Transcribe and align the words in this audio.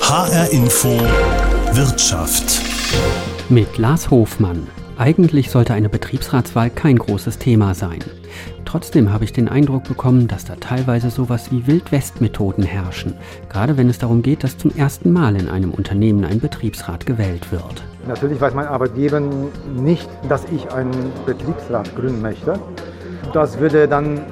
HR 0.00 0.50
Info 0.50 0.88
Wirtschaft. 1.72 2.60
Mit 3.48 3.78
Lars 3.78 4.10
Hofmann. 4.10 4.66
Eigentlich 4.98 5.52
sollte 5.52 5.72
eine 5.72 5.88
Betriebsratswahl 5.88 6.68
kein 6.68 6.96
großes 6.98 7.38
Thema 7.38 7.74
sein. 7.74 8.00
Trotzdem 8.64 9.12
habe 9.12 9.22
ich 9.22 9.32
den 9.32 9.48
Eindruck 9.48 9.84
bekommen, 9.84 10.26
dass 10.26 10.46
da 10.46 10.56
teilweise 10.56 11.10
sowas 11.10 11.52
wie 11.52 11.64
Wildwest-Methoden 11.64 12.64
herrschen, 12.64 13.14
gerade 13.48 13.76
wenn 13.76 13.88
es 13.88 13.98
darum 13.98 14.22
geht, 14.22 14.42
dass 14.42 14.58
zum 14.58 14.74
ersten 14.74 15.12
Mal 15.12 15.36
in 15.36 15.48
einem 15.48 15.70
Unternehmen 15.70 16.24
ein 16.24 16.40
Betriebsrat 16.40 17.06
gewählt 17.06 17.52
wird. 17.52 17.84
Natürlich 18.08 18.40
weiß 18.40 18.54
mein 18.54 18.66
Arbeitgeber 18.66 19.20
nicht, 19.20 20.08
dass 20.28 20.44
ich 20.50 20.72
einen 20.72 21.12
Betriebsrat 21.24 21.94
gründen 21.94 22.20
möchte. 22.20 22.58
Das 23.32 23.60
würde 23.60 23.82
er 23.82 23.86
dann 23.86 24.22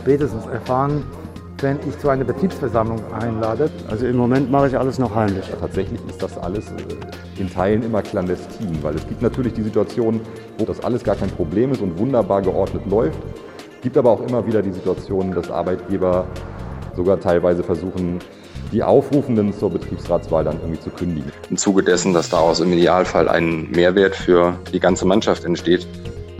spätestens 0.00 0.46
erfahren, 0.46 1.04
wenn 1.62 1.78
ich 1.88 1.98
zu 1.98 2.08
einer 2.08 2.24
Betriebsversammlung 2.24 3.00
einlade. 3.12 3.70
Also 3.88 4.06
im 4.06 4.16
Moment 4.16 4.50
mache 4.50 4.68
ich 4.68 4.78
alles 4.78 4.98
noch 4.98 5.14
heimlich. 5.14 5.44
Tatsächlich 5.60 6.00
ist 6.08 6.22
das 6.22 6.36
alles 6.36 6.66
äh, 6.68 7.40
in 7.40 7.50
Teilen 7.50 7.82
immer 7.84 8.02
clandestin, 8.02 8.82
weil 8.82 8.96
es 8.96 9.06
gibt 9.06 9.22
natürlich 9.22 9.52
die 9.54 9.62
Situation, 9.62 10.20
wo 10.58 10.64
das 10.64 10.82
alles 10.82 11.04
gar 11.04 11.14
kein 11.14 11.30
Problem 11.30 11.72
ist 11.72 11.80
und 11.80 11.98
wunderbar 11.98 12.42
geordnet 12.42 12.82
läuft. 12.86 13.18
Es 13.76 13.80
gibt 13.82 13.96
aber 13.96 14.10
auch 14.10 14.26
immer 14.26 14.46
wieder 14.46 14.62
die 14.62 14.72
Situation, 14.72 15.32
dass 15.32 15.50
Arbeitgeber 15.50 16.26
sogar 16.96 17.18
teilweise 17.18 17.62
versuchen, 17.62 18.18
die 18.72 18.82
Aufrufenden 18.82 19.52
zur 19.52 19.70
Betriebsratswahl 19.70 20.44
dann 20.44 20.58
irgendwie 20.60 20.80
zu 20.80 20.90
kündigen. 20.90 21.30
Im 21.50 21.56
Zuge 21.56 21.82
dessen, 21.82 22.12
dass 22.12 22.30
daraus 22.30 22.60
im 22.60 22.72
Idealfall 22.72 23.28
ein 23.28 23.70
Mehrwert 23.70 24.16
für 24.16 24.54
die 24.72 24.80
ganze 24.80 25.04
Mannschaft 25.04 25.44
entsteht, 25.44 25.86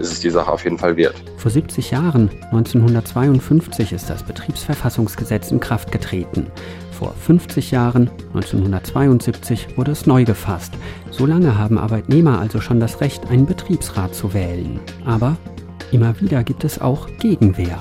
ist 0.03 0.13
es 0.13 0.21
die 0.21 0.31
Sache 0.31 0.51
auf 0.51 0.65
jeden 0.65 0.79
Fall 0.79 0.97
wert. 0.97 1.15
Vor 1.37 1.51
70 1.51 1.93
Jahren, 1.93 2.29
1952, 2.51 3.93
ist 3.93 4.11
das 4.11 4.23
Betriebsverfassungsgesetz 4.23 5.51
in 5.51 5.61
Kraft 5.61 5.91
getreten. 5.93 6.49
Vor 6.99 7.15
50 7.15 7.71
Jahren, 7.71 8.11
1972, 8.35 9.79
wurde 9.79 9.93
es 9.93 10.07
neu 10.07 10.25
gefasst. 10.25 10.75
So 11.11 11.27
lange 11.27 11.57
haben 11.57 11.79
Arbeitnehmer 11.79 12.39
also 12.39 12.61
schon 12.61 12.81
das 12.81 13.01
Recht, 13.01 13.31
einen 13.31 13.47
Betriebsrat 13.47 14.15
zu 14.15 14.35
wählen. 14.35 14.81
Aber 15.05 15.37
immer 15.91 16.21
wieder 16.21 16.45
gibt 16.45 16.65
es 16.65 16.81
auch 16.81 17.09
Gegenwehr. 17.19 17.79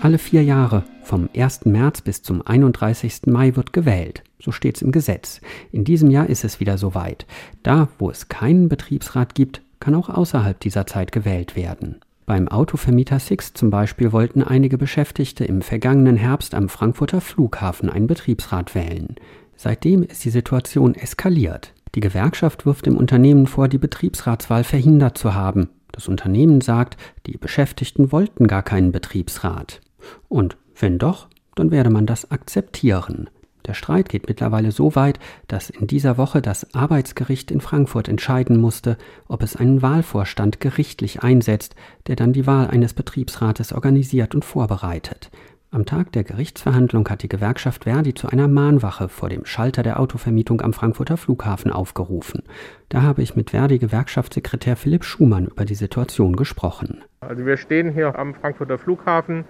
Alle 0.00 0.18
vier 0.18 0.42
Jahre, 0.42 0.84
vom 1.14 1.28
1. 1.32 1.66
März 1.66 2.00
bis 2.00 2.24
zum 2.24 2.44
31. 2.44 3.26
Mai, 3.26 3.54
wird 3.54 3.72
gewählt. 3.72 4.24
So 4.40 4.50
steht 4.50 4.74
es 4.74 4.82
im 4.82 4.90
Gesetz. 4.90 5.40
In 5.70 5.84
diesem 5.84 6.10
Jahr 6.10 6.28
ist 6.28 6.42
es 6.42 6.58
wieder 6.58 6.76
soweit. 6.76 7.24
Da, 7.62 7.86
wo 8.00 8.10
es 8.10 8.28
keinen 8.28 8.68
Betriebsrat 8.68 9.36
gibt, 9.36 9.62
kann 9.78 9.94
auch 9.94 10.08
außerhalb 10.08 10.58
dieser 10.58 10.88
Zeit 10.88 11.12
gewählt 11.12 11.54
werden. 11.54 12.00
Beim 12.26 12.48
Autovermieter 12.48 13.20
Six 13.20 13.54
zum 13.54 13.70
Beispiel 13.70 14.10
wollten 14.10 14.42
einige 14.42 14.76
Beschäftigte 14.76 15.44
im 15.44 15.62
vergangenen 15.62 16.16
Herbst 16.16 16.52
am 16.52 16.68
Frankfurter 16.68 17.20
Flughafen 17.20 17.88
einen 17.88 18.08
Betriebsrat 18.08 18.74
wählen. 18.74 19.14
Seitdem 19.54 20.02
ist 20.02 20.24
die 20.24 20.30
Situation 20.30 20.96
eskaliert. 20.96 21.74
Die 21.94 22.00
Gewerkschaft 22.00 22.66
wirft 22.66 22.86
dem 22.86 22.96
Unternehmen 22.96 23.46
vor, 23.46 23.68
die 23.68 23.78
Betriebsratswahl 23.78 24.64
verhindert 24.64 25.16
zu 25.16 25.32
haben. 25.32 25.68
Das 25.92 26.08
Unternehmen 26.08 26.60
sagt, 26.60 26.96
die 27.28 27.36
Beschäftigten 27.36 28.10
wollten 28.10 28.48
gar 28.48 28.64
keinen 28.64 28.90
Betriebsrat. 28.90 29.80
Und 30.28 30.56
wenn 30.84 30.98
doch, 30.98 31.28
dann 31.54 31.70
werde 31.70 31.88
man 31.88 32.04
das 32.04 32.30
akzeptieren. 32.30 33.30
Der 33.66 33.72
Streit 33.72 34.10
geht 34.10 34.28
mittlerweile 34.28 34.70
so 34.70 34.94
weit, 34.94 35.18
dass 35.48 35.70
in 35.70 35.86
dieser 35.86 36.18
Woche 36.18 36.42
das 36.42 36.74
Arbeitsgericht 36.74 37.50
in 37.50 37.62
Frankfurt 37.62 38.06
entscheiden 38.06 38.60
musste, 38.60 38.98
ob 39.26 39.42
es 39.42 39.56
einen 39.56 39.80
Wahlvorstand 39.80 40.60
gerichtlich 40.60 41.22
einsetzt, 41.22 41.74
der 42.06 42.16
dann 42.16 42.34
die 42.34 42.46
Wahl 42.46 42.66
eines 42.66 42.92
Betriebsrates 42.92 43.72
organisiert 43.72 44.34
und 44.34 44.44
vorbereitet. 44.44 45.30
Am 45.70 45.86
Tag 45.86 46.12
der 46.12 46.22
Gerichtsverhandlung 46.22 47.08
hat 47.08 47.22
die 47.22 47.28
Gewerkschaft 47.30 47.84
Verdi 47.84 48.12
zu 48.12 48.28
einer 48.28 48.46
Mahnwache 48.46 49.08
vor 49.08 49.30
dem 49.30 49.46
Schalter 49.46 49.82
der 49.82 49.98
Autovermietung 49.98 50.60
am 50.60 50.74
Frankfurter 50.74 51.16
Flughafen 51.16 51.72
aufgerufen. 51.72 52.42
Da 52.90 53.00
habe 53.00 53.22
ich 53.22 53.36
mit 53.36 53.50
Verdi-Gewerkschaftssekretär 53.50 54.76
Philipp 54.76 55.02
Schumann 55.02 55.46
über 55.46 55.64
die 55.64 55.74
Situation 55.74 56.36
gesprochen. 56.36 57.02
Also 57.20 57.46
wir 57.46 57.56
stehen 57.56 57.90
hier 57.94 58.18
am 58.18 58.34
Frankfurter 58.34 58.76
Flughafen 58.76 59.46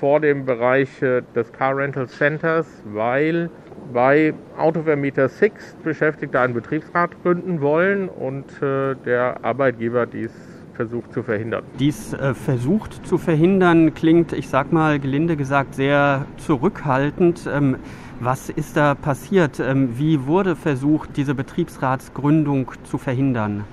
vor 0.00 0.18
dem 0.18 0.46
Bereich 0.46 1.02
äh, 1.02 1.22
des 1.34 1.52
Car 1.52 1.76
Rental 1.76 2.08
Centers, 2.08 2.66
weil 2.86 3.50
bei 3.92 4.32
Autovermieter 4.56 5.28
Six 5.28 5.76
Beschäftigte 5.84 6.40
einen 6.40 6.54
Betriebsrat 6.54 7.10
gründen 7.22 7.60
wollen 7.60 8.08
und 8.08 8.46
äh, 8.62 8.96
der 9.04 9.44
Arbeitgeber 9.44 10.06
dies 10.06 10.32
versucht 10.74 11.12
zu 11.12 11.22
verhindern. 11.22 11.62
Dies 11.78 12.14
äh, 12.14 12.32
versucht 12.32 13.06
zu 13.06 13.18
verhindern 13.18 13.92
klingt, 13.92 14.32
ich 14.32 14.48
sag 14.48 14.72
mal 14.72 14.98
gelinde 14.98 15.36
gesagt, 15.36 15.74
sehr 15.74 16.24
zurückhaltend. 16.38 17.46
Ähm, 17.52 17.76
was 18.20 18.48
ist 18.48 18.78
da 18.78 18.94
passiert? 18.94 19.60
Ähm, 19.60 19.98
wie 19.98 20.26
wurde 20.26 20.56
versucht, 20.56 21.18
diese 21.18 21.34
Betriebsratsgründung 21.34 22.72
zu 22.84 22.96
verhindern? 22.96 23.64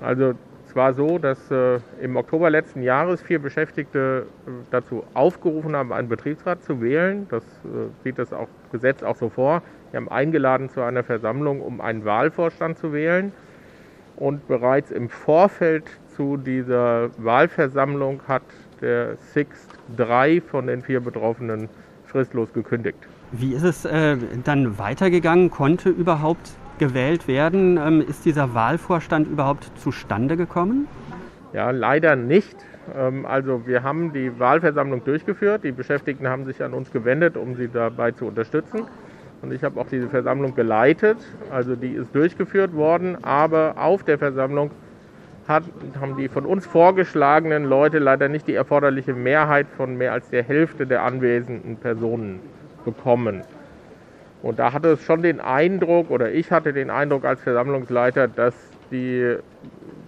Also 0.00 0.32
war 0.76 0.94
so, 0.94 1.18
dass 1.18 1.50
äh, 1.50 1.80
im 2.00 2.16
Oktober 2.16 2.50
letzten 2.50 2.82
Jahres 2.82 3.22
vier 3.22 3.40
Beschäftigte 3.40 4.26
äh, 4.46 4.50
dazu 4.70 5.02
aufgerufen 5.14 5.74
haben, 5.74 5.92
einen 5.92 6.08
Betriebsrat 6.08 6.62
zu 6.62 6.80
wählen. 6.80 7.26
Das 7.30 7.42
äh, 7.42 7.88
sieht 8.04 8.18
das 8.18 8.32
auch, 8.32 8.48
Gesetz 8.70 9.02
auch 9.02 9.16
so 9.16 9.28
vor. 9.28 9.62
Wir 9.90 9.98
haben 9.98 10.08
eingeladen 10.08 10.68
zu 10.70 10.82
einer 10.82 11.02
Versammlung, 11.02 11.60
um 11.60 11.80
einen 11.80 12.04
Wahlvorstand 12.04 12.78
zu 12.78 12.92
wählen. 12.92 13.32
Und 14.16 14.46
bereits 14.46 14.90
im 14.90 15.08
Vorfeld 15.08 15.84
zu 16.16 16.36
dieser 16.36 17.10
Wahlversammlung 17.18 18.20
hat 18.28 18.42
der 18.80 19.16
Sixt 19.16 19.70
drei 19.96 20.40
von 20.40 20.66
den 20.66 20.82
vier 20.82 21.00
Betroffenen 21.00 21.68
fristlos 22.06 22.52
gekündigt. 22.52 22.98
Wie 23.32 23.54
ist 23.54 23.64
es 23.64 23.84
äh, 23.84 24.16
dann 24.44 24.78
weitergegangen? 24.78 25.50
Konnte 25.50 25.90
überhaupt 25.90 26.52
gewählt 26.78 27.28
werden. 27.28 27.78
Ähm, 27.78 28.00
ist 28.06 28.24
dieser 28.24 28.54
Wahlvorstand 28.54 29.28
überhaupt 29.28 29.70
zustande 29.78 30.36
gekommen? 30.36 30.88
Ja, 31.52 31.70
leider 31.70 32.16
nicht. 32.16 32.56
Ähm, 32.94 33.26
also 33.26 33.66
wir 33.66 33.82
haben 33.82 34.12
die 34.12 34.38
Wahlversammlung 34.38 35.04
durchgeführt. 35.04 35.64
Die 35.64 35.72
Beschäftigten 35.72 36.28
haben 36.28 36.44
sich 36.44 36.62
an 36.62 36.74
uns 36.74 36.90
gewendet, 36.90 37.36
um 37.36 37.56
sie 37.56 37.68
dabei 37.68 38.12
zu 38.12 38.26
unterstützen. 38.26 38.82
Und 39.42 39.52
ich 39.52 39.62
habe 39.62 39.80
auch 39.80 39.86
diese 39.88 40.08
Versammlung 40.08 40.54
geleitet. 40.54 41.18
Also 41.50 41.76
die 41.76 41.92
ist 41.92 42.14
durchgeführt 42.14 42.74
worden. 42.74 43.16
Aber 43.24 43.74
auf 43.76 44.02
der 44.02 44.18
Versammlung 44.18 44.70
hat, 45.46 45.64
haben 46.00 46.16
die 46.16 46.28
von 46.28 46.44
uns 46.44 46.66
vorgeschlagenen 46.66 47.64
Leute 47.64 47.98
leider 47.98 48.28
nicht 48.28 48.48
die 48.48 48.54
erforderliche 48.54 49.14
Mehrheit 49.14 49.66
von 49.76 49.96
mehr 49.96 50.12
als 50.12 50.28
der 50.30 50.42
Hälfte 50.42 50.86
der 50.86 51.02
anwesenden 51.02 51.76
Personen 51.76 52.40
bekommen. 52.84 53.42
Und 54.46 54.60
da 54.60 54.72
hatte 54.72 54.90
es 54.90 55.02
schon 55.02 55.22
den 55.22 55.40
Eindruck, 55.40 56.08
oder 56.08 56.30
ich 56.30 56.52
hatte 56.52 56.72
den 56.72 56.88
Eindruck 56.88 57.24
als 57.24 57.40
Versammlungsleiter, 57.40 58.28
dass 58.28 58.54
die 58.92 59.38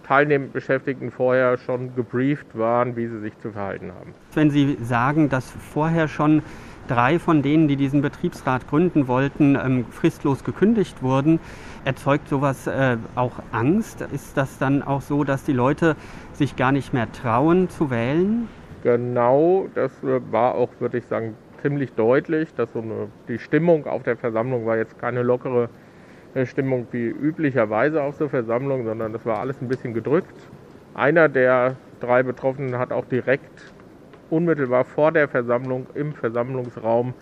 teilnehmenden 0.07 0.53
Beschäftigten 0.53 1.11
vorher 1.11 1.59
schon 1.59 1.93
gebrieft 1.97 2.57
waren, 2.57 2.95
wie 2.95 3.09
sie 3.09 3.19
sich 3.19 3.37
zu 3.41 3.51
verhalten 3.51 3.91
haben. 3.93 4.15
Wenn 4.35 4.53
Sie 4.53 4.79
sagen, 4.81 5.29
dass 5.29 5.51
vorher 5.51 6.07
schon 6.07 6.43
drei 6.87 7.19
von 7.19 7.43
denen, 7.43 7.67
die 7.67 7.75
diesen 7.75 8.01
Betriebsrat 8.01 8.69
gründen 8.69 9.09
wollten, 9.09 9.57
ähm, 9.57 9.87
fristlos 9.91 10.45
gekündigt 10.45 11.03
wurden, 11.03 11.41
erzeugt 11.85 12.29
sowas 12.29 12.69
äh, 12.69 12.97
auch 13.17 13.41
Angst? 13.51 14.03
Ist 14.13 14.37
das 14.37 14.57
dann 14.59 14.85
auch 14.85 15.03
so, 15.03 15.25
dass 15.25 15.43
die 15.43 15.53
Leute 15.53 15.97
sich 16.35 16.55
gar 16.55 16.71
nicht 16.71 16.93
mehr 16.95 17.11
trauen 17.11 17.69
zu 17.71 17.91
wählen? 17.91 18.47
Genau, 18.85 19.67
das 19.75 19.91
war 20.31 20.55
auch, 20.55 20.71
würde 20.79 20.99
ich 20.99 21.07
sagen, 21.07 21.35
ziemlich 21.63 21.93
deutlich, 21.93 22.55
dass 22.55 22.73
so 22.73 22.81
eine, 22.81 23.09
die 23.29 23.39
Stimmung 23.39 23.87
auf 23.87 24.03
der 24.03 24.17
Versammlung 24.17 24.67
war 24.67 24.77
jetzt 24.77 24.99
keine 24.99 25.23
lockere 25.23 25.69
äh, 26.35 26.47
Stimmung 26.47 26.87
wie 26.93 27.07
üblicherweise 27.07 28.03
auf 28.03 28.17
so 28.17 28.29
Versammlungen, 28.29 28.87
sondern 28.87 29.13
das 29.13 29.25
war 29.27 29.39
alles 29.39 29.61
ein 29.61 29.69
bisschen 29.69 29.95
gedrückt. 29.95 30.37
Einer 30.95 31.29
der 31.29 31.77
drei 32.01 32.23
Betroffenen 32.23 32.79
hat 32.79 32.93
auch 32.93 33.05
direkt 33.05 33.73
unmittelbar 34.31 34.85
vor 34.85 35.13
der 35.13 35.29
Versammlung 35.29 35.87
im 35.95 36.13
Versammlungsraum 36.13 37.15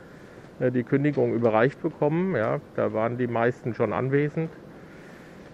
äh, 0.61 0.71
die 0.71 0.83
Kündigung 0.83 1.35
überreicht 1.35 1.83
bekommen. 1.83 2.35
Ja, 2.35 2.61
da 2.75 2.93
waren 2.93 3.19
die 3.19 3.27
meisten 3.27 3.75
schon 3.75 3.93
anwesend. 3.93 4.51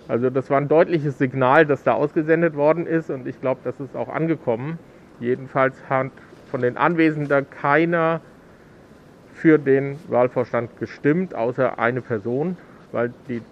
Also 0.09 0.31
das 0.31 0.51
war 0.51 0.59
ein 0.59 0.69
deutliches 0.69 1.19
Signal, 1.19 1.65
das 1.65 1.85
da 1.85 1.93
ausgesendet 1.93 2.56
worden 2.56 2.87
ist 2.87 3.09
und 3.09 3.27
ich 3.27 3.41
glaube, 3.41 3.61
das 3.65 3.79
ist 3.81 3.97
auch 3.97 4.09
angekommen. 4.09 4.79
Jedenfalls 5.21 5.77
hat 5.89 6.11
von 6.51 6.61
den 6.61 6.77
Anwesenden 6.77 7.47
keiner 7.49 8.21
für 9.32 9.58
den 9.58 9.99
Wahlvorstand 10.08 10.79
gestimmt, 10.79 11.34
außer 11.34 11.79
eine 11.79 12.00
Person, 12.00 12.56
weil 12.93 13.12
die 13.29 13.43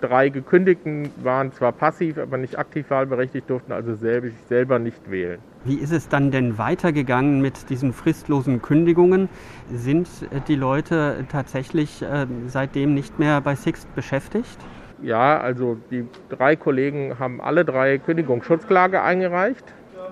drei 0.00 0.28
Gekündigten 0.28 1.10
waren 1.22 1.52
zwar 1.52 1.72
passiv, 1.72 2.18
aber 2.18 2.36
nicht 2.36 2.58
aktiv 2.58 2.90
wahlberechtigt, 2.90 3.48
durften 3.48 3.72
also 3.72 3.94
selber, 3.94 4.28
selber 4.48 4.78
nicht 4.78 5.10
wählen. 5.10 5.38
Wie 5.64 5.76
ist 5.76 5.92
es 5.92 6.08
dann 6.08 6.30
denn 6.30 6.58
weitergegangen 6.58 7.40
mit 7.40 7.70
diesen 7.70 7.92
fristlosen 7.92 8.62
Kündigungen? 8.62 9.28
Sind 9.72 10.08
die 10.48 10.54
Leute 10.54 11.24
tatsächlich 11.30 12.02
äh, 12.02 12.26
seitdem 12.46 12.94
nicht 12.94 13.18
mehr 13.18 13.40
bei 13.40 13.54
Sixt 13.54 13.92
beschäftigt? 13.94 14.58
Ja, 15.02 15.38
also 15.38 15.76
die 15.90 16.06
drei 16.30 16.56
Kollegen 16.56 17.18
haben 17.18 17.40
alle 17.40 17.64
drei 17.64 17.98
Kündigungsschutzklage 17.98 19.02
eingereicht. 19.02 19.64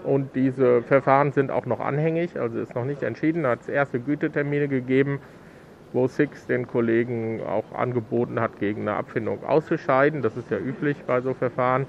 Und 0.05 0.37
diese 0.37 0.83
Verfahren 0.83 1.33
sind 1.33 1.51
auch 1.51 1.67
noch 1.67 1.81
anhängig, 1.81 2.39
also 2.39 2.59
ist 2.59 2.75
noch 2.75 2.85
nicht 2.85 3.03
entschieden. 3.03 3.43
Da 3.45 3.51
hat 3.51 3.63
es 3.63 3.69
erste 3.69 3.99
Gütetermine 3.99 4.69
gegeben. 4.69 5.19
wo 5.95 6.09
Six 6.09 6.47
den 6.47 6.67
Kollegen 6.67 7.41
auch 7.41 7.79
angeboten 7.79 8.41
hat, 8.41 8.59
gegen 8.59 8.83
eine 8.83 8.95
Abfindung 8.97 9.45
auszuscheiden. 9.47 10.23
Das 10.23 10.37
ist 10.37 10.51
ja 10.51 10.59
üblich 10.59 10.97
bei 11.07 11.21
so 11.21 11.35
Verfahren. 11.35 11.87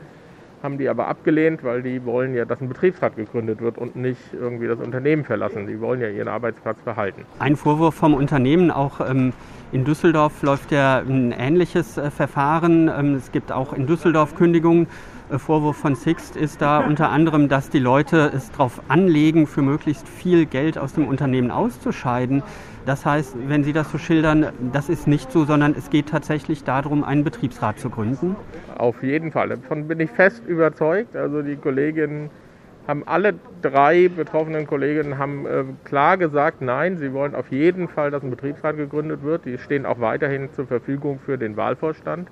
Haben 0.63 0.77
die 0.77 0.87
aber 0.87 1.07
abgelehnt, 1.07 1.63
weil 1.63 1.81
die 1.81 2.05
wollen 2.05 2.33
ja, 2.33 2.45
dass 2.45 2.61
ein 2.61 2.69
Betriebsrat 2.69 3.15
gegründet 3.15 3.61
wird 3.61 3.77
und 3.77 3.95
nicht 3.95 4.21
irgendwie 4.33 4.67
das 4.67 4.79
Unternehmen 4.79 5.23
verlassen. 5.23 5.67
Die 5.67 5.81
wollen 5.81 6.01
ja 6.01 6.09
ihren 6.09 6.27
Arbeitsplatz 6.27 6.77
behalten. 6.85 7.23
Ein 7.39 7.55
Vorwurf 7.55 7.95
vom 7.95 8.13
Unternehmen, 8.13 8.71
auch 8.71 9.01
ähm, 9.01 9.33
in 9.71 9.83
Düsseldorf 9.85 10.41
läuft 10.43 10.71
ja 10.71 10.99
ein 10.99 11.33
ähnliches 11.37 11.97
äh, 11.97 12.09
Verfahren. 12.09 12.87
Ähm, 12.87 13.15
es 13.15 13.31
gibt 13.31 13.51
auch 13.51 13.73
in 13.73 13.85
Düsseldorf 13.87 14.35
Kündigungen. 14.35 14.87
Äh, 15.31 15.39
Vorwurf 15.39 15.77
von 15.77 15.95
Sixt 15.95 16.35
ist 16.35 16.61
da 16.61 16.79
unter 16.79 17.09
anderem, 17.09 17.49
dass 17.49 17.69
die 17.69 17.79
Leute 17.79 18.31
es 18.35 18.51
darauf 18.51 18.81
anlegen, 18.87 19.47
für 19.47 19.61
möglichst 19.61 20.07
viel 20.07 20.45
Geld 20.45 20.77
aus 20.77 20.93
dem 20.93 21.07
Unternehmen 21.07 21.51
auszuscheiden. 21.51 22.43
Das 22.85 23.05
heißt, 23.05 23.35
wenn 23.47 23.63
Sie 23.63 23.73
das 23.73 23.91
so 23.91 23.97
schildern, 23.97 24.51
das 24.71 24.89
ist 24.89 25.07
nicht 25.07 25.31
so, 25.31 25.45
sondern 25.45 25.73
es 25.75 25.89
geht 25.89 26.09
tatsächlich 26.09 26.63
darum, 26.63 27.03
einen 27.03 27.23
Betriebsrat 27.23 27.79
zu 27.79 27.89
gründen. 27.89 28.35
Auf 28.77 29.01
jeden 29.01 29.31
Fall. 29.31 29.49
Davon 29.49 29.87
bin 29.87 29.99
ich 29.99 30.11
fest 30.11 30.43
überzeugt. 30.45 31.15
Also 31.15 31.41
die 31.41 31.55
Kolleginnen 31.55 32.29
haben 32.87 33.01
alle 33.07 33.33
drei 33.63 34.09
betroffenen 34.09 34.67
Kolleginnen 34.67 35.17
haben 35.17 35.47
äh, 35.47 35.63
klar 35.85 36.17
gesagt, 36.17 36.61
nein, 36.61 36.97
sie 36.97 37.13
wollen 37.13 37.33
auf 37.33 37.49
jeden 37.49 37.87
Fall, 37.87 38.11
dass 38.11 38.21
ein 38.21 38.29
Betriebsrat 38.29 38.77
gegründet 38.77 39.23
wird. 39.23 39.45
Die 39.45 39.57
stehen 39.57 39.87
auch 39.87 39.99
weiterhin 39.99 40.53
zur 40.53 40.67
Verfügung 40.67 41.19
für 41.25 41.39
den 41.39 41.57
Wahlvorstand. 41.57 42.29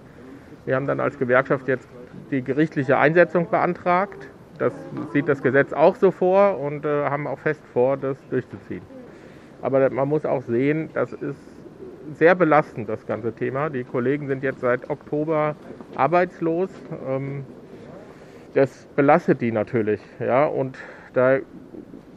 Wir 0.66 0.76
haben 0.76 0.86
dann 0.86 1.00
als 1.00 1.18
Gewerkschaft 1.18 1.68
jetzt 1.68 1.88
die 2.32 2.44
gerichtliche 2.44 2.98
Einsetzung 2.98 3.50
beantragt. 3.50 4.28
Das 4.58 4.74
sieht 5.12 5.28
das 5.28 5.42
Gesetz 5.42 5.74
auch 5.74 5.96
so 5.96 6.12
vor 6.12 6.60
und 6.60 6.86
äh, 6.86 7.06
haben 7.06 7.28
auch 7.28 7.40
fest 7.40 7.62
vor, 7.74 7.98
das 7.98 8.18
durchzuziehen. 8.30 8.84
Aber 9.62 9.90
man 9.90 10.08
muss 10.10 10.26
auch 10.26 10.42
sehen, 10.44 10.90
das 10.94 11.14
ist 11.14 11.40
sehr 12.16 12.36
belastend, 12.36 12.90
das 12.90 13.06
ganze 13.06 13.34
Thema. 13.34 13.70
Die 13.70 13.84
Kollegen 13.84 14.28
sind 14.28 14.44
jetzt 14.44 14.60
seit 14.60 14.90
Oktober 14.90 15.56
arbeitslos. 15.96 16.70
Ähm, 17.08 17.46
das 18.54 18.86
belastet 18.96 19.42
die 19.42 19.52
natürlich. 19.52 20.02
Ja? 20.20 20.46
Und 20.46 20.78
da 21.14 21.40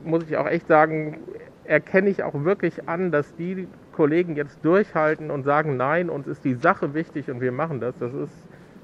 muss 0.05 0.25
ich 0.25 0.37
auch 0.37 0.47
echt 0.47 0.67
sagen, 0.67 1.19
erkenne 1.65 2.11
ich 2.11 2.23
auch 2.23 2.35
wirklich 2.45 2.89
an, 2.89 3.11
dass 3.11 3.35
die 3.37 3.67
Kollegen 3.93 4.37
jetzt 4.37 4.65
durchhalten 4.65 5.31
und 5.31 5.45
sagen, 5.45 5.77
nein, 5.77 6.11
uns 6.11 6.27
ist 6.27 6.45
die 6.45 6.55
Sache 6.55 6.95
wichtig 6.95 7.31
und 7.31 7.41
wir 7.41 7.53
machen 7.53 7.81
das. 7.81 7.99
Das 7.99 8.13
ist 8.13 8.33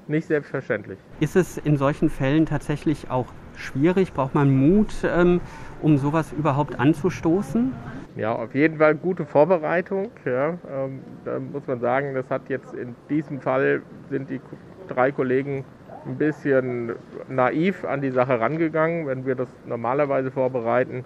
nicht 0.07 0.27
selbstverständlich. 0.27 0.99
Ist 1.19 1.35
es 1.35 1.57
in 1.57 1.77
solchen 1.77 2.09
Fällen 2.09 2.45
tatsächlich 2.45 3.09
auch 3.09 3.27
schwierig? 3.55 4.13
Braucht 4.13 4.35
man 4.35 4.53
Mut, 4.55 4.93
ähm, 5.03 5.41
um 5.81 5.97
sowas 5.97 6.31
überhaupt 6.31 6.79
anzustoßen? 6.79 7.73
Ja, 8.15 8.33
auf 8.33 8.53
jeden 8.53 8.77
Fall 8.77 8.95
gute 8.95 9.25
Vorbereitung. 9.25 10.11
Ja. 10.25 10.57
Ähm, 10.71 11.01
da 11.25 11.39
muss 11.39 11.65
man 11.67 11.79
sagen, 11.79 12.13
das 12.13 12.29
hat 12.29 12.49
jetzt 12.49 12.73
in 12.73 12.95
diesem 13.09 13.41
Fall 13.41 13.81
sind 14.09 14.29
die 14.29 14.39
drei 14.87 15.11
Kollegen 15.11 15.65
ein 16.05 16.17
bisschen 16.17 16.93
naiv 17.29 17.85
an 17.85 18.01
die 18.01 18.11
Sache 18.11 18.39
rangegangen. 18.39 19.07
Wenn 19.07 19.25
wir 19.25 19.35
das 19.35 19.47
normalerweise 19.65 20.31
vorbereiten, 20.31 21.05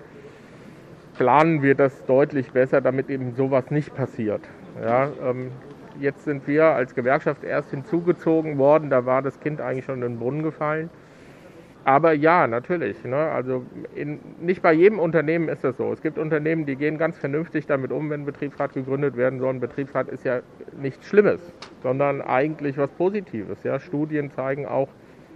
planen 1.17 1.61
wir 1.61 1.75
das 1.75 2.05
deutlich 2.05 2.51
besser, 2.51 2.81
damit 2.81 3.09
eben 3.09 3.35
sowas 3.35 3.71
nicht 3.71 3.95
passiert. 3.95 4.41
Ja, 4.83 5.09
ähm, 5.23 5.51
jetzt 5.99 6.25
sind 6.25 6.47
wir 6.47 6.65
als 6.65 6.95
Gewerkschaft 6.95 7.43
erst 7.43 7.71
hinzugezogen 7.71 8.57
worden, 8.57 8.89
da 8.89 9.05
war 9.05 9.21
das 9.21 9.39
Kind 9.39 9.61
eigentlich 9.61 9.85
schon 9.85 9.95
in 9.95 10.01
den 10.01 10.19
Brunnen 10.19 10.43
gefallen. 10.43 10.89
Aber 11.87 12.11
ja, 12.11 12.47
natürlich. 12.47 13.01
Ne? 13.05 13.15
Also 13.15 13.65
in, 13.95 14.19
nicht 14.41 14.61
bei 14.61 14.73
jedem 14.73 14.99
Unternehmen 14.99 15.47
ist 15.47 15.63
das 15.63 15.77
so. 15.77 15.93
Es 15.93 16.01
gibt 16.01 16.17
Unternehmen, 16.17 16.65
die 16.65 16.75
gehen 16.75 16.97
ganz 16.97 17.17
vernünftig 17.17 17.65
damit 17.65 17.93
um, 17.93 18.09
wenn 18.09 18.23
ein 18.23 18.25
Betriebsrat 18.25 18.73
gegründet 18.73 19.15
werden 19.15 19.39
soll. 19.39 19.53
Ein 19.53 19.61
Betriebsrat 19.61 20.09
ist 20.09 20.25
ja 20.25 20.41
nichts 20.77 21.07
Schlimmes, 21.07 21.39
sondern 21.81 22.21
eigentlich 22.21 22.77
was 22.77 22.91
Positives. 22.91 23.63
Ja? 23.63 23.79
Studien 23.79 24.31
zeigen 24.31 24.65
auch, 24.65 24.89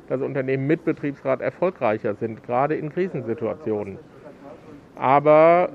dass 0.10 0.20
Unternehmen 0.20 0.68
mit 0.68 0.84
Betriebsrat 0.84 1.40
erfolgreicher 1.40 2.16
sind, 2.16 2.44
gerade 2.44 2.76
in 2.76 2.92
Krisensituationen. 2.92 3.98
Aber 4.98 5.70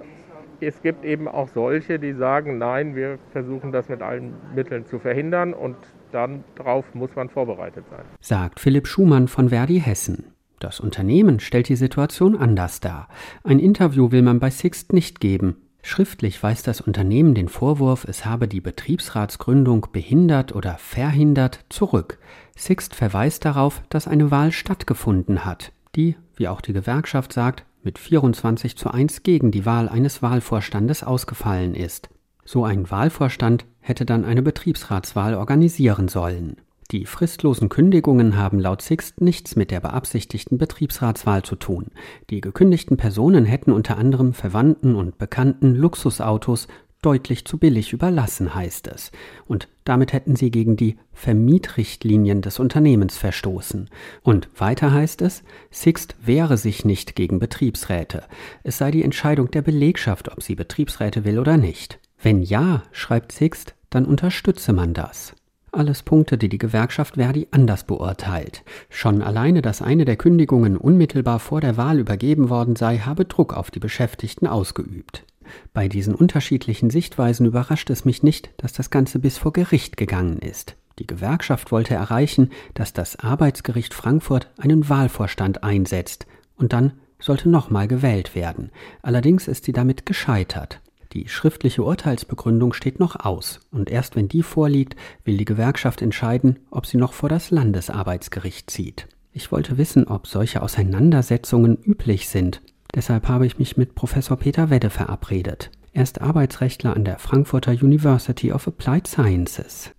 es 0.61 0.81
gibt 0.83 1.05
eben 1.05 1.29
auch 1.29 1.49
solche, 1.49 1.99
die 1.99 2.13
sagen, 2.13 2.59
nein, 2.59 2.95
wir 2.95 3.19
versuchen 3.33 3.73
das 3.73 3.89
mit 3.89 4.03
allen 4.03 4.35
Mitteln 4.55 4.87
zu 4.87 4.99
verhindern 4.99 5.55
und 5.55 5.77
dann 6.13 6.45
darauf 6.55 6.95
muss 6.95 7.15
man 7.15 7.29
vorbereitet 7.29 7.85
sein. 7.91 8.05
Sagt 8.21 8.61
Philipp 8.61 8.87
Schumann 8.87 9.29
von 9.29 9.51
Verdi 9.51 9.81
Hessen. 9.81 10.33
Das 10.59 10.81
Unternehmen 10.81 11.39
stellt 11.41 11.69
die 11.69 11.77
Situation 11.77 12.37
anders 12.37 12.81
dar. 12.81 13.09
Ein 13.45 13.59
Interview 13.59 14.11
will 14.11 14.23
man 14.23 14.41
bei 14.41 14.51
Sixt 14.51 14.93
nicht 14.93 15.21
geben. 15.21 15.57
Schriftlich 15.83 16.43
weist 16.43 16.67
das 16.67 16.81
Unternehmen 16.81 17.35
den 17.35 17.49
Vorwurf, 17.49 18.07
es 18.09 18.25
habe 18.25 18.49
die 18.49 18.61
Betriebsratsgründung 18.61 19.87
behindert 19.93 20.53
oder 20.55 20.79
verhindert, 20.79 21.65
zurück. 21.69 22.19
Sixt 22.57 22.95
verweist 22.95 23.45
darauf, 23.45 23.83
dass 23.91 24.09
eine 24.09 24.31
Wahl 24.31 24.51
stattgefunden 24.51 25.45
hat, 25.45 25.73
die, 25.95 26.17
wie 26.35 26.49
auch 26.49 26.61
die 26.61 26.73
Gewerkschaft 26.73 27.33
sagt, 27.33 27.66
mit 27.87 27.99
24 27.99 28.77
zu 28.77 28.91
1 28.91 29.23
gegen 29.23 29.53
die 29.53 29.65
Wahl 29.65 29.89
eines 29.89 30.21
Wahlvorstandes 30.21 31.05
ausgefallen 31.05 31.75
ist. 31.75 32.11
So 32.45 32.65
ein 32.65 32.91
Wahlvorstand 32.91 33.65
hätte 33.81 34.05
dann 34.05 34.25
eine 34.25 34.43
Betriebsratswahl 34.43 35.35
organisieren 35.35 36.09
sollen. 36.09 36.57
Die 36.91 37.07
fristlosen 37.07 37.69
Kündigungen 37.69 38.37
haben 38.37 38.59
laut 38.59 38.83
Sixt 38.83 39.21
nichts 39.21 39.57
mit 39.57 39.71
der 39.71 39.81
beabsichtigten 39.81 40.59
Betriebsratswahl 40.59 41.43
zu 41.43 41.57
tun. 41.57 41.87
Die 42.31 42.41
gekündigten 42.41 42.97
Personen 42.97 43.45
hätten 43.45 43.73
unter 43.73 43.99
anderem 43.99 44.35
Verwandten 44.35 44.95
und 44.95 45.19
Bekannten 45.19 45.75
Luxusautos 45.75 46.69
deutlich 47.03 47.45
zu 47.45 47.59
billig 47.59 47.93
überlassen, 47.93 48.55
heißt 48.55 48.89
es. 48.89 49.13
Und 49.47 49.69
damit 49.85 50.13
hätten 50.13 50.35
sie 50.37 50.51
gegen 50.51 50.77
die 50.77 50.97
Vermietrichtlinien 51.13 52.43
des 52.43 52.59
Unternehmens 52.59 53.17
verstoßen. 53.17 53.89
Und 54.23 54.49
weiter 54.57 54.93
heißt 54.93 55.23
es, 55.23 55.43
Sixt 55.71 56.17
wehre 56.23 56.57
sich 56.57 56.85
nicht 56.85 57.15
gegen 57.15 57.39
Betriebsräte. 57.39 58.25
Es 58.65 58.79
sei 58.79 58.91
die 58.91 59.05
Entscheidung 59.05 59.51
der 59.51 59.63
Belegschaft, 59.63 60.33
ob 60.33 60.43
sie 60.43 60.55
Betriebsräte 60.55 61.25
will 61.25 61.39
oder 61.39 61.57
nicht. 61.57 61.99
Wenn 62.21 62.43
ja, 62.43 62.83
schreibt 62.93 63.33
Sixt, 63.33 63.75
dann 63.91 64.05
unterstütze 64.05 64.73
man 64.73 64.95
das. 64.95 65.35
Alles 65.77 66.03
Punkte, 66.03 66.39
die 66.39 66.49
die 66.49 66.59
Gewerkschaft 66.59 67.17
Verdi 67.17 67.49
anders 67.51 67.85
beurteilt. 67.85 68.65
Schon 68.89 69.21
alleine, 69.21 69.61
dass 69.61 69.83
eine 69.83 70.07
der 70.07 70.17
Kündigungen 70.17 70.77
unmittelbar 70.77 71.39
vor 71.39 71.61
der 71.61 71.77
Wahl 71.77 71.99
übergeben 71.99 72.49
worden 72.49 72.77
sei, 72.77 72.99
habe 72.99 73.27
Druck 73.27 73.53
auf 73.53 73.71
die 73.71 73.79
Beschäftigten 73.79 74.47
ausgeübt. 74.47 75.25
Bei 75.73 75.89
diesen 75.89 76.15
unterschiedlichen 76.15 76.91
Sichtweisen 76.91 77.47
überrascht 77.47 77.91
es 77.91 78.05
mich 78.05 78.23
nicht, 78.23 78.51
dass 78.57 78.73
das 78.73 78.91
Ganze 78.91 79.19
bis 79.19 79.39
vor 79.39 79.53
Gericht 79.53 79.97
gegangen 79.97 80.39
ist. 80.39 80.77
Die 80.99 81.07
Gewerkschaft 81.07 81.73
wollte 81.73 81.95
erreichen, 81.95 82.51
dass 82.75 82.93
das 82.93 83.17
Arbeitsgericht 83.17 83.93
Frankfurt 83.93 84.51
einen 84.59 84.89
Wahlvorstand 84.89 85.63
einsetzt, 85.63 86.27
und 86.57 86.73
dann 86.73 86.93
sollte 87.19 87.49
nochmal 87.49 87.89
gewählt 87.89 88.35
werden. 88.35 88.71
Allerdings 89.03 89.49
ist 89.49 89.65
sie 89.65 89.73
damit 89.73 90.07
gescheitert. 90.07 90.81
Die 91.13 91.29
schriftliche 91.29 91.83
Urteilsbegründung 91.83 92.73
steht 92.73 92.99
noch 93.01 93.17
aus, 93.17 93.61
und 93.71 93.91
erst 93.91 94.17
wenn 94.17 94.29
die 94.29 94.43
vorliegt, 94.43 94.97
will 95.25 95.37
die 95.37 95.45
Gewerkschaft 95.45 96.03
entscheiden, 96.03 96.59
ob 96.71 96.87
sie 96.87 96.97
noch 96.97 97.13
vor 97.13 97.29
das 97.29 97.51
Landesarbeitsgericht 97.51 98.71
zieht. 98.71 99.07
Ich 99.33 99.53
wollte 99.53 99.79
wissen, 99.79 100.09
ob 100.09 100.27
solche 100.27 100.63
Auseinandersetzungen 100.63 101.77
üblich 101.77 102.29
sind. 102.29 102.63
Deshalb 102.97 103.29
habe 103.29 103.45
ich 103.45 103.59
mich 103.59 103.77
mit 103.77 103.95
Professor 103.95 104.39
Peter 104.39 104.71
Wedde 104.71 104.89
verabredet. 104.89 105.71
Er 105.97 106.03
ist 106.03 106.21
Arbeitsrechtler 106.21 106.95
an 106.95 107.05
der 107.05 107.19
Frankfurter 107.19 107.73
University 107.73 108.53
of 108.53 108.69
Applied 108.69 109.07
Sciences. 109.07 109.93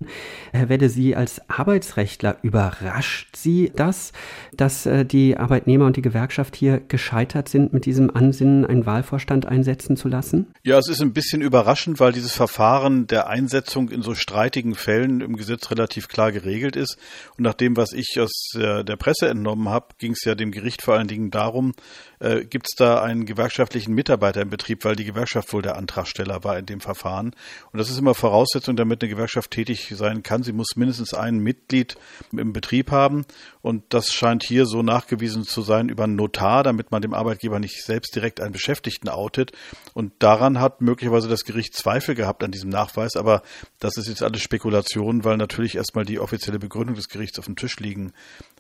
Herr 0.52 0.70
Wedde, 0.70 0.90
Sie 0.90 1.16
als 1.16 1.42
Arbeitsrechtler, 1.50 2.38
überrascht 2.44 3.36
Sie 3.36 3.72
das, 3.76 4.14
dass 4.54 4.86
äh, 4.86 5.06
die 5.06 5.38
Arbeitnehmer 5.38 5.88
und 5.88 5.98
die 5.98 6.04
Gewerkschaft 6.04 6.56
hier 6.56 6.80
gescheitert 6.80 7.50
sind, 7.50 7.74
mit 7.74 7.86
diesem 7.86 8.16
Ansinnen 8.16 8.64
einen 8.64 8.86
Wahlvorstand 8.86 9.48
einsetzen 9.48 9.98
zu 9.98 10.08
lassen? 10.08 10.54
Ja, 10.62 10.78
es 10.78 10.88
ist 10.88 11.02
ein 11.02 11.14
bisschen 11.14 11.42
überraschend, 11.42 12.00
weil 12.00 12.12
dieses 12.12 12.34
Verfahren 12.34 13.08
der 13.08 13.28
Einsetzung 13.28 13.90
in 13.90 14.04
so 14.04 14.14
streitigen 14.14 14.76
Fällen 14.76 15.22
im 15.22 15.36
Gesetz 15.36 15.72
relativ 15.72 16.10
klar 16.10 16.32
geregelt 16.32 16.76
ist. 16.76 16.98
Und 17.40 17.44
nach 17.44 17.56
dem, 17.56 17.76
was 17.76 17.94
ich 17.94 18.20
aus 18.20 18.52
der 18.54 18.98
Presse 18.98 19.30
entnommen 19.30 19.70
habe, 19.70 19.88
ging 19.98 20.12
es 20.12 20.24
ja 20.26 20.36
dem 20.36 20.52
Gericht 20.52 20.84
vor 20.84 20.94
allen 20.94 21.08
Dingen 21.08 21.32
darum, 21.32 21.74
äh, 22.20 22.46
gibt 22.46 22.68
es 22.68 22.76
da 22.76 23.02
einen 23.02 23.26
gewerkschaftlichen 23.26 23.94
Mitarbeiter 23.94 24.42
im 24.42 24.50
Betrieb, 24.50 24.86
weil 24.86 24.96
die 24.96 25.06
Gewerkschaft 25.06 25.54
wohl 25.54 25.62
der 25.62 25.78
Antragsteller 25.78 26.44
war 26.44 26.58
in 26.58 26.66
dem 26.66 26.82
Verfahren. 26.82 27.36
Und 27.72 27.80
das 27.80 27.90
ist 27.90 27.98
immer 27.98 28.16
Voraussetzung, 28.16 28.76
damit 28.76 29.02
eine 29.02 29.10
Gewerkschaft 29.10 29.52
tätig 29.52 29.94
sein 29.96 30.24
kann. 30.24 30.44
Sie 30.44 30.54
muss 30.54 30.76
mindestens 30.76 31.14
ein 31.14 31.40
Mitglied 31.40 31.98
im 32.32 32.54
Betrieb 32.54 32.92
haben. 32.92 33.26
Und 33.68 33.84
das 33.90 34.14
scheint 34.14 34.46
hier 34.46 34.66
so 34.66 34.82
nachgewiesen 34.82 35.44
zu 35.44 35.62
sein 35.62 35.90
über 35.90 36.06
einen 36.06 36.16
Notar, 36.16 36.64
damit 36.64 36.92
man 36.92 37.02
dem 37.02 37.14
Arbeitgeber 37.14 37.60
nicht 37.60 37.84
selbst 37.84 38.16
direkt 38.16 38.40
einen 38.40 38.54
Beschäftigten 38.54 39.10
outet. 39.10 39.52
Und 39.94 40.14
daran 40.20 40.62
hat 40.62 40.80
möglicherweise 40.80 41.28
das 41.28 41.44
Gericht 41.44 41.76
Zweifel 41.76 42.16
gehabt 42.16 42.46
an 42.46 42.52
diesem 42.52 42.70
Nachweis. 42.70 43.18
Aber 43.18 43.42
das 43.80 43.98
ist 43.98 44.08
jetzt 44.08 44.24
alles 44.24 44.42
Spekulation, 44.42 45.26
weil 45.26 45.36
natürlich 45.36 45.76
erstmal 45.76 46.06
die 46.06 46.18
offizielle 46.18 46.60
Begründung 46.60 46.96
des 46.96 47.10
Gerichts 47.10 47.40
auf 47.40 47.46
dem 47.46 47.58
Tisch 47.58 47.78
liegen 47.82 48.14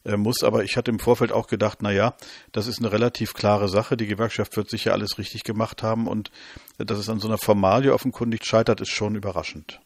äh, 0.03 0.17
muss. 0.17 0.43
Aber 0.43 0.65
ich 0.65 0.75
hatte 0.75 0.91
im 0.91 0.99
Vorfeld 0.99 1.31
auch 1.31 1.47
gedacht, 1.47 1.77
na 1.81 1.93
ja, 1.93 2.13
das 2.51 2.67
ist 2.67 2.79
eine 2.79 2.91
relativ 2.91 3.33
klare 3.33 3.69
Sache. 3.69 3.95
Die 3.95 4.07
Gewerkschaft 4.07 4.57
wird 4.57 4.69
sicher 4.69 4.91
alles 4.91 5.17
richtig 5.17 5.45
gemacht 5.45 5.83
haben 5.83 6.07
und 6.07 6.31
dass 6.79 6.99
es 6.99 7.07
an 7.07 7.21
so 7.21 7.29
einer 7.29 7.37
Formalie 7.37 7.93
offenkundig 7.93 8.43
scheitert, 8.43 8.81
ist 8.81 8.91
schon 8.91 9.15
überraschend. 9.15 9.79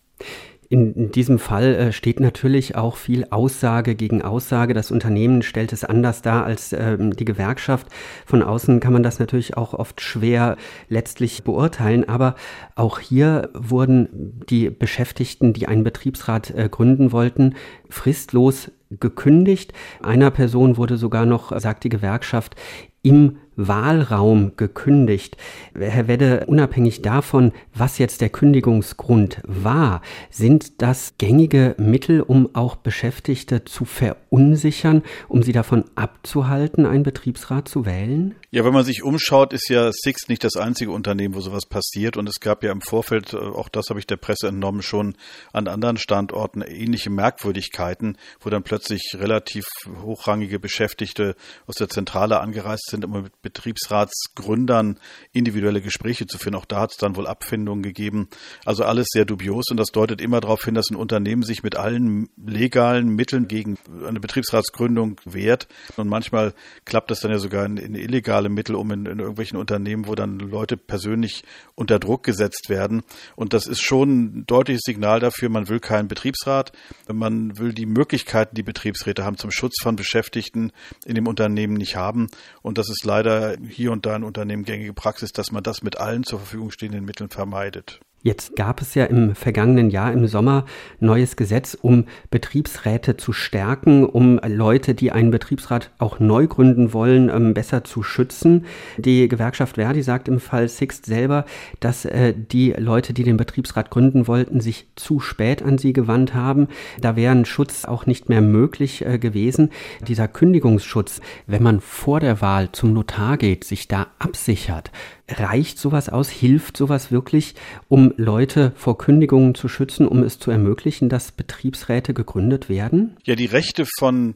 In 0.72 1.12
diesem 1.12 1.38
Fall 1.38 1.75
äh, 1.75 1.92
steht 1.92 2.22
natürlich 2.22 2.78
auch 2.78 2.96
viel 2.96 3.25
Aussage 3.30 3.94
gegen 3.94 4.22
Aussage. 4.22 4.74
Das 4.74 4.90
Unternehmen 4.90 5.42
stellt 5.42 5.74
es 5.74 5.84
anders 5.84 6.22
dar 6.22 6.46
als 6.46 6.72
ähm, 6.72 7.13
die 7.13 7.25
Gewerkschaft. 7.25 7.88
Von 8.25 8.42
außen 8.42 8.80
kann 8.80 8.94
man 8.94 9.04
das 9.04 9.20
natürlich 9.20 9.58
auch 9.58 9.74
oft 9.74 10.00
schwer 10.00 10.56
letztlich 10.88 11.44
beurteilen. 11.44 12.08
Aber 12.08 12.36
auch 12.75 13.00
hier 13.00 13.50
wurden 13.54 14.40
die 14.50 14.70
Beschäftigten, 14.70 15.51
die 15.51 15.68
einen 15.68 15.84
Betriebsrat 15.84 16.51
äh, 16.51 16.70
gründen 16.72 17.12
wollten, 17.12 17.56
fristlos 17.90 18.72
gekündigt. 18.92 19.74
Einer 20.01 20.32
Person 20.32 20.78
wurde 20.78 20.96
sogar 20.96 21.25
noch, 21.25 21.51
sagt 21.60 21.84
die 21.84 21.90
Gewerkschaft, 21.90 22.56
im 23.04 23.40
Wahlraum 23.55 24.53
gekündigt. 24.55 25.38
Herr 25.77 26.08
Wedde, 26.08 26.46
unabhängig 26.48 27.01
davon, 27.01 27.51
was 27.74 27.98
jetzt 27.98 28.22
der 28.22 28.29
Kündigungsgrund 28.29 29.41
war, 29.43 30.01
sind 30.29 30.81
das 30.81 31.15
gängige 31.17 31.75
Mittel, 31.77 32.22
um 32.22 32.55
auch 32.55 32.75
Beschäftigte 32.75 33.65
zu 33.65 33.86
verunsichern, 33.86 35.03
um 35.27 35.43
sie 35.43 35.51
davon 35.51 35.86
abzuhalten, 35.96 36.86
einen 36.86 37.03
Betriebsrat 37.03 37.67
zu 37.67 37.86
wählen? 37.86 38.36
Ja, 38.51 38.65
wenn 38.65 38.74
man 38.74 38.84
sich 38.84 39.03
umschaut, 39.03 39.53
ist 39.53 39.70
ja 39.70 39.91
Six 39.93 40.27
nicht 40.27 40.43
das 40.43 40.55
einzige 40.55 40.91
Unternehmen, 40.91 41.36
wo 41.36 41.41
sowas 41.41 41.65
passiert. 41.65 42.17
Und 42.17 42.27
es 42.27 42.39
gab 42.39 42.63
ja 42.63 42.72
im 42.72 42.81
Vorfeld, 42.81 43.34
äh, 43.34 43.38
auch 43.38 43.70
das 43.70 43.89
habe 43.89 44.00
ich 44.00 44.08
der 44.08 44.17
Presse 44.17 44.48
entnommen, 44.48 44.81
schon 44.81 45.15
an 45.53 45.67
anderen 45.67 45.98
Standorten 45.98 46.62
ähnliche 46.62 47.10
Merkwürdigkeiten, 47.10 48.17
wo 48.39 48.50
dann 48.50 48.63
plötzlich 48.63 49.15
relativ 49.17 49.65
hochrangige 50.03 50.60
Beschäftigte 50.60 51.36
aus 51.65 51.75
der 51.75 51.89
Zentrale 51.89 52.39
angereist 52.39 52.89
sind, 52.89 53.05
um 53.05 53.12
mit 53.12 53.40
Betriebsratsgründern 53.41 55.00
individuelle 55.31 55.81
Gespräche 55.81 56.27
zu 56.27 56.38
führen. 56.38 56.55
Auch 56.55 56.65
da 56.65 56.81
hat 56.81 56.91
es 56.91 56.98
dann 56.98 57.15
wohl 57.15 57.27
Abfindungen 57.27 57.83
gegeben. 57.83 58.29
Also 58.65 58.83
alles 58.83 59.07
sehr 59.12 59.25
dubios. 59.25 59.65
Und 59.69 59.77
das 59.77 59.91
deutet 59.91 60.21
immer 60.21 60.41
darauf 60.41 60.63
hin, 60.63 60.74
dass 60.74 60.89
ein 60.89 60.95
Unternehmen 60.95 61.43
sich 61.43 61.63
mit 61.63 61.75
allen 61.75 62.29
legalen 62.38 63.10
Mitteln 63.10 63.48
gegen 63.48 63.77
eine 64.07 64.19
Betriebsratsgründung 64.19 65.19
wehrt. 65.25 65.67
Und 65.98 66.07
manchmal 66.07 66.53
klappt 66.86 67.12
das 67.12 67.19
dann 67.19 67.31
ja 67.31 67.38
sogar 67.38 67.65
in, 67.65 67.77
in 67.77 67.95
illegalen 67.95 68.31
legale 68.31 68.50
Mittel 68.50 68.75
um 68.75 68.91
in, 68.91 69.05
in 69.05 69.19
irgendwelchen 69.19 69.57
Unternehmen, 69.57 70.07
wo 70.07 70.15
dann 70.15 70.39
Leute 70.39 70.77
persönlich 70.77 71.43
unter 71.75 72.00
Druck 72.00 72.24
gesetzt 72.24 72.69
werden. 72.69 73.01
Und 73.36 73.53
das 73.53 73.67
ist 73.67 73.81
schon 73.81 74.10
ein 74.10 74.45
deutliches 74.48 74.83
Signal 74.86 75.19
dafür, 75.19 75.50
man 75.50 75.67
will 75.67 75.79
keinen 75.79 76.07
Betriebsrat, 76.07 76.71
man 77.12 77.57
will 77.57 77.74
die 77.74 77.86
Möglichkeiten, 77.86 78.55
die 78.55 78.63
Betriebsräte 78.63 79.25
haben 79.25 79.38
zum 79.38 79.51
Schutz 79.51 79.81
von 79.81 79.95
Beschäftigten 79.95 80.71
in 81.05 81.15
dem 81.15 81.27
Unternehmen 81.27 81.74
nicht 81.74 81.95
haben. 81.95 82.27
Und 82.62 82.77
das 82.77 82.89
ist 82.89 83.03
leider 83.03 83.31
hier 83.70 83.92
und 83.92 84.06
da 84.06 84.16
in 84.16 84.24
Unternehmen 84.24 84.64
gängige 84.64 84.94
Praxis, 84.94 85.32
dass 85.34 85.52
man 85.52 85.64
das 85.64 85.82
mit 85.82 85.98
allen 85.98 86.24
zur 86.24 86.40
Verfügung 86.40 86.72
stehenden 86.72 87.06
Mitteln 87.06 87.30
vermeidet. 87.30 88.00
Jetzt 88.24 88.56
gab 88.56 88.82
es 88.82 88.94
ja 88.94 89.06
im 89.06 89.34
vergangenen 89.34 89.90
Jahr 89.90 90.13
im 90.13 90.28
Sommer 90.28 90.66
neues 91.00 91.36
Gesetz, 91.36 91.75
um 91.80 92.06
Betriebsräte 92.30 93.18
zu 93.18 93.34
stärken, 93.34 94.06
um 94.06 94.40
Leute, 94.46 94.94
die 94.94 95.12
einen 95.12 95.32
Betriebsrat 95.32 95.90
auch 95.98 96.20
neu 96.20 96.46
gründen 96.46 96.94
wollen, 96.94 97.30
ähm, 97.30 97.56
besser 97.56 97.84
zu 97.84 98.04
schützen. 98.04 98.66
Die 99.00 99.28
Gewerkschaft 99.28 99.75
Verdi 99.75 100.04
sagt 100.04 100.28
im 100.28 100.40
Fall 100.40 100.68
Sixt 100.68 101.08
selber, 101.08 101.46
dass 101.80 102.06
äh, 102.06 102.36
die 102.36 102.74
Leute, 102.78 103.13
die 103.13 103.24
den 103.24 103.38
Betriebsrat 103.38 103.90
gründen 103.90 104.28
wollten, 104.28 104.62
sich 104.62 104.88
zu 104.96 105.20
spät 105.20 105.63
an 105.63 105.80
sie 105.80 105.92
gewandt 105.92 106.36
haben. 106.36 106.68
Da 107.00 107.16
wäre 107.16 107.34
ein 107.34 107.46
Schutz 107.46 107.86
auch 107.86 108.06
nicht 108.06 108.30
mehr 108.30 108.42
möglich 108.42 109.04
äh, 109.04 109.18
gewesen. 109.18 109.72
Dieser 110.08 110.28
Kündigungsschutz, 110.28 111.22
wenn 111.48 111.63
man 111.63 111.80
vor 111.80 112.20
der 112.20 112.40
Wahl 112.40 112.72
zum 112.72 112.94
Notar 112.94 113.38
geht, 113.38 113.63
sich 113.63 113.88
da 113.88 114.08
absichert, 114.20 114.92
reicht 115.30 115.78
sowas 115.78 116.10
aus? 116.10 116.30
Hilft 116.30 116.78
sowas 116.78 117.12
wirklich, 117.12 117.56
um 117.88 118.13
Leute 118.18 118.74
vor 118.75 118.98
Kündigungen 118.98 119.56
zu 119.56 119.68
schützen, 119.68 120.08
um 120.08 120.24
es 120.24 120.40
zu 120.40 120.51
ermöglichen, 120.51 121.10
dass 121.10 121.32
Betriebsräte 121.32 122.13
gegründet 122.13 122.70
werden? 122.70 123.16
Ja, 123.24 123.36
die 123.36 123.46
Rechte 123.46 123.86
von 124.00 124.36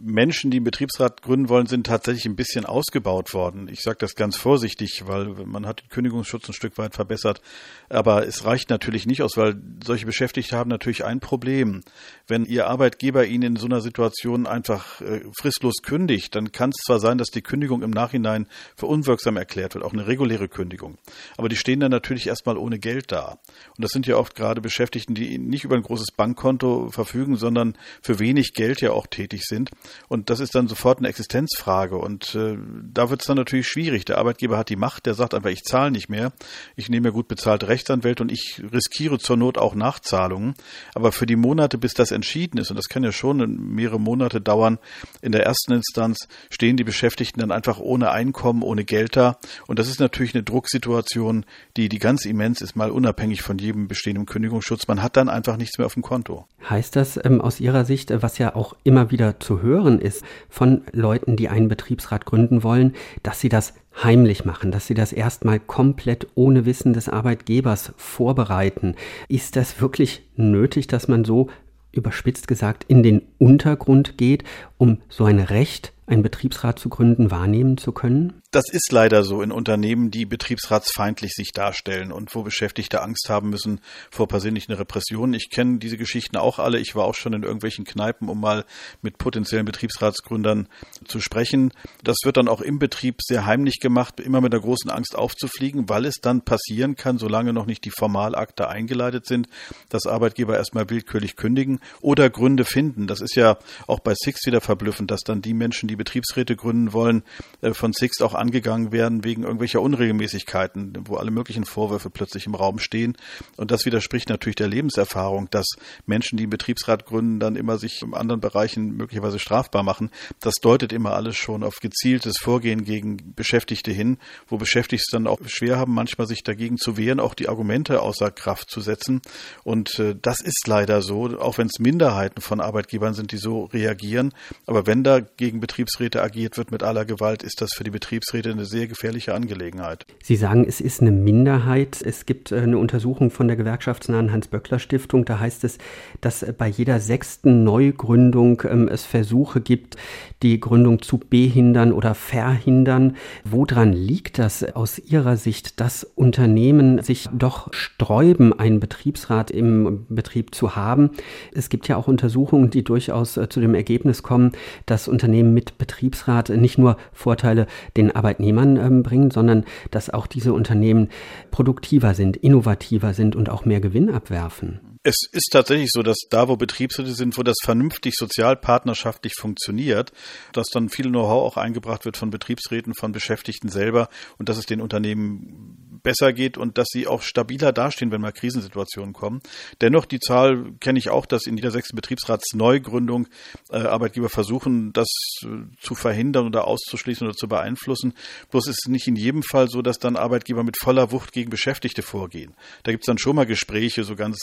Menschen, 0.00 0.50
die 0.50 0.58
einen 0.58 0.64
Betriebsrat 0.64 1.22
gründen 1.22 1.48
wollen, 1.48 1.66
sind 1.66 1.86
tatsächlich 1.86 2.26
ein 2.26 2.34
bisschen 2.34 2.66
ausgebaut 2.66 3.32
worden. 3.32 3.68
Ich 3.68 3.80
sage 3.80 3.98
das 4.00 4.16
ganz 4.16 4.36
vorsichtig, 4.36 5.04
weil 5.06 5.26
man 5.46 5.66
hat 5.66 5.82
den 5.82 5.88
Kündigungsschutz 5.88 6.48
ein 6.48 6.52
Stück 6.52 6.78
weit 6.78 6.94
verbessert. 6.94 7.40
Aber 7.88 8.26
es 8.26 8.44
reicht 8.44 8.70
natürlich 8.70 9.06
nicht 9.06 9.22
aus, 9.22 9.36
weil 9.36 9.54
solche 9.84 10.06
Beschäftigte 10.06 10.56
haben 10.56 10.68
natürlich 10.68 11.04
ein 11.04 11.20
Problem. 11.20 11.82
Wenn 12.26 12.44
ihr 12.44 12.66
Arbeitgeber 12.66 13.24
ihnen 13.26 13.54
in 13.54 13.56
so 13.56 13.66
einer 13.66 13.80
Situation 13.80 14.46
einfach 14.46 15.00
äh, 15.00 15.20
fristlos 15.38 15.76
kündigt, 15.82 16.34
dann 16.34 16.50
kann 16.50 16.70
es 16.70 16.82
zwar 16.84 16.98
sein, 16.98 17.18
dass 17.18 17.28
die 17.28 17.42
Kündigung 17.42 17.82
im 17.82 17.90
Nachhinein 17.90 18.48
für 18.76 18.86
unwirksam 18.86 19.36
erklärt 19.36 19.74
wird, 19.74 19.84
auch 19.84 19.92
eine 19.92 20.08
reguläre 20.08 20.48
Kündigung. 20.48 20.98
Aber 21.36 21.48
die 21.48 21.56
stehen 21.56 21.80
dann 21.80 21.92
natürlich 21.92 22.26
erstmal 22.26 22.58
ohne 22.58 22.80
Geld 22.80 23.12
da. 23.12 23.38
Und 23.76 23.84
das 23.84 23.92
sind 23.92 24.06
ja 24.06 24.16
oft 24.16 24.34
gerade 24.34 24.60
Beschäftigten, 24.60 25.14
die 25.14 25.38
nicht 25.38 25.64
über 25.64 25.76
ein 25.76 25.82
großes 25.82 26.12
Bankkonto 26.16 26.90
verfügen, 26.90 27.36
sondern 27.36 27.76
für 28.02 28.18
wenig 28.18 28.54
Geld 28.54 28.80
ja 28.80 28.90
auch 28.90 29.06
tätig 29.06 29.44
sind. 29.44 29.70
Und 30.08 30.30
das 30.30 30.40
ist 30.40 30.54
dann 30.54 30.68
sofort 30.68 30.98
eine 30.98 31.08
Existenzfrage. 31.08 31.96
Und 31.96 32.34
äh, 32.34 32.56
da 32.92 33.10
wird 33.10 33.20
es 33.20 33.26
dann 33.26 33.36
natürlich 33.36 33.68
schwierig. 33.68 34.04
Der 34.04 34.18
Arbeitgeber 34.18 34.56
hat 34.56 34.68
die 34.68 34.76
Macht, 34.76 35.06
der 35.06 35.14
sagt 35.14 35.34
einfach, 35.34 35.50
ich 35.50 35.62
zahle 35.62 35.90
nicht 35.90 36.08
mehr. 36.08 36.32
Ich 36.76 36.88
nehme 36.88 37.08
mir 37.08 37.12
gut 37.12 37.28
bezahlte 37.28 37.68
Rechtsanwälte 37.68 38.22
und 38.22 38.32
ich 38.32 38.62
riskiere 38.72 39.18
zur 39.18 39.36
Not 39.36 39.58
auch 39.58 39.74
Nachzahlungen. 39.74 40.54
Aber 40.94 41.12
für 41.12 41.26
die 41.26 41.36
Monate, 41.36 41.78
bis 41.78 41.94
das 41.94 42.10
entschieden 42.10 42.58
ist, 42.58 42.70
und 42.70 42.76
das 42.76 42.88
kann 42.88 43.04
ja 43.04 43.12
schon 43.12 43.74
mehrere 43.74 44.00
Monate 44.00 44.40
dauern, 44.40 44.78
in 45.22 45.32
der 45.32 45.44
ersten 45.44 45.72
Instanz 45.72 46.28
stehen 46.50 46.76
die 46.76 46.84
Beschäftigten 46.84 47.40
dann 47.40 47.52
einfach 47.52 47.78
ohne 47.78 48.10
Einkommen, 48.10 48.62
ohne 48.62 48.84
Geld 48.84 49.16
da. 49.16 49.38
Und 49.66 49.78
das 49.78 49.88
ist 49.88 50.00
natürlich 50.00 50.34
eine 50.34 50.42
Drucksituation, 50.42 51.44
die, 51.76 51.88
die 51.88 51.98
ganz 51.98 52.24
immens 52.24 52.60
ist, 52.60 52.76
mal 52.76 52.90
unabhängig 52.90 53.42
von 53.42 53.58
jedem 53.58 53.88
bestehenden 53.88 54.26
Kündigungsschutz. 54.26 54.88
Man 54.88 55.02
hat 55.02 55.16
dann 55.16 55.28
einfach 55.28 55.56
nichts 55.56 55.78
mehr 55.78 55.86
auf 55.86 55.94
dem 55.94 56.02
Konto. 56.02 56.46
Heißt 56.68 56.96
das 56.96 57.22
ähm, 57.22 57.40
aus 57.40 57.60
Ihrer 57.60 57.84
Sicht, 57.84 58.10
was 58.22 58.38
ja 58.38 58.54
auch 58.54 58.74
immer 58.84 59.10
wieder 59.10 59.40
zu 59.40 59.60
hören 59.60 59.73
hören 59.74 59.98
ist 59.98 60.22
von 60.48 60.82
Leuten, 60.92 61.36
die 61.36 61.48
einen 61.48 61.68
Betriebsrat 61.68 62.24
gründen 62.24 62.62
wollen, 62.62 62.94
dass 63.22 63.40
sie 63.40 63.48
das 63.48 63.74
heimlich 64.02 64.44
machen, 64.44 64.70
dass 64.70 64.86
sie 64.86 64.94
das 64.94 65.12
erstmal 65.12 65.58
komplett 65.58 66.28
ohne 66.34 66.64
Wissen 66.64 66.92
des 66.92 67.08
Arbeitgebers 67.08 67.92
vorbereiten. 67.96 68.94
Ist 69.28 69.56
das 69.56 69.80
wirklich 69.80 70.22
nötig, 70.36 70.86
dass 70.86 71.08
man 71.08 71.24
so 71.24 71.48
überspitzt 71.92 72.48
gesagt 72.48 72.84
in 72.88 73.02
den 73.02 73.22
Untergrund 73.38 74.18
geht, 74.18 74.44
um 74.78 74.98
so 75.08 75.24
ein 75.24 75.38
Recht 75.38 75.92
einen 76.06 76.22
Betriebsrat 76.22 76.78
zu 76.78 76.88
gründen, 76.88 77.30
wahrnehmen 77.30 77.78
zu 77.78 77.92
können? 77.92 78.42
Das 78.50 78.64
ist 78.70 78.92
leider 78.92 79.24
so 79.24 79.42
in 79.42 79.50
Unternehmen, 79.50 80.12
die 80.12 80.26
betriebsratsfeindlich 80.26 81.32
sich 81.32 81.50
darstellen 81.52 82.12
und 82.12 82.32
wo 82.36 82.42
Beschäftigte 82.44 83.02
Angst 83.02 83.28
haben 83.28 83.50
müssen 83.50 83.80
vor 84.10 84.28
persönlichen 84.28 84.72
Repressionen. 84.72 85.34
Ich 85.34 85.50
kenne 85.50 85.78
diese 85.78 85.96
Geschichten 85.96 86.36
auch 86.36 86.60
alle. 86.60 86.78
Ich 86.78 86.94
war 86.94 87.04
auch 87.04 87.16
schon 87.16 87.32
in 87.32 87.42
irgendwelchen 87.42 87.84
Kneipen, 87.84 88.28
um 88.28 88.40
mal 88.40 88.64
mit 89.02 89.18
potenziellen 89.18 89.66
Betriebsratsgründern 89.66 90.68
zu 91.04 91.20
sprechen. 91.20 91.72
Das 92.04 92.18
wird 92.22 92.36
dann 92.36 92.46
auch 92.46 92.60
im 92.60 92.78
Betrieb 92.78 93.16
sehr 93.22 93.44
heimlich 93.44 93.80
gemacht, 93.80 94.20
immer 94.20 94.40
mit 94.40 94.52
der 94.52 94.60
großen 94.60 94.90
Angst 94.90 95.16
aufzufliegen, 95.16 95.88
weil 95.88 96.04
es 96.04 96.20
dann 96.20 96.42
passieren 96.42 96.94
kann, 96.94 97.18
solange 97.18 97.52
noch 97.52 97.66
nicht 97.66 97.84
die 97.84 97.90
Formalakte 97.90 98.68
eingeleitet 98.68 99.26
sind, 99.26 99.48
dass 99.88 100.06
Arbeitgeber 100.06 100.56
erstmal 100.56 100.90
willkürlich 100.90 101.34
kündigen 101.34 101.80
oder 102.00 102.30
Gründe 102.30 102.64
finden. 102.64 103.08
Das 103.08 103.20
ist 103.20 103.34
ja 103.34 103.58
auch 103.88 103.98
bei 103.98 104.14
Six 104.14 104.46
wieder 104.46 104.60
verblüffend, 104.60 105.10
dass 105.10 105.22
dann 105.22 105.42
die 105.42 105.54
Menschen, 105.54 105.88
die 105.88 105.93
die 105.94 105.96
Betriebsräte 105.96 106.56
gründen 106.56 106.92
wollen, 106.92 107.22
äh, 107.60 107.72
von 107.72 107.92
Sixt 107.92 108.22
auch 108.22 108.34
angegangen 108.34 108.90
werden 108.92 109.22
wegen 109.22 109.44
irgendwelcher 109.44 109.80
Unregelmäßigkeiten, 109.80 110.98
wo 111.06 111.16
alle 111.16 111.30
möglichen 111.30 111.64
Vorwürfe 111.64 112.10
plötzlich 112.10 112.46
im 112.46 112.54
Raum 112.54 112.78
stehen. 112.80 113.16
Und 113.56 113.70
das 113.70 113.86
widerspricht 113.86 114.28
natürlich 114.28 114.56
der 114.56 114.68
Lebenserfahrung, 114.68 115.48
dass 115.50 115.66
Menschen, 116.06 116.36
die 116.36 116.44
einen 116.44 116.50
Betriebsrat 116.50 117.06
gründen, 117.06 117.38
dann 117.38 117.54
immer 117.54 117.78
sich 117.78 118.02
in 118.02 118.12
anderen 118.14 118.40
Bereichen 118.40 118.96
möglicherweise 118.96 119.38
strafbar 119.38 119.84
machen. 119.84 120.10
Das 120.40 120.54
deutet 120.60 120.92
immer 120.92 121.14
alles 121.14 121.36
schon 121.36 121.62
auf 121.62 121.76
gezieltes 121.80 122.38
Vorgehen 122.38 122.84
gegen 122.84 123.34
Beschäftigte 123.34 123.92
hin, 123.92 124.18
wo 124.48 124.56
Beschäftigte 124.56 125.04
dann 125.12 125.26
auch 125.26 125.38
schwer 125.46 125.78
haben, 125.78 125.94
manchmal 125.94 126.26
sich 126.26 126.42
dagegen 126.42 126.76
zu 126.76 126.96
wehren, 126.96 127.20
auch 127.20 127.34
die 127.34 127.48
Argumente 127.48 128.02
außer 128.02 128.30
Kraft 128.30 128.68
zu 128.70 128.80
setzen. 128.80 129.22
Und 129.62 129.98
äh, 130.00 130.16
das 130.20 130.40
ist 130.40 130.66
leider 130.66 131.02
so, 131.02 131.38
auch 131.38 131.58
wenn 131.58 131.68
es 131.68 131.78
Minderheiten 131.78 132.40
von 132.40 132.60
Arbeitgebern 132.60 133.14
sind, 133.14 133.30
die 133.30 133.36
so 133.36 133.64
reagieren. 133.66 134.32
Aber 134.66 134.86
wenn 134.86 135.04
da 135.04 135.20
gegen 135.20 135.60
Betriebsräte 135.60 135.83
Betriebsräte 135.84 136.22
agiert 136.22 136.56
wird 136.56 136.70
mit 136.70 136.82
aller 136.82 137.04
Gewalt, 137.04 137.42
ist 137.42 137.60
das 137.60 137.74
für 137.74 137.84
die 137.84 137.90
Betriebsräte 137.90 138.50
eine 138.50 138.64
sehr 138.64 138.86
gefährliche 138.86 139.34
Angelegenheit. 139.34 140.06
Sie 140.22 140.36
sagen, 140.36 140.64
es 140.66 140.80
ist 140.80 141.02
eine 141.02 141.10
Minderheit. 141.10 142.00
Es 142.02 142.24
gibt 142.24 142.52
äh, 142.52 142.60
eine 142.60 142.78
Untersuchung 142.78 143.30
von 143.30 143.48
der 143.48 143.56
gewerkschaftsnahen 143.56 144.32
Hans-Böckler-Stiftung. 144.32 145.26
Da 145.26 145.40
heißt 145.40 145.62
es, 145.64 145.76
dass 146.22 146.42
äh, 146.42 146.54
bei 146.56 146.68
jeder 146.68 147.00
sechsten 147.00 147.64
Neugründung 147.64 148.62
ähm, 148.66 148.88
es 148.88 149.04
Versuche 149.04 149.60
gibt, 149.60 149.96
die 150.42 150.58
Gründung 150.58 151.02
zu 151.02 151.18
behindern 151.18 151.92
oder 151.92 152.14
verhindern. 152.14 153.16
Woran 153.44 153.92
liegt 153.92 154.38
das 154.38 154.64
aus 154.74 154.98
Ihrer 154.98 155.36
Sicht, 155.36 155.80
dass 155.80 156.04
Unternehmen 156.04 157.02
sich 157.02 157.28
doch 157.30 157.72
sträuben, 157.74 158.58
einen 158.58 158.80
Betriebsrat 158.80 159.50
im 159.50 160.06
Betrieb 160.08 160.54
zu 160.54 160.76
haben? 160.76 161.10
Es 161.52 161.68
gibt 161.68 161.88
ja 161.88 161.96
auch 161.96 162.08
Untersuchungen, 162.08 162.70
die 162.70 162.84
durchaus 162.84 163.36
äh, 163.36 163.50
zu 163.50 163.60
dem 163.60 163.74
Ergebnis 163.74 164.22
kommen, 164.22 164.52
dass 164.86 165.08
Unternehmen 165.08 165.52
mit 165.52 165.73
Betriebsrat 165.78 166.48
nicht 166.50 166.78
nur 166.78 166.96
Vorteile 167.12 167.66
den 167.96 168.14
Arbeitnehmern 168.14 168.76
ähm, 168.76 169.02
bringen, 169.02 169.30
sondern 169.30 169.64
dass 169.90 170.10
auch 170.10 170.26
diese 170.26 170.52
Unternehmen 170.52 171.08
produktiver 171.50 172.14
sind, 172.14 172.36
innovativer 172.36 173.14
sind 173.14 173.36
und 173.36 173.48
auch 173.50 173.64
mehr 173.64 173.80
Gewinn 173.80 174.10
abwerfen. 174.10 174.93
Es 175.06 175.16
ist 175.32 175.50
tatsächlich 175.52 175.90
so, 175.92 176.02
dass 176.02 176.16
da, 176.30 176.48
wo 176.48 176.56
Betriebsräte 176.56 177.12
sind, 177.12 177.36
wo 177.36 177.42
das 177.42 177.58
vernünftig 177.62 178.14
sozialpartnerschaftlich 178.16 179.34
funktioniert, 179.38 180.12
dass 180.54 180.68
dann 180.68 180.88
viel 180.88 181.10
Know-how 181.10 181.42
auch 181.42 181.56
eingebracht 181.58 182.06
wird 182.06 182.16
von 182.16 182.30
Betriebsräten, 182.30 182.94
von 182.94 183.12
Beschäftigten 183.12 183.68
selber 183.68 184.08
und 184.38 184.48
dass 184.48 184.56
es 184.56 184.64
den 184.64 184.80
Unternehmen 184.80 185.84
besser 186.02 186.32
geht 186.32 186.56
und 186.56 186.78
dass 186.78 186.86
sie 186.92 187.06
auch 187.06 187.22
stabiler 187.22 187.72
dastehen, 187.72 188.12
wenn 188.12 188.20
mal 188.20 188.32
Krisensituationen 188.32 189.12
kommen. 189.12 189.40
Dennoch, 189.80 190.04
die 190.04 190.20
Zahl 190.20 190.72
kenne 190.78 190.98
ich 190.98 191.10
auch, 191.10 191.26
dass 191.26 191.46
in 191.46 191.56
jeder 191.56 191.70
sechsten 191.70 191.96
Betriebsratsneugründung 191.96 193.26
äh, 193.70 193.78
Arbeitgeber 193.78 194.28
versuchen, 194.28 194.92
das 194.92 195.08
äh, 195.42 195.48
zu 195.80 195.94
verhindern 195.94 196.46
oder 196.46 196.66
auszuschließen 196.66 197.26
oder 197.26 197.36
zu 197.36 197.48
beeinflussen. 197.48 198.14
Bloß 198.50 198.68
ist 198.68 198.84
es 198.84 198.90
nicht 198.90 199.08
in 199.08 199.16
jedem 199.16 199.42
Fall 199.42 199.68
so, 199.68 199.82
dass 199.82 199.98
dann 199.98 200.16
Arbeitgeber 200.16 200.62
mit 200.62 200.76
voller 200.78 201.10
Wucht 201.10 201.32
gegen 201.32 201.50
Beschäftigte 201.50 202.02
vorgehen. 202.02 202.54
Da 202.84 202.92
gibt 202.92 203.04
es 203.04 203.06
dann 203.06 203.18
schon 203.18 203.36
mal 203.36 203.46
Gespräche, 203.46 204.04
so 204.04 204.14
ganz 204.14 204.38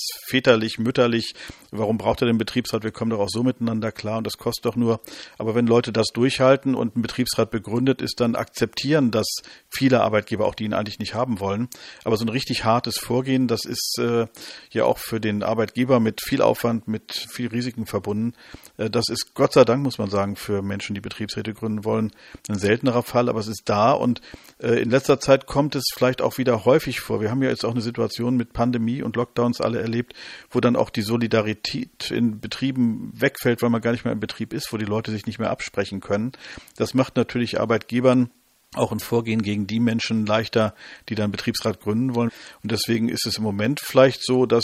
väterlich, 0.52 0.80
mütterlich. 0.80 1.34
Warum 1.72 1.98
braucht 1.98 2.22
er 2.22 2.28
den 2.28 2.38
Betriebsrat? 2.38 2.84
Wir 2.84 2.92
kommen 2.92 3.12
doch 3.12 3.20
auch 3.20 3.30
so 3.30 3.44
miteinander 3.44 3.92
klar 3.94 4.18
und 4.18 4.28
das 4.28 4.38
kostet 4.38 4.66
doch 4.66 4.76
nur. 4.76 5.00
Aber 5.38 5.56
wenn 5.56 5.66
Leute 5.66 5.94
das 5.94 6.08
durchhalten 6.08 6.76
und 6.76 6.98
ein 6.98 7.02
Betriebsrat 7.02 7.52
begründet 7.52 8.02
ist, 8.02 8.20
dann 8.20 8.36
akzeptieren 8.36 9.12
das 9.12 9.28
viele 9.70 10.02
Arbeitgeber, 10.02 10.46
auch 10.46 10.56
die 10.56 10.66
ihn 10.66 10.74
eigentlich 10.74 11.00
nicht 11.00 11.14
haben 11.14 11.40
wollen. 11.40 11.70
Aber 12.04 12.18
so 12.18 12.26
ein 12.26 12.30
richtig 12.30 12.66
hartes 12.66 12.98
Vorgehen, 12.98 13.48
das 13.48 13.64
ist 13.64 13.98
äh, 14.00 14.28
ja 14.72 14.84
auch 14.84 14.98
für 14.98 15.22
den 15.22 15.44
Arbeitgeber 15.44 16.02
mit 16.02 16.22
viel 16.22 16.42
Aufwand, 16.42 16.90
mit 16.90 17.14
viel 17.14 17.48
Risiken 17.48 17.86
verbunden. 17.86 18.34
Äh, 18.78 18.90
das 18.90 19.06
ist 19.08 19.34
Gott 19.34 19.54
sei 19.54 19.64
Dank, 19.64 19.84
muss 19.84 19.98
man 19.98 20.10
sagen, 20.10 20.36
für 20.36 20.62
Menschen, 20.62 20.94
die 20.94 21.02
Betriebsräte 21.02 21.54
gründen 21.54 21.86
wollen, 21.86 22.12
ein 22.50 22.60
seltenerer 22.60 23.04
Fall, 23.04 23.30
aber 23.30 23.40
es 23.40 23.48
ist 23.48 23.64
da 23.66 23.94
und 23.94 24.20
äh, 24.60 24.82
in 24.82 24.90
letzter 24.90 25.22
Zeit 25.22 25.48
kommt 25.48 25.76
es 25.76 25.86
vielleicht 25.94 26.22
auch 26.22 26.38
wieder 26.38 26.66
häufig 26.66 27.00
vor. 27.00 27.22
Wir 27.22 27.32
haben 27.32 27.42
ja 27.42 27.50
jetzt 27.50 27.64
auch 27.64 27.72
eine 27.72 27.82
Situation 27.82 28.36
mit 28.36 28.52
Pandemie 28.52 29.02
und 29.02 29.16
Lockdowns 29.16 29.62
alle 29.62 29.80
erlebt, 29.80 30.14
wo 30.50 30.60
dann 30.60 30.76
auch 30.76 30.90
die 30.90 31.02
Solidarität 31.02 32.12
in 32.12 32.40
Betrieben 32.40 33.12
wegfällt, 33.16 33.62
weil 33.62 33.70
man 33.70 33.82
gar 33.82 33.92
nicht 33.92 34.06
mehr 34.06 34.14
im 34.14 34.20
Betrieb 34.20 34.54
ist, 34.54 34.72
wo 34.74 34.78
die 34.78 34.86
Leute 34.86 35.12
sich 35.12 35.26
nicht 35.26 35.40
mehr 35.40 35.52
absprechen 35.52 36.00
können. 36.00 36.32
Das 36.76 36.94
macht 36.94 37.16
natürlich 37.16 37.60
Arbeitgebern 37.60 38.32
auch 38.76 38.94
ein 38.94 39.00
Vorgehen 39.00 39.42
gegen 39.42 39.68
die 39.68 39.82
Menschen 39.82 40.26
leichter, 40.26 40.74
die 41.10 41.16
dann 41.16 41.32
Betriebsrat 41.32 41.82
gründen 41.82 42.16
wollen. 42.16 42.32
Und 42.64 42.72
deswegen 42.72 43.10
ist 43.10 43.26
es 43.26 43.38
im 43.38 43.44
Moment 43.44 43.82
vielleicht 43.82 44.24
so, 44.26 44.46
dass 44.46 44.64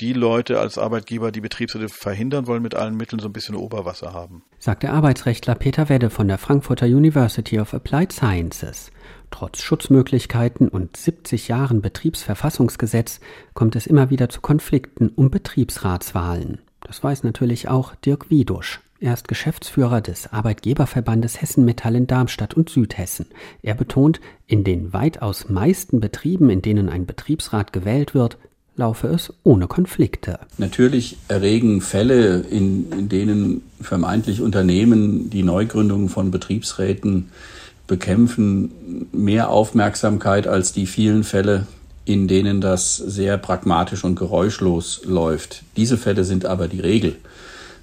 die 0.00 0.12
Leute 0.12 0.60
als 0.60 0.78
Arbeitgeber, 0.78 1.32
die 1.32 1.40
Betriebsräte 1.40 1.88
verhindern 1.88 2.46
wollen, 2.46 2.62
mit 2.62 2.76
allen 2.76 2.96
Mitteln 2.96 3.18
so 3.18 3.28
ein 3.28 3.32
bisschen 3.32 3.56
Oberwasser 3.56 4.12
haben. 4.12 4.44
Sagt 4.60 4.84
der 4.84 4.92
Arbeitsrechtler 4.92 5.56
Peter 5.56 5.88
Wedde 5.88 6.10
von 6.10 6.28
der 6.28 6.38
Frankfurter 6.38 6.86
University 6.86 7.58
of 7.58 7.74
Applied 7.74 8.12
Sciences. 8.12 8.92
Trotz 9.32 9.62
Schutzmöglichkeiten 9.62 10.68
und 10.68 10.96
70 10.96 11.48
Jahren 11.48 11.80
Betriebsverfassungsgesetz 11.80 13.18
kommt 13.54 13.74
es 13.74 13.88
immer 13.88 14.10
wieder 14.10 14.28
zu 14.28 14.40
Konflikten 14.40 15.08
um 15.08 15.30
Betriebsratswahlen. 15.30 16.58
Das 16.82 17.02
weiß 17.02 17.24
natürlich 17.24 17.66
auch 17.68 17.94
Dirk 17.96 18.30
Wiedusch. 18.30 18.80
Er 19.00 19.14
ist 19.14 19.26
Geschäftsführer 19.26 20.00
des 20.00 20.32
Arbeitgeberverbandes 20.32 21.40
Hessen 21.40 21.64
Metall 21.64 21.96
in 21.96 22.06
Darmstadt 22.06 22.54
und 22.54 22.68
Südhessen. 22.68 23.26
Er 23.62 23.74
betont, 23.74 24.20
in 24.46 24.62
den 24.62 24.92
weitaus 24.92 25.48
meisten 25.48 25.98
Betrieben, 25.98 26.50
in 26.50 26.62
denen 26.62 26.88
ein 26.88 27.06
Betriebsrat 27.06 27.72
gewählt 27.72 28.14
wird, 28.14 28.36
laufe 28.76 29.08
es 29.08 29.32
ohne 29.42 29.66
Konflikte. 29.66 30.40
Natürlich 30.58 31.16
erregen 31.28 31.80
Fälle, 31.80 32.40
in, 32.40 32.92
in 32.92 33.08
denen 33.08 33.62
vermeintlich 33.80 34.40
Unternehmen 34.40 35.30
die 35.30 35.42
Neugründung 35.42 36.08
von 36.08 36.30
Betriebsräten 36.30 37.30
bekämpfen, 37.92 39.06
mehr 39.12 39.50
Aufmerksamkeit 39.50 40.46
als 40.46 40.72
die 40.72 40.86
vielen 40.86 41.24
Fälle, 41.24 41.66
in 42.06 42.26
denen 42.26 42.62
das 42.62 42.96
sehr 42.96 43.36
pragmatisch 43.36 44.02
und 44.02 44.14
geräuschlos 44.14 45.02
läuft. 45.04 45.62
Diese 45.76 45.98
Fälle 45.98 46.24
sind 46.24 46.46
aber 46.46 46.68
die 46.68 46.80
Regel. 46.80 47.16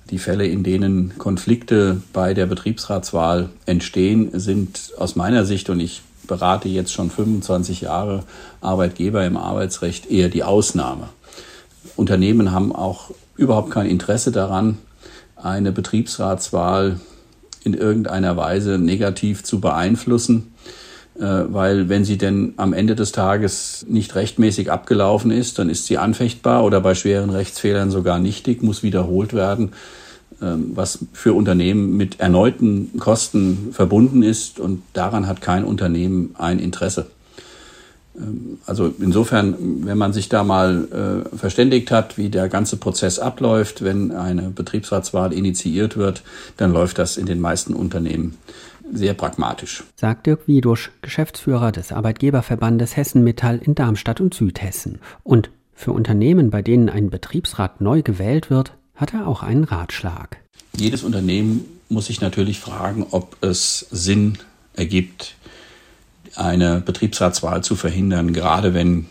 Die 0.10 0.18
Fälle, 0.18 0.48
in 0.48 0.64
denen 0.64 1.16
Konflikte 1.20 2.02
bei 2.12 2.34
der 2.34 2.48
Betriebsratswahl 2.48 3.50
entstehen, 3.68 4.32
sind 4.34 4.94
aus 4.98 5.16
meiner 5.16 5.46
Sicht, 5.46 5.70
und 5.70 5.80
ich 5.80 6.02
berate 6.26 6.70
jetzt 6.70 6.92
schon 6.92 7.12
25 7.12 7.82
Jahre 7.82 8.24
Arbeitgeber 8.62 9.24
im 9.28 9.38
Arbeitsrecht, 9.38 10.10
eher 10.10 10.30
die 10.30 10.44
Ausnahme. 10.44 11.10
Unternehmen 11.96 12.52
haben 12.52 12.76
auch 12.76 13.12
überhaupt 13.38 13.70
kein 13.70 13.86
Interesse 13.86 14.32
daran, 14.32 14.80
eine 15.36 15.72
Betriebsratswahl 15.72 17.00
in 17.74 17.80
irgendeiner 17.80 18.38
Weise 18.38 18.78
negativ 18.78 19.44
zu 19.44 19.60
beeinflussen, 19.60 20.54
äh, 21.20 21.24
weil 21.24 21.90
wenn 21.90 22.06
sie 22.06 22.18
denn 22.18 22.54
am 22.58 22.74
Ende 22.74 22.96
des 22.96 23.12
Tages 23.12 23.86
nicht 23.88 24.16
rechtmäßig 24.16 24.72
abgelaufen 24.72 25.32
ist, 25.32 25.60
dann 25.60 25.70
ist 25.70 25.86
sie 25.86 25.98
anfechtbar 25.98 26.64
oder 26.64 26.82
bei 26.82 26.96
schweren 26.96 27.30
Rechtsfehlern 27.30 27.92
sogar 27.92 28.20
nichtig, 28.20 28.64
muss 28.64 28.84
wiederholt 28.84 29.34
werden. 29.34 29.72
Ähm, 30.42 30.72
was 30.74 31.00
für 31.12 31.34
Unternehmen 31.34 31.98
mit 31.98 32.20
erneuten 32.20 32.98
Kosten 32.98 33.70
verbunden 33.74 34.24
ist 34.24 34.60
und 34.60 34.82
daran 34.94 35.28
hat 35.28 35.42
kein 35.42 35.66
Unternehmen 35.66 36.34
ein 36.38 36.60
Interesse. 36.60 37.08
Ähm, 38.20 38.60
also 38.66 38.94
insofern, 39.00 39.86
wenn 39.86 39.98
man 39.98 40.14
sich 40.14 40.30
da 40.30 40.44
mal 40.44 41.26
äh, 41.34 41.38
verständigt 41.38 41.92
hat, 41.92 42.18
wie 42.18 42.30
der 42.30 42.50
ganze 42.50 42.78
Prozess 42.78 43.20
abläuft, 43.20 43.84
wenn 43.84 44.12
eine 44.12 44.50
Betriebsratswahl 44.50 45.34
initiiert 45.34 45.98
wird, 45.98 46.24
dann 46.58 46.72
läuft 46.72 47.00
das 47.00 47.18
in 47.18 47.26
den 47.26 47.40
meisten 47.40 47.74
Unternehmen 47.74 48.38
sehr 48.92 49.14
pragmatisch. 49.14 49.84
Sagt 49.96 50.26
Dirk 50.26 50.48
Wiedusch, 50.48 50.92
Geschäftsführer 51.02 51.72
des 51.72 51.92
Arbeitgeberverbandes 51.92 52.98
Hessen 52.98 53.24
Metall 53.24 53.60
in 53.64 53.76
Darmstadt 53.76 54.20
und 54.20 54.34
Südhessen. 54.34 55.00
Und 55.24 55.50
für 55.74 55.92
Unternehmen, 55.92 56.50
bei 56.50 56.62
denen 56.62 56.90
ein 56.90 57.10
Betriebsrat 57.10 57.82
neu 57.82 58.02
gewählt 58.02 58.50
wird, 58.50 58.74
hat 58.96 59.14
er 59.14 59.28
auch 59.28 59.44
einen 59.44 59.64
Ratschlag. 59.64 60.38
Jedes 60.76 61.04
Unternehmen 61.04 61.66
muss 61.88 62.08
sich 62.08 62.22
natürlich 62.22 62.60
fragen, 62.60 63.06
ob 63.12 63.38
es 63.42 63.88
Sinn 63.92 64.38
ergibt, 64.74 65.36
eine 66.40 66.82
Betriebsratswahl 66.82 67.64
zu 67.64 67.76
verhindern, 67.76 68.34
gerade 68.34 68.74
wenn 68.74 69.08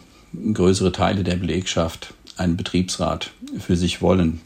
größere 0.55 0.93
Teile 0.93 1.25
der 1.25 1.37
Belegschaft 1.37 2.15
einen 2.37 2.57
Betriebsrat 2.57 3.31
für 3.59 3.77
sich 3.77 4.01
wollen. 4.01 4.41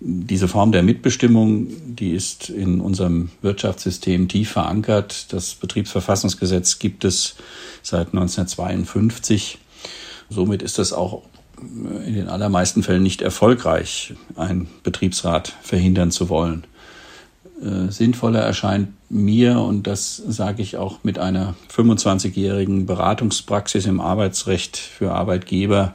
Diese 0.00 0.46
Form 0.46 0.72
der 0.72 0.82
Mitbestimmung, 0.82 1.68
die 1.86 2.10
ist 2.10 2.50
in 2.50 2.80
unserem 2.80 3.30
Wirtschaftssystem 3.40 4.28
tief 4.28 4.50
verankert. 4.50 5.32
Das 5.32 5.54
Betriebsverfassungsgesetz 5.54 6.78
gibt 6.78 7.04
es 7.04 7.36
seit 7.82 8.08
1952. 8.08 9.58
Somit 10.28 10.62
ist 10.62 10.78
das 10.78 10.92
auch 10.92 11.22
in 11.58 12.14
den 12.14 12.28
allermeisten 12.28 12.82
Fällen 12.82 13.02
nicht 13.02 13.22
erfolgreich, 13.22 14.12
einen 14.36 14.68
Betriebsrat 14.82 15.54
verhindern 15.62 16.10
zu 16.10 16.28
wollen. 16.28 16.64
Äh, 17.62 17.90
sinnvoller 17.90 18.40
erscheint 18.40 18.88
mir, 19.08 19.60
und 19.60 19.86
das 19.86 20.16
sage 20.16 20.62
ich 20.62 20.76
auch 20.76 20.98
mit 21.04 21.18
einer 21.18 21.54
25-jährigen 21.74 22.86
Beratungspraxis 22.86 23.86
im 23.86 24.00
Arbeitsrecht 24.00 24.76
für 24.76 25.12
Arbeitgeber, 25.12 25.94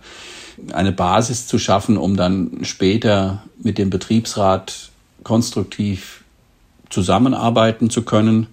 eine 0.73 0.91
Basis 0.91 1.47
zu 1.47 1.59
schaffen, 1.59 1.97
um 1.97 2.17
dann 2.17 2.59
später 2.63 3.43
mit 3.61 3.77
dem 3.77 3.89
Betriebsrat 3.89 4.89
konstruktiv 5.23 6.23
zusammenarbeiten 6.89 7.89
zu 7.89 8.03
können. 8.03 8.47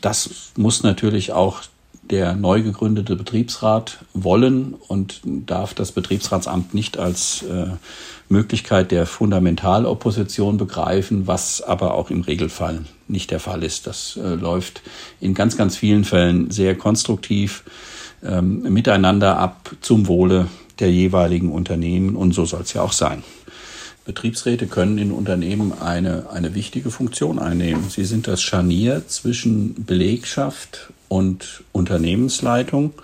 Das 0.00 0.52
muss 0.56 0.82
natürlich 0.82 1.32
auch 1.32 1.62
der 2.02 2.34
neu 2.34 2.62
gegründete 2.62 3.16
Betriebsrat 3.16 3.98
wollen 4.12 4.74
und 4.74 5.20
darf 5.24 5.74
das 5.74 5.92
Betriebsratsamt 5.92 6.74
nicht 6.74 6.98
als 6.98 7.42
äh, 7.42 7.68
Möglichkeit 8.32 8.90
der 8.90 9.06
Fundamentalopposition 9.06 10.56
begreifen, 10.56 11.26
was 11.28 11.62
aber 11.62 11.94
auch 11.94 12.10
im 12.10 12.22
Regelfall 12.22 12.80
nicht 13.06 13.30
der 13.30 13.38
Fall 13.38 13.62
ist. 13.62 13.86
Das 13.86 14.16
äh, 14.16 14.34
läuft 14.34 14.82
in 15.20 15.34
ganz, 15.34 15.56
ganz 15.56 15.76
vielen 15.76 16.04
Fällen 16.04 16.50
sehr 16.50 16.74
konstruktiv 16.74 17.62
ähm, 18.24 18.62
miteinander 18.62 19.38
ab 19.38 19.70
zum 19.80 20.08
Wohle 20.08 20.48
der 20.80 20.90
jeweiligen 20.90 21.52
Unternehmen 21.52 22.16
und 22.16 22.32
so 22.32 22.44
soll 22.44 22.62
es 22.62 22.72
ja 22.72 22.82
auch 22.82 22.92
sein. 22.92 23.22
Betriebsräte 24.04 24.66
können 24.66 24.98
in 24.98 25.12
Unternehmen 25.12 25.72
eine, 25.80 26.30
eine 26.30 26.54
wichtige 26.56 26.90
Funktion 26.90 27.38
einnehmen. 27.38 27.88
Sie 27.88 28.04
sind 28.04 28.26
das 28.26 28.42
Scharnier 28.42 29.06
zwischen 29.06 29.84
Belegschaft 29.84 30.92
und 31.08 31.62
Unternehmensleitung 31.70 32.94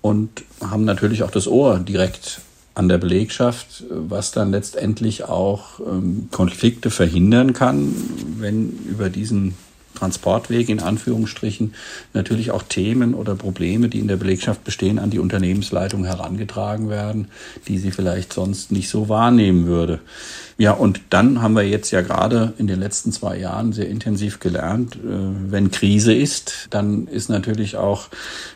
und 0.00 0.44
haben 0.60 0.84
natürlich 0.84 1.24
auch 1.24 1.30
das 1.30 1.46
Ohr 1.46 1.78
direkt 1.78 2.40
an 2.74 2.88
der 2.88 2.98
Belegschaft, 2.98 3.84
was 3.88 4.32
dann 4.32 4.50
letztendlich 4.50 5.24
auch 5.24 5.80
ähm, 5.80 6.28
Konflikte 6.30 6.90
verhindern 6.90 7.52
kann, 7.52 7.94
wenn 8.38 8.70
über 8.88 9.10
diesen 9.10 9.54
Transportweg 9.94 10.68
in 10.68 10.80
Anführungsstrichen 10.80 11.74
natürlich 12.12 12.50
auch 12.50 12.62
Themen 12.62 13.14
oder 13.14 13.34
Probleme, 13.34 13.88
die 13.88 14.00
in 14.00 14.08
der 14.08 14.16
Belegschaft 14.16 14.64
bestehen, 14.64 14.98
an 14.98 15.10
die 15.10 15.18
Unternehmensleitung 15.18 16.04
herangetragen 16.04 16.88
werden, 16.88 17.28
die 17.68 17.78
sie 17.78 17.90
vielleicht 17.90 18.32
sonst 18.32 18.72
nicht 18.72 18.88
so 18.88 19.08
wahrnehmen 19.08 19.66
würde. 19.66 20.00
Ja, 20.56 20.70
und 20.72 21.00
dann 21.10 21.42
haben 21.42 21.56
wir 21.56 21.66
jetzt 21.66 21.90
ja 21.90 22.00
gerade 22.00 22.52
in 22.58 22.68
den 22.68 22.78
letzten 22.78 23.10
zwei 23.10 23.36
Jahren 23.36 23.72
sehr 23.72 23.88
intensiv 23.88 24.38
gelernt, 24.38 24.94
äh, 24.94 24.98
wenn 25.50 25.72
Krise 25.72 26.14
ist, 26.14 26.68
dann 26.70 27.08
ist 27.08 27.28
natürlich 27.28 27.76
auch 27.76 28.08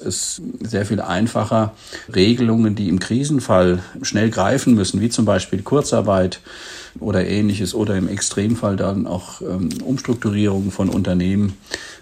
es 0.05 0.41
sehr 0.61 0.87
viel 0.87 1.01
einfacher, 1.01 1.75
Regelungen, 2.15 2.77
die 2.77 2.89
im 2.89 3.01
Krisenfall 3.01 3.81
schnell 4.03 4.31
greifen 4.31 4.75
müssen, 4.75 5.01
wie 5.01 5.09
zum 5.09 5.25
Beispiel 5.25 5.63
Kurzarbeit, 5.63 6.41
oder 7.01 7.27
ähnliches 7.27 7.75
oder 7.75 7.97
im 7.97 8.09
Extremfall 8.09 8.77
dann 8.77 9.07
auch 9.07 9.41
ähm, 9.41 9.69
Umstrukturierungen 9.85 10.71
von 10.71 10.89
Unternehmen 10.89 11.55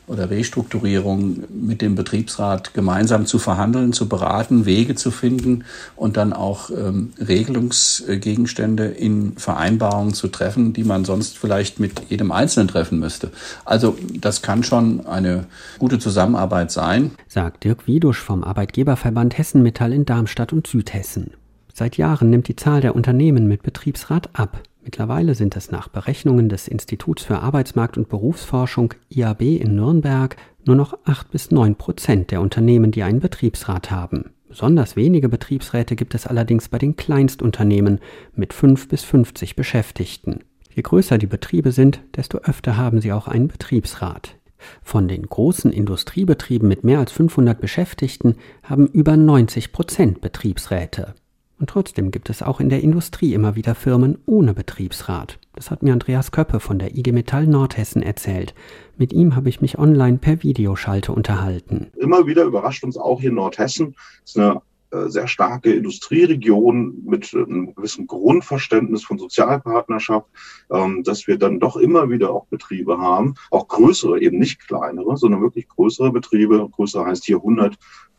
oder 0.06 0.30
Restrukturierung 0.30 1.44
mit 1.50 1.82
dem 1.82 1.96
Betriebsrat 1.96 2.74
gemeinsam 2.74 3.26
zu 3.26 3.38
verhandeln, 3.38 3.92
zu 3.92 4.08
beraten, 4.08 4.64
Wege 4.64 4.94
zu 4.94 5.10
finden 5.10 5.64
und 5.96 6.16
dann 6.16 6.32
auch 6.32 6.70
ähm, 6.70 7.12
Regelungsgegenstände 7.18 8.86
in 8.86 9.36
Vereinbarungen 9.36 10.14
zu 10.14 10.28
treffen, 10.28 10.72
die 10.72 10.84
man 10.84 11.04
sonst 11.04 11.38
vielleicht 11.38 11.80
mit 11.80 12.08
jedem 12.08 12.30
Einzelnen 12.30 12.68
treffen 12.68 13.00
müsste. 13.00 13.30
Also 13.64 13.98
das 14.20 14.42
kann 14.42 14.62
schon 14.62 15.06
eine 15.06 15.46
gute 15.78 15.98
Zusammenarbeit 15.98 16.70
sein. 16.70 17.10
Sagt 17.26 17.64
Dirk 17.64 17.86
Wiedusch 17.86 18.20
vom 18.20 18.44
Arbeitgeberverband 18.44 19.36
Hessen 19.36 19.62
Metall 19.62 19.92
in 19.92 20.04
Darmstadt 20.04 20.52
und 20.52 20.66
Südhessen. 20.66 21.32
Seit 21.74 21.96
Jahren 21.98 22.30
nimmt 22.30 22.48
die 22.48 22.56
Zahl 22.56 22.80
der 22.80 22.94
Unternehmen 22.94 23.48
mit 23.48 23.62
Betriebsrat 23.62 24.30
ab. 24.32 24.62
Mittlerweile 24.86 25.34
sind 25.34 25.56
es 25.56 25.72
nach 25.72 25.88
Berechnungen 25.88 26.48
des 26.48 26.68
Instituts 26.68 27.24
für 27.24 27.40
Arbeitsmarkt 27.40 27.98
und 27.98 28.08
Berufsforschung 28.08 28.94
IAB 29.08 29.42
in 29.42 29.74
Nürnberg 29.74 30.36
nur 30.64 30.76
noch 30.76 30.96
8 31.04 31.32
bis 31.32 31.50
9 31.50 31.74
Prozent 31.74 32.30
der 32.30 32.40
Unternehmen, 32.40 32.92
die 32.92 33.02
einen 33.02 33.18
Betriebsrat 33.18 33.90
haben. 33.90 34.30
Besonders 34.48 34.94
wenige 34.94 35.28
Betriebsräte 35.28 35.96
gibt 35.96 36.14
es 36.14 36.28
allerdings 36.28 36.68
bei 36.68 36.78
den 36.78 36.94
Kleinstunternehmen 36.94 37.98
mit 38.36 38.52
5 38.52 38.86
bis 38.86 39.02
50 39.02 39.56
Beschäftigten. 39.56 40.44
Je 40.72 40.82
größer 40.82 41.18
die 41.18 41.26
Betriebe 41.26 41.72
sind, 41.72 42.00
desto 42.14 42.38
öfter 42.38 42.76
haben 42.76 43.00
sie 43.00 43.12
auch 43.12 43.26
einen 43.26 43.48
Betriebsrat. 43.48 44.36
Von 44.84 45.08
den 45.08 45.26
großen 45.26 45.72
Industriebetrieben 45.72 46.68
mit 46.68 46.84
mehr 46.84 47.00
als 47.00 47.10
500 47.10 47.60
Beschäftigten 47.60 48.36
haben 48.62 48.86
über 48.86 49.16
90 49.16 49.72
Prozent 49.72 50.20
Betriebsräte. 50.20 51.16
Und 51.58 51.70
trotzdem 51.70 52.10
gibt 52.10 52.28
es 52.28 52.42
auch 52.42 52.60
in 52.60 52.68
der 52.68 52.82
Industrie 52.82 53.32
immer 53.32 53.56
wieder 53.56 53.74
Firmen 53.74 54.18
ohne 54.26 54.52
Betriebsrat. 54.52 55.38
Das 55.54 55.70
hat 55.70 55.82
mir 55.82 55.94
Andreas 55.94 56.30
Köppe 56.30 56.60
von 56.60 56.78
der 56.78 56.94
IG 56.96 57.12
Metall 57.12 57.46
Nordhessen 57.46 58.02
erzählt. 58.02 58.54
Mit 58.98 59.12
ihm 59.12 59.34
habe 59.36 59.48
ich 59.48 59.62
mich 59.62 59.78
online 59.78 60.18
per 60.18 60.42
Videoschalte 60.42 61.12
unterhalten. 61.12 61.86
Immer 61.96 62.26
wieder 62.26 62.44
überrascht 62.44 62.84
uns 62.84 62.98
auch 62.98 63.20
hier 63.20 63.30
in 63.30 63.36
Nordhessen. 63.36 63.96
Es 64.22 64.32
ist 64.32 64.38
eine 64.38 64.60
äh, 64.90 65.08
sehr 65.08 65.26
starke 65.26 65.72
Industrieregion 65.72 67.02
mit 67.04 67.34
einem 67.34 67.74
gewissen 67.74 68.06
Grundverständnis 68.06 69.04
von 69.04 69.18
Sozialpartnerschaft, 69.18 70.28
ähm, 70.70 71.02
dass 71.02 71.26
wir 71.26 71.38
dann 71.38 71.58
doch 71.58 71.76
immer 71.76 72.08
wieder 72.08 72.30
auch 72.30 72.46
Betriebe 72.46 72.98
haben, 72.98 73.34
auch 73.50 73.66
größere, 73.66 74.20
eben 74.20 74.38
nicht 74.38 74.60
kleinere, 74.60 75.16
sondern 75.16 75.42
wirklich 75.42 75.68
größere 75.68 76.12
Betriebe. 76.12 76.68
Größere 76.70 77.06
heißt 77.06 77.24
hier 77.24 77.38
100 77.38 77.76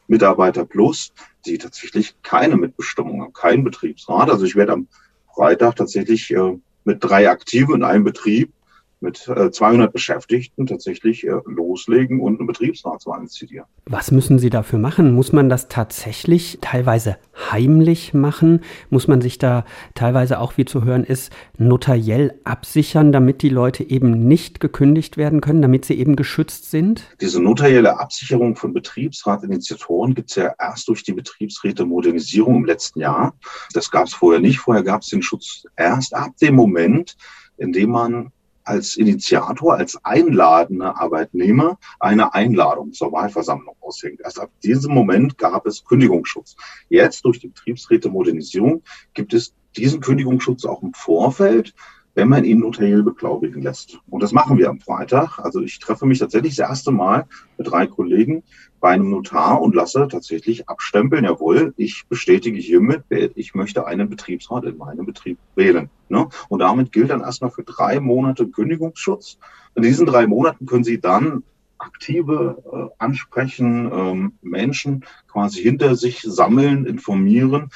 Mitarbeiter 0.08 0.66
plus, 0.66 1.14
die 1.46 1.58
tatsächlich 1.58 2.16
keine 2.24 2.58
Mitbestimmung 2.58 3.22
haben, 3.22 3.34
keinen 3.34 3.64
Betriebsrat. 3.64 4.30
Also 4.30 4.46
ich 4.46 4.56
werde 4.56 4.74
am 4.74 4.88
Freitag 5.34 5.76
tatsächlich 5.76 6.32
äh, 6.32 6.58
mit 6.84 7.04
drei 7.04 7.30
Aktiven 7.30 7.76
in 7.76 7.84
einem 7.84 8.04
Betrieb 8.04 8.52
mit 9.00 9.18
200 9.18 9.90
äh, 9.90 9.92
Beschäftigten 9.92 10.66
tatsächlich 10.66 11.26
äh, 11.26 11.32
loslegen 11.46 12.20
und 12.20 12.40
eine 12.40 12.48
Betriebsratswahl 12.48 13.20
initiieren. 13.20 13.66
Was 13.86 14.12
müssen 14.12 14.40
Sie 14.40 14.50
dafür 14.50 14.80
machen? 14.80 15.14
Muss 15.14 15.32
man 15.32 15.50
das 15.50 15.68
tatsächlich 15.68 16.58
teilweise 16.62 17.18
heimlich 17.52 18.14
machen? 18.14 18.62
Muss 18.90 19.08
man 19.08 19.22
sich 19.22 19.38
da 19.38 19.66
teilweise 19.94 20.40
auch, 20.40 20.58
wie 20.58 20.66
zu 20.66 20.84
hören 20.84 21.04
ist, 21.04 21.32
notariell 21.58 22.40
absichern, 22.44 23.12
damit 23.12 23.42
die 23.42 23.50
Leute 23.50 23.84
eben 23.84 24.28
nicht 24.28 24.60
gekündigt 24.60 25.18
werden 25.18 25.42
können, 25.42 25.62
damit 25.62 25.86
sie 25.86 25.96
eben 25.96 26.16
geschützt 26.16 26.72
sind? 26.72 27.04
Diese 27.22 27.42
notarielle 27.42 28.00
Absicherung 28.00 28.56
von 28.56 28.74
Betriebsratinitiatoren 28.74 30.16
gibt 30.16 30.32
es 30.32 30.36
ja 30.38 30.54
erst 30.60 30.88
durch 30.88 31.04
die 31.04 31.14
Betriebsräte 31.14 31.86
Modernisierung 31.86 32.58
im 32.58 32.66
letzten 32.66 33.00
Jahr. 33.02 33.34
Das 33.74 33.92
gab 33.92 34.08
es 34.08 34.14
vorher 34.14 34.42
nicht. 34.42 34.60
Vorher 34.60 34.84
gab 34.84 35.02
es 35.02 35.10
den 35.10 35.22
Schutz 35.22 35.64
erst 35.76 36.16
ab 36.16 36.32
dem 36.42 36.56
Moment, 36.56 37.16
in 37.58 37.72
dem 37.72 37.92
man 37.92 38.32
als 38.68 38.98
Initiator, 38.98 39.76
als 39.76 39.98
einladender 40.04 41.00
Arbeitnehmer 41.00 41.80
eine 42.00 42.34
Einladung 42.34 42.92
zur 42.92 43.12
Wahlversammlung 43.12 43.76
aushängt. 43.80 44.20
Erst 44.22 44.40
ab 44.40 44.52
diesem 44.64 44.94
Moment 44.94 45.38
gab 45.38 45.66
es 45.66 45.86
Kündigungsschutz. 45.86 46.56
Jetzt 46.90 47.24
durch 47.24 47.40
die 47.40 47.48
Betriebsräte 47.48 48.10
Modernisierung 48.10 48.84
gibt 49.14 49.34
es 49.34 49.54
diesen 49.78 50.02
Kündigungsschutz 50.02 50.66
auch 50.66 50.82
im 50.82 50.94
Vorfeld 50.94 51.74
wenn 52.18 52.30
man 52.30 52.46
ihn 52.46 52.62
notariell 52.62 53.04
beglaubigen 53.04 53.62
lässt. 53.62 54.00
Und 54.10 54.24
das 54.24 54.32
machen 54.32 54.58
wir 54.58 54.72
am 54.72 54.80
Freitag. 54.80 55.38
Also 55.38 55.62
ich 55.62 55.78
treffe 55.78 56.08
mich 56.08 56.18
tatsächlich 56.18 56.56
das 56.56 56.68
erste 56.68 56.92
Mal 56.92 57.28
mit 57.60 57.70
drei 57.70 57.86
Kollegen 57.86 58.42
bei 58.80 58.90
einem 58.90 59.12
Notar 59.12 59.62
und 59.62 59.76
lasse 59.76 60.08
tatsächlich 60.10 60.68
abstempeln, 60.68 61.26
jawohl, 61.26 61.76
ich 61.78 62.06
bestätige 62.10 62.58
hiermit, 62.58 63.04
ich 63.36 63.54
möchte 63.54 63.86
einen 63.86 64.10
Betriebsrat 64.10 64.64
in 64.66 64.78
meinem 64.78 65.06
Betrieb 65.06 65.38
wählen. 65.54 65.92
Ne? 66.10 66.28
Und 66.50 66.58
damit 66.58 66.92
gilt 66.92 67.12
dann 67.12 67.22
erstmal 67.22 67.52
für 67.52 67.64
drei 67.64 68.00
Monate 68.00 68.48
Kündigungsschutz. 68.48 69.38
In 69.76 69.84
diesen 69.84 70.08
drei 70.08 70.26
Monaten 70.26 70.66
können 70.66 70.84
Sie 70.84 71.00
dann 71.00 71.44
aktive 71.78 72.64
äh, 72.74 73.04
ansprechen, 73.04 73.92
ähm, 73.94 74.34
Menschen 74.42 75.06
quasi 75.28 75.62
hinter 75.62 75.96
sich 75.96 76.24
sammeln, 76.24 76.88
informieren, 76.88 77.70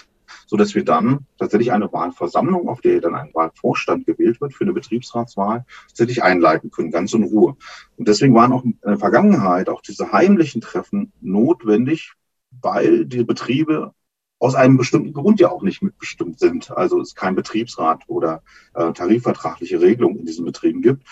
so 0.47 0.57
dass 0.57 0.75
wir 0.75 0.83
dann 0.83 1.25
tatsächlich 1.37 1.71
eine 1.71 1.91
Wahlversammlung, 1.91 2.69
auf 2.69 2.81
der 2.81 3.01
dann 3.01 3.15
ein 3.15 3.33
Wahlvorstand 3.33 4.05
gewählt 4.05 4.41
wird 4.41 4.53
für 4.53 4.63
eine 4.63 4.73
Betriebsratswahl, 4.73 5.65
tatsächlich 5.87 6.23
einleiten 6.23 6.71
können, 6.71 6.91
ganz 6.91 7.13
in 7.13 7.23
Ruhe. 7.23 7.55
Und 7.97 8.07
deswegen 8.07 8.35
waren 8.35 8.53
auch 8.53 8.63
in 8.63 8.77
der 8.85 8.97
Vergangenheit 8.97 9.69
auch 9.69 9.81
diese 9.81 10.11
heimlichen 10.11 10.61
Treffen 10.61 11.11
notwendig, 11.21 12.13
weil 12.61 13.05
die 13.05 13.23
Betriebe 13.23 13.93
aus 14.41 14.55
einem 14.55 14.75
bestimmten 14.75 15.13
Grund 15.13 15.39
ja 15.39 15.51
auch 15.51 15.61
nicht 15.61 15.83
mitbestimmt 15.83 16.39
sind. 16.39 16.71
Also 16.71 16.99
es 16.99 17.13
kein 17.13 17.35
Betriebsrat 17.35 18.03
oder 18.07 18.41
äh, 18.73 18.91
tarifvertragliche 18.91 19.79
Regelung 19.79 20.17
in 20.17 20.25
diesen 20.25 20.45
Betrieben 20.45 20.81
gibt. 20.81 21.03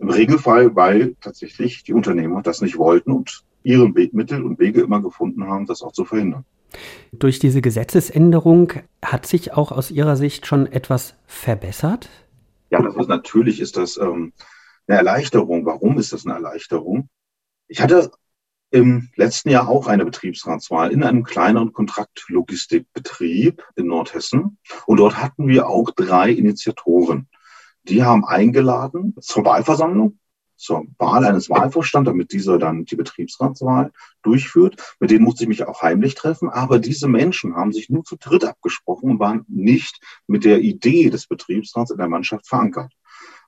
Im 0.00 0.10
Regelfall, 0.10 0.74
weil 0.74 1.14
tatsächlich 1.20 1.84
die 1.84 1.92
Unternehmer 1.92 2.42
das 2.42 2.60
nicht 2.60 2.76
wollten 2.76 3.12
und 3.12 3.44
ihre 3.62 3.88
Mittel 3.88 4.44
und 4.44 4.58
Wege 4.58 4.82
immer 4.82 5.00
gefunden 5.00 5.46
haben, 5.46 5.66
das 5.66 5.82
auch 5.82 5.92
zu 5.92 6.04
verhindern. 6.04 6.44
Durch 7.12 7.38
diese 7.38 7.62
Gesetzesänderung 7.62 8.72
hat 9.02 9.26
sich 9.26 9.52
auch 9.52 9.72
aus 9.72 9.90
Ihrer 9.90 10.16
Sicht 10.16 10.46
schon 10.46 10.66
etwas 10.66 11.14
verbessert? 11.26 12.08
Ja, 12.70 12.82
das 12.82 12.96
ist, 12.96 13.08
natürlich 13.08 13.60
ist 13.60 13.76
das 13.76 13.96
ähm, 13.96 14.32
eine 14.86 14.98
Erleichterung. 14.98 15.64
Warum 15.64 15.98
ist 15.98 16.12
das 16.12 16.26
eine 16.26 16.34
Erleichterung? 16.34 17.08
Ich 17.68 17.80
hatte 17.80 18.10
im 18.70 19.10
letzten 19.14 19.50
Jahr 19.50 19.68
auch 19.68 19.86
eine 19.86 20.04
Betriebsratswahl 20.04 20.90
in 20.90 21.04
einem 21.04 21.22
kleineren 21.22 21.72
Kontraktlogistikbetrieb 21.72 23.62
in 23.76 23.86
Nordhessen. 23.86 24.58
Und 24.86 24.96
dort 24.96 25.22
hatten 25.22 25.46
wir 25.46 25.68
auch 25.68 25.90
drei 25.90 26.30
Initiatoren. 26.30 27.28
Die 27.84 28.02
haben 28.02 28.24
eingeladen 28.24 29.14
zur 29.20 29.44
Wahlversammlung 29.44 30.18
zur 30.64 30.86
Wahl 30.98 31.24
eines 31.24 31.50
Wahlvorstands, 31.50 32.08
damit 32.08 32.32
dieser 32.32 32.58
dann 32.58 32.84
die 32.84 32.96
Betriebsratswahl 32.96 33.92
durchführt. 34.22 34.76
Mit 34.98 35.10
denen 35.10 35.24
musste 35.24 35.44
ich 35.44 35.48
mich 35.48 35.66
auch 35.66 35.82
heimlich 35.82 36.14
treffen. 36.14 36.48
Aber 36.48 36.78
diese 36.78 37.06
Menschen 37.06 37.54
haben 37.54 37.72
sich 37.72 37.90
nur 37.90 38.04
zu 38.04 38.16
dritt 38.16 38.44
abgesprochen 38.44 39.10
und 39.10 39.20
waren 39.20 39.44
nicht 39.48 40.00
mit 40.26 40.44
der 40.44 40.60
Idee 40.60 41.10
des 41.10 41.26
Betriebsrats 41.26 41.90
in 41.90 41.98
der 41.98 42.08
Mannschaft 42.08 42.46
verankert. 42.48 42.92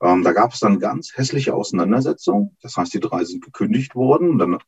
Ähm, 0.03 0.23
da 0.23 0.33
gab 0.33 0.53
es 0.53 0.61
dann 0.61 0.79
ganz 0.79 1.17
hässliche 1.17 1.55
Auseinandersetzungen. 1.55 2.57
Das 2.61 2.77
heißt, 2.77 2.93
die 2.93 3.01
drei 3.01 3.25
sind 3.25 3.43
gekündigt 3.43 3.95
worden. 3.95 4.39
Dann 4.39 4.59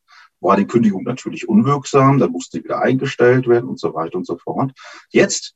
war 0.40 0.56
die 0.56 0.66
Kündigung 0.66 1.04
natürlich 1.04 1.48
unwirksam. 1.48 2.18
Dann 2.18 2.32
musste 2.32 2.58
sie 2.58 2.64
wieder 2.64 2.80
eingestellt 2.80 3.46
werden 3.46 3.68
und 3.68 3.78
so 3.78 3.92
weiter 3.94 4.16
und 4.16 4.26
so 4.26 4.38
fort. 4.38 4.72
Jetzt 5.10 5.54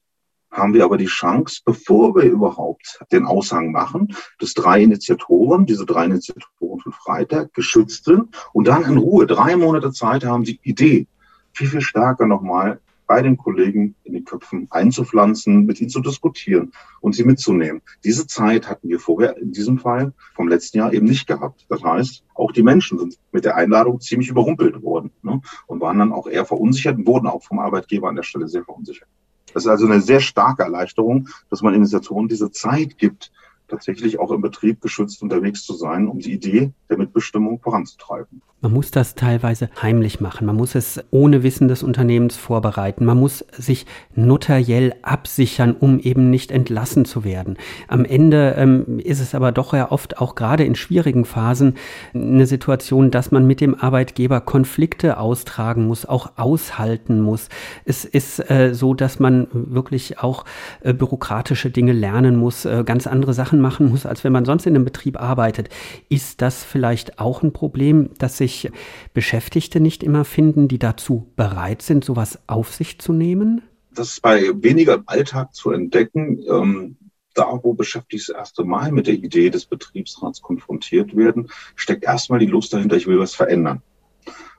haben 0.52 0.74
wir 0.74 0.84
aber 0.84 0.98
die 0.98 1.06
Chance, 1.06 1.62
bevor 1.64 2.14
wir 2.14 2.24
überhaupt 2.24 3.00
den 3.10 3.24
Aushang 3.24 3.72
machen, 3.72 4.14
dass 4.38 4.54
drei 4.54 4.82
Initiatoren, 4.82 5.66
diese 5.66 5.86
drei 5.86 6.04
Initiatoren 6.04 6.80
von 6.80 6.92
Freitag 6.92 7.54
geschützt 7.54 8.04
sind 8.04 8.28
und 8.52 8.68
dann 8.68 8.84
in 8.84 8.98
Ruhe 8.98 9.26
drei 9.26 9.56
Monate 9.56 9.92
Zeit 9.92 10.24
haben, 10.24 10.44
die 10.44 10.60
Idee 10.62 11.06
viel, 11.54 11.68
viel 11.68 11.80
stärker 11.80 12.26
nochmal 12.26 12.80
bei 13.06 13.20
den 13.20 13.36
Kollegen 13.36 13.94
in 14.04 14.14
den 14.14 14.24
Köpfen 14.24 14.68
einzupflanzen, 14.70 15.66
mit 15.66 15.80
ihnen 15.80 15.90
zu 15.90 16.00
diskutieren 16.00 16.72
und 17.00 17.14
sie 17.14 17.24
mitzunehmen. 17.24 17.82
Diese 18.04 18.26
Zeit 18.26 18.68
hatten 18.68 18.88
wir 18.88 19.00
vorher 19.00 19.36
in 19.36 19.52
diesem 19.52 19.78
Fall 19.78 20.14
vom 20.34 20.48
letzten 20.48 20.78
Jahr 20.78 20.92
eben 20.94 21.06
nicht 21.06 21.26
gehabt. 21.26 21.66
Das 21.68 21.82
heißt, 21.82 22.24
auch 22.34 22.52
die 22.52 22.62
Menschen 22.62 22.98
sind 22.98 23.18
mit 23.32 23.44
der 23.44 23.56
Einladung 23.56 24.00
ziemlich 24.00 24.30
überrumpelt 24.30 24.82
worden 24.82 25.10
ne? 25.22 25.42
und 25.66 25.80
waren 25.80 25.98
dann 25.98 26.12
auch 26.12 26.26
eher 26.26 26.46
verunsichert 26.46 26.96
und 26.96 27.06
wurden 27.06 27.26
auch 27.26 27.42
vom 27.42 27.58
Arbeitgeber 27.58 28.08
an 28.08 28.16
der 28.16 28.22
Stelle 28.22 28.48
sehr 28.48 28.64
verunsichert. 28.64 29.08
Das 29.54 29.64
ist 29.64 29.70
also 29.70 29.86
eine 29.86 30.00
sehr 30.00 30.20
starke 30.20 30.62
Erleichterung, 30.62 31.28
dass 31.50 31.62
man 31.62 31.74
Initiatoren 31.74 32.28
diese 32.28 32.50
Zeit 32.50 32.98
gibt, 32.98 33.30
tatsächlich 33.72 34.20
auch 34.20 34.30
im 34.30 34.42
Betrieb 34.42 34.80
geschützt 34.82 35.22
unterwegs 35.22 35.64
zu 35.64 35.72
sein, 35.74 36.06
um 36.06 36.18
die 36.18 36.32
Idee 36.32 36.72
der 36.90 36.98
Mitbestimmung 36.98 37.58
voranzutreiben. 37.58 38.42
Man 38.62 38.74
muss 38.74 38.92
das 38.92 39.16
teilweise 39.16 39.70
heimlich 39.80 40.20
machen. 40.20 40.46
Man 40.46 40.54
muss 40.54 40.76
es 40.76 41.02
ohne 41.10 41.42
Wissen 41.42 41.66
des 41.66 41.82
Unternehmens 41.82 42.36
vorbereiten. 42.36 43.04
Man 43.04 43.18
muss 43.18 43.44
sich 43.58 43.86
notariell 44.14 44.94
absichern, 45.02 45.74
um 45.76 45.98
eben 45.98 46.30
nicht 46.30 46.52
entlassen 46.52 47.04
zu 47.04 47.24
werden. 47.24 47.56
Am 47.88 48.04
Ende 48.04 48.54
ähm, 48.56 49.00
ist 49.00 49.18
es 49.18 49.34
aber 49.34 49.50
doch 49.50 49.74
ja 49.74 49.90
oft 49.90 50.18
auch 50.18 50.36
gerade 50.36 50.62
in 50.62 50.76
schwierigen 50.76 51.24
Phasen 51.24 51.74
eine 52.14 52.46
Situation, 52.46 53.10
dass 53.10 53.32
man 53.32 53.48
mit 53.48 53.60
dem 53.60 53.74
Arbeitgeber 53.74 54.40
Konflikte 54.40 55.18
austragen 55.18 55.88
muss, 55.88 56.06
auch 56.06 56.34
aushalten 56.36 57.20
muss. 57.20 57.48
Es 57.84 58.04
ist 58.04 58.48
äh, 58.48 58.74
so, 58.74 58.94
dass 58.94 59.18
man 59.18 59.48
wirklich 59.52 60.20
auch 60.20 60.44
äh, 60.82 60.94
bürokratische 60.94 61.70
Dinge 61.72 61.92
lernen 61.92 62.36
muss, 62.36 62.64
äh, 62.64 62.84
ganz 62.86 63.08
andere 63.08 63.34
Sachen 63.34 63.60
machen 63.62 63.88
muss, 63.88 64.04
als 64.04 64.24
wenn 64.24 64.32
man 64.32 64.44
sonst 64.44 64.66
in 64.66 64.74
einem 64.74 64.84
Betrieb 64.84 65.18
arbeitet. 65.20 65.70
Ist 66.10 66.42
das 66.42 66.64
vielleicht 66.64 67.18
auch 67.18 67.42
ein 67.42 67.54
Problem, 67.54 68.10
dass 68.18 68.36
sich 68.36 68.70
Beschäftigte 69.14 69.80
nicht 69.80 70.02
immer 70.02 70.26
finden, 70.26 70.68
die 70.68 70.78
dazu 70.78 71.32
bereit 71.36 71.80
sind, 71.80 72.04
sowas 72.04 72.38
auf 72.46 72.74
sich 72.74 72.98
zu 72.98 73.14
nehmen? 73.14 73.62
Das 73.94 74.08
ist 74.08 74.22
bei 74.22 74.50
weniger 74.56 74.94
im 74.94 75.04
Alltag 75.06 75.54
zu 75.54 75.70
entdecken. 75.70 76.42
Ähm, 76.50 76.96
da, 77.34 77.58
wo 77.62 77.72
Beschäftigte 77.72 78.32
das 78.32 78.36
erste 78.36 78.64
Mal 78.64 78.92
mit 78.92 79.06
der 79.06 79.14
Idee 79.14 79.50
des 79.50 79.64
Betriebsrats 79.64 80.42
konfrontiert 80.42 81.16
werden, 81.16 81.48
steckt 81.76 82.04
erstmal 82.04 82.38
die 82.38 82.46
Lust 82.46 82.74
dahinter, 82.74 82.96
ich 82.96 83.06
will 83.06 83.18
was 83.18 83.34
verändern. 83.34 83.82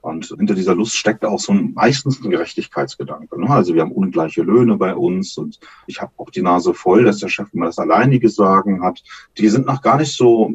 Und 0.04 0.26
hinter 0.38 0.54
dieser 0.54 0.76
Lust 0.76 0.98
steckt 0.98 1.24
auch 1.24 1.40
so 1.40 1.54
ein, 1.54 1.72
meistens 1.74 2.22
ein 2.22 2.30
Gerechtigkeitsgedanke. 2.30 3.40
Ne? 3.40 3.50
Also 3.50 3.74
wir 3.74 3.84
haben 3.84 3.94
ungleiche 3.94 4.42
Löhne 4.42 4.76
bei 4.76 4.94
uns 4.94 5.38
und 5.38 5.62
ich 5.88 6.02
habe 6.02 6.12
auch 6.18 6.30
die 6.30 6.42
Nase 6.42 6.74
voll, 6.74 7.06
dass 7.06 7.20
der 7.20 7.30
Chef 7.30 7.48
immer 7.54 7.68
das 7.68 7.80
alleinige 7.80 8.28
Sagen 8.28 8.84
hat. 8.84 9.02
Die 9.38 9.48
sind 9.48 9.66
noch 9.66 9.82
gar 9.82 9.98
nicht 9.98 10.14
so 10.14 10.54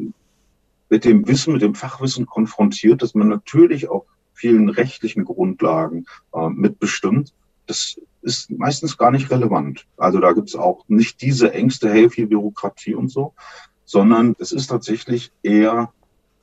mit 0.89 1.03
dem 1.03 1.27
Wissen, 1.27 1.53
mit 1.53 1.63
dem 1.63 1.73
Fachwissen 1.73 2.27
konfrontiert, 2.27 3.01
dass 3.01 3.15
man 3.15 3.27
natürlich 3.27 3.89
auch 3.89 4.05
vielen 4.33 4.69
rechtlichen 4.69 5.25
Grundlagen 5.25 6.05
äh, 6.31 6.47
mitbestimmt. 6.49 7.33
Das 7.65 7.99
ist 8.21 8.51
meistens 8.51 8.99
gar 8.99 9.09
nicht 9.09 9.31
relevant. 9.31 9.87
Also 9.97 10.19
da 10.19 10.33
gibt 10.33 10.49
es 10.49 10.55
auch 10.55 10.85
nicht 10.87 11.23
diese 11.23 11.55
Ängste, 11.55 11.89
hey, 11.91 12.07
viel 12.11 12.27
Bürokratie 12.27 12.93
und 12.93 13.09
so, 13.09 13.33
sondern 13.83 14.35
es 14.37 14.51
ist 14.51 14.67
tatsächlich 14.67 15.31
eher 15.41 15.91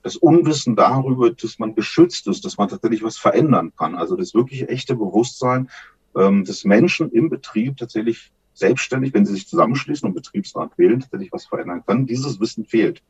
das 0.07 0.15
Unwissen 0.15 0.77
darüber, 0.77 1.33
dass 1.33 1.59
man 1.59 1.75
geschützt 1.75 2.29
ist, 2.29 2.45
dass 2.45 2.59
man 2.59 2.69
tatsächlich 2.69 3.03
was 3.03 3.17
verändern 3.17 3.73
kann. 3.77 3.97
Also 3.97 4.15
das 4.15 4.35
wirklich 4.35 4.69
echte 4.69 4.95
Bewusstsein, 4.95 5.69
ähm, 6.15 6.45
des 6.45 6.65
Menschen 6.65 7.11
im 7.11 7.29
Betrieb 7.29 7.77
tatsächlich 7.77 8.31
selbstständig, 8.55 9.13
wenn 9.15 9.27
sie 9.27 9.35
sich 9.35 9.49
zusammenschließen 9.49 10.09
und 10.09 10.15
Betriebsrat 10.15 10.79
wählen, 10.79 11.01
tatsächlich 11.01 11.33
was 11.33 11.47
verändern 11.47 11.83
können. 11.85 12.07
Dieses 12.07 12.39
Wissen 12.39 12.65
fehlt. 12.67 13.03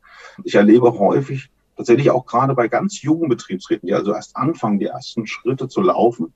Ich 0.43 0.55
erlebe 0.55 0.91
häufig, 0.97 1.51
tatsächlich 1.75 2.09
auch 2.09 2.25
gerade 2.25 2.55
bei 2.55 2.67
ganz 2.67 2.99
jungen 3.03 3.29
Betriebsräten, 3.29 3.85
die 3.85 3.93
also 3.93 4.11
erst 4.11 4.35
anfangen, 4.35 4.79
die 4.79 4.87
ersten 4.87 5.27
Schritte 5.27 5.67
zu 5.67 5.81
laufen, 5.81 6.33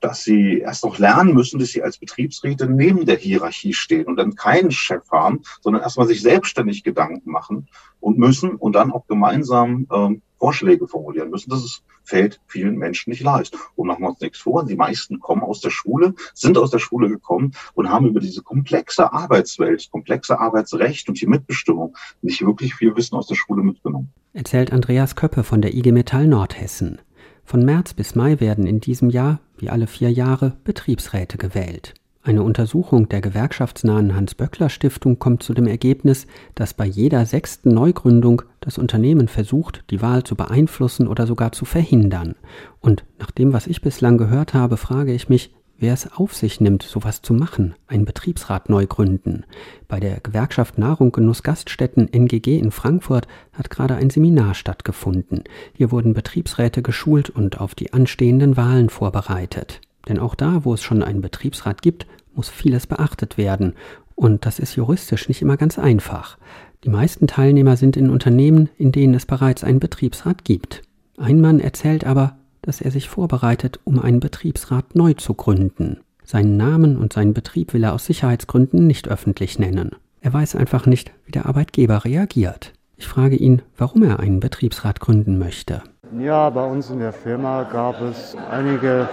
dass 0.00 0.24
sie 0.24 0.58
erst 0.60 0.84
noch 0.84 0.98
lernen 0.98 1.34
müssen, 1.34 1.58
dass 1.58 1.70
sie 1.70 1.82
als 1.82 1.98
Betriebsräte 1.98 2.66
neben 2.66 3.06
der 3.06 3.16
Hierarchie 3.16 3.74
stehen 3.74 4.06
und 4.06 4.16
dann 4.16 4.34
keinen 4.34 4.70
Chef 4.70 5.10
haben, 5.10 5.42
sondern 5.60 5.82
erstmal 5.82 6.06
sich 6.06 6.22
selbstständig 6.22 6.84
Gedanken 6.84 7.30
machen 7.30 7.68
und 8.00 8.18
müssen 8.18 8.54
und 8.56 8.74
dann 8.74 8.92
auch 8.92 9.06
gemeinsam 9.06 9.86
ähm, 9.92 10.22
Vorschläge 10.38 10.86
formulieren 10.86 11.30
müssen. 11.30 11.48
Das 11.48 11.64
ist, 11.64 11.82
fällt 12.02 12.38
vielen 12.46 12.76
Menschen 12.76 13.10
nicht 13.10 13.22
leicht. 13.22 13.56
Und 13.76 13.86
machen 13.86 14.02
wir 14.02 14.10
uns 14.10 14.20
nichts 14.20 14.40
vor, 14.40 14.64
die 14.66 14.76
meisten 14.76 15.18
kommen 15.20 15.42
aus 15.42 15.60
der 15.60 15.70
Schule, 15.70 16.14
sind 16.34 16.58
aus 16.58 16.70
der 16.70 16.80
Schule 16.80 17.08
gekommen 17.08 17.52
und 17.72 17.88
haben 17.88 18.06
über 18.06 18.20
diese 18.20 18.42
komplexe 18.42 19.10
Arbeitswelt, 19.10 19.88
komplexe 19.90 20.38
Arbeitsrecht 20.38 21.08
und 21.08 21.18
die 21.18 21.26
Mitbestimmung 21.26 21.96
nicht 22.20 22.44
wirklich 22.44 22.74
viel 22.74 22.94
Wissen 22.94 23.16
aus 23.16 23.26
der 23.26 23.36
Schule 23.36 23.62
mitgenommen. 23.62 24.12
Erzählt 24.34 24.72
Andreas 24.72 25.16
Köppe 25.16 25.44
von 25.44 25.62
der 25.62 25.74
IG 25.74 25.92
Metall 25.92 26.26
Nordhessen. 26.26 26.98
Von 27.44 27.64
März 27.64 27.94
bis 27.94 28.14
Mai 28.14 28.40
werden 28.40 28.66
in 28.66 28.80
diesem 28.80 29.10
Jahr, 29.10 29.40
wie 29.58 29.70
alle 29.70 29.86
vier 29.86 30.10
Jahre, 30.10 30.56
Betriebsräte 30.64 31.38
gewählt. 31.38 31.94
Eine 32.22 32.42
Untersuchung 32.42 33.10
der 33.10 33.20
gewerkschaftsnahen 33.20 34.16
Hans-Böckler-Stiftung 34.16 35.18
kommt 35.18 35.42
zu 35.42 35.52
dem 35.52 35.66
Ergebnis, 35.66 36.26
dass 36.54 36.72
bei 36.72 36.86
jeder 36.86 37.26
sechsten 37.26 37.68
Neugründung 37.68 38.40
das 38.60 38.78
Unternehmen 38.78 39.28
versucht, 39.28 39.84
die 39.90 40.00
Wahl 40.00 40.24
zu 40.24 40.34
beeinflussen 40.34 41.06
oder 41.06 41.26
sogar 41.26 41.52
zu 41.52 41.66
verhindern. 41.66 42.34
Und 42.80 43.04
nach 43.18 43.30
dem, 43.30 43.52
was 43.52 43.66
ich 43.66 43.82
bislang 43.82 44.16
gehört 44.16 44.54
habe, 44.54 44.78
frage 44.78 45.12
ich 45.12 45.28
mich, 45.28 45.54
wer 45.78 45.92
es 45.92 46.12
auf 46.12 46.34
sich 46.34 46.60
nimmt, 46.60 46.82
sowas 46.82 47.22
zu 47.22 47.34
machen, 47.34 47.74
einen 47.86 48.04
Betriebsrat 48.04 48.68
neu 48.68 48.86
gründen. 48.86 49.44
Bei 49.88 50.00
der 50.00 50.20
Gewerkschaft 50.20 50.78
Nahrung 50.78 51.12
Genuss 51.12 51.42
Gaststätten 51.42 52.12
NGG 52.12 52.58
in 52.58 52.70
Frankfurt 52.70 53.26
hat 53.52 53.70
gerade 53.70 53.94
ein 53.94 54.10
Seminar 54.10 54.54
stattgefunden. 54.54 55.44
Hier 55.74 55.90
wurden 55.90 56.14
Betriebsräte 56.14 56.82
geschult 56.82 57.30
und 57.30 57.60
auf 57.60 57.74
die 57.74 57.92
anstehenden 57.92 58.56
Wahlen 58.56 58.88
vorbereitet. 58.88 59.80
Denn 60.08 60.18
auch 60.18 60.34
da, 60.34 60.64
wo 60.64 60.74
es 60.74 60.82
schon 60.82 61.02
einen 61.02 61.20
Betriebsrat 61.20 61.82
gibt, 61.82 62.06
muss 62.34 62.48
vieles 62.48 62.86
beachtet 62.86 63.38
werden. 63.38 63.74
Und 64.14 64.46
das 64.46 64.58
ist 64.58 64.76
juristisch 64.76 65.28
nicht 65.28 65.42
immer 65.42 65.56
ganz 65.56 65.78
einfach. 65.78 66.38
Die 66.84 66.90
meisten 66.90 67.26
Teilnehmer 67.26 67.76
sind 67.76 67.96
in 67.96 68.10
Unternehmen, 68.10 68.68
in 68.76 68.92
denen 68.92 69.14
es 69.14 69.26
bereits 69.26 69.64
einen 69.64 69.80
Betriebsrat 69.80 70.44
gibt. 70.44 70.82
Ein 71.16 71.40
Mann 71.40 71.60
erzählt 71.60 72.04
aber, 72.04 72.36
dass 72.64 72.80
er 72.80 72.90
sich 72.90 73.08
vorbereitet, 73.08 73.80
um 73.84 73.98
einen 73.98 74.20
Betriebsrat 74.20 74.94
neu 74.94 75.14
zu 75.14 75.34
gründen. 75.34 76.00
Seinen 76.24 76.56
Namen 76.56 76.96
und 76.96 77.12
seinen 77.12 77.34
Betrieb 77.34 77.74
will 77.74 77.84
er 77.84 77.92
aus 77.92 78.06
Sicherheitsgründen 78.06 78.86
nicht 78.86 79.08
öffentlich 79.08 79.58
nennen. 79.58 79.96
Er 80.20 80.32
weiß 80.32 80.56
einfach 80.56 80.86
nicht, 80.86 81.12
wie 81.26 81.32
der 81.32 81.46
Arbeitgeber 81.46 82.04
reagiert. 82.04 82.72
Ich 82.96 83.06
frage 83.06 83.36
ihn, 83.36 83.60
warum 83.76 84.02
er 84.04 84.20
einen 84.20 84.40
Betriebsrat 84.40 85.00
gründen 85.00 85.38
möchte. 85.38 85.82
Ja, 86.18 86.48
bei 86.48 86.64
uns 86.64 86.90
in 86.90 87.00
der 87.00 87.12
Firma 87.12 87.64
gab 87.64 88.00
es 88.00 88.36
einige 88.50 89.08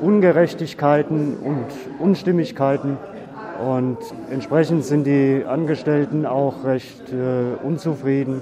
Ungerechtigkeiten 0.00 1.36
und 1.36 1.66
Unstimmigkeiten. 2.00 2.96
Und 3.64 3.98
entsprechend 4.30 4.84
sind 4.84 5.04
die 5.06 5.44
Angestellten 5.46 6.26
auch 6.26 6.64
recht 6.64 7.12
äh, 7.12 7.64
unzufrieden. 7.64 8.40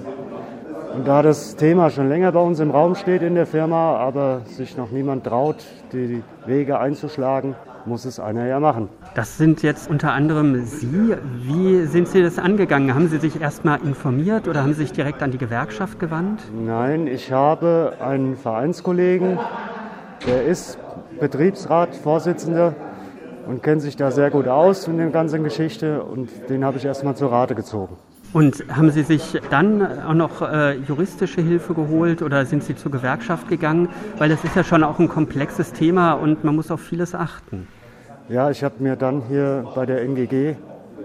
Und 0.93 1.07
da 1.07 1.21
das 1.21 1.55
Thema 1.55 1.89
schon 1.89 2.09
länger 2.09 2.31
bei 2.33 2.41
uns 2.41 2.59
im 2.59 2.69
Raum 2.69 2.95
steht 2.95 3.21
in 3.21 3.35
der 3.35 3.45
Firma, 3.45 3.95
aber 3.95 4.41
sich 4.45 4.75
noch 4.75 4.91
niemand 4.91 5.25
traut, 5.25 5.63
die 5.93 6.21
Wege 6.45 6.79
einzuschlagen, 6.79 7.55
muss 7.85 8.05
es 8.05 8.19
einer 8.19 8.45
ja 8.45 8.59
machen. 8.59 8.89
Das 9.15 9.37
sind 9.37 9.63
jetzt 9.63 9.89
unter 9.89 10.11
anderem 10.11 10.65
Sie. 10.65 11.15
Wie 11.43 11.85
sind 11.85 12.09
Sie 12.09 12.21
das 12.21 12.37
angegangen? 12.39 12.93
Haben 12.93 13.07
Sie 13.07 13.17
sich 13.17 13.39
erstmal 13.41 13.79
informiert 13.81 14.47
oder 14.47 14.61
haben 14.61 14.73
Sie 14.73 14.81
sich 14.81 14.91
direkt 14.91 15.23
an 15.23 15.31
die 15.31 15.37
Gewerkschaft 15.37 15.99
gewandt? 15.99 16.41
Nein, 16.53 17.07
ich 17.07 17.31
habe 17.31 17.93
einen 18.01 18.35
Vereinskollegen, 18.35 19.39
der 20.27 20.45
ist 20.45 20.77
Betriebsratsvorsitzender 21.19 22.75
und 23.47 23.63
kennt 23.63 23.81
sich 23.81 23.95
da 23.95 24.11
sehr 24.11 24.29
gut 24.29 24.47
aus 24.47 24.87
in 24.87 24.97
der 24.97 25.07
ganzen 25.07 25.43
Geschichte 25.43 26.03
und 26.03 26.29
den 26.49 26.65
habe 26.65 26.77
ich 26.77 26.85
erstmal 26.85 27.15
zur 27.15 27.31
Rate 27.31 27.55
gezogen. 27.55 27.97
Und 28.33 28.63
haben 28.73 28.91
Sie 28.91 29.03
sich 29.03 29.37
dann 29.49 29.85
auch 30.03 30.13
noch 30.13 30.41
äh, 30.41 30.77
juristische 30.77 31.41
Hilfe 31.41 31.73
geholt 31.73 32.21
oder 32.21 32.45
sind 32.45 32.63
Sie 32.63 32.75
zur 32.75 32.91
Gewerkschaft 32.91 33.49
gegangen? 33.49 33.89
Weil 34.17 34.29
das 34.29 34.43
ist 34.45 34.55
ja 34.55 34.63
schon 34.63 34.83
auch 34.83 34.99
ein 34.99 35.09
komplexes 35.09 35.73
Thema 35.73 36.13
und 36.13 36.45
man 36.45 36.55
muss 36.55 36.71
auf 36.71 36.79
vieles 36.79 37.13
achten. 37.13 37.67
Ja, 38.29 38.49
ich 38.49 38.63
habe 38.63 38.75
mir 38.79 38.95
dann 38.95 39.23
hier 39.27 39.65
bei 39.75 39.85
der 39.85 40.01
NGG 40.03 40.55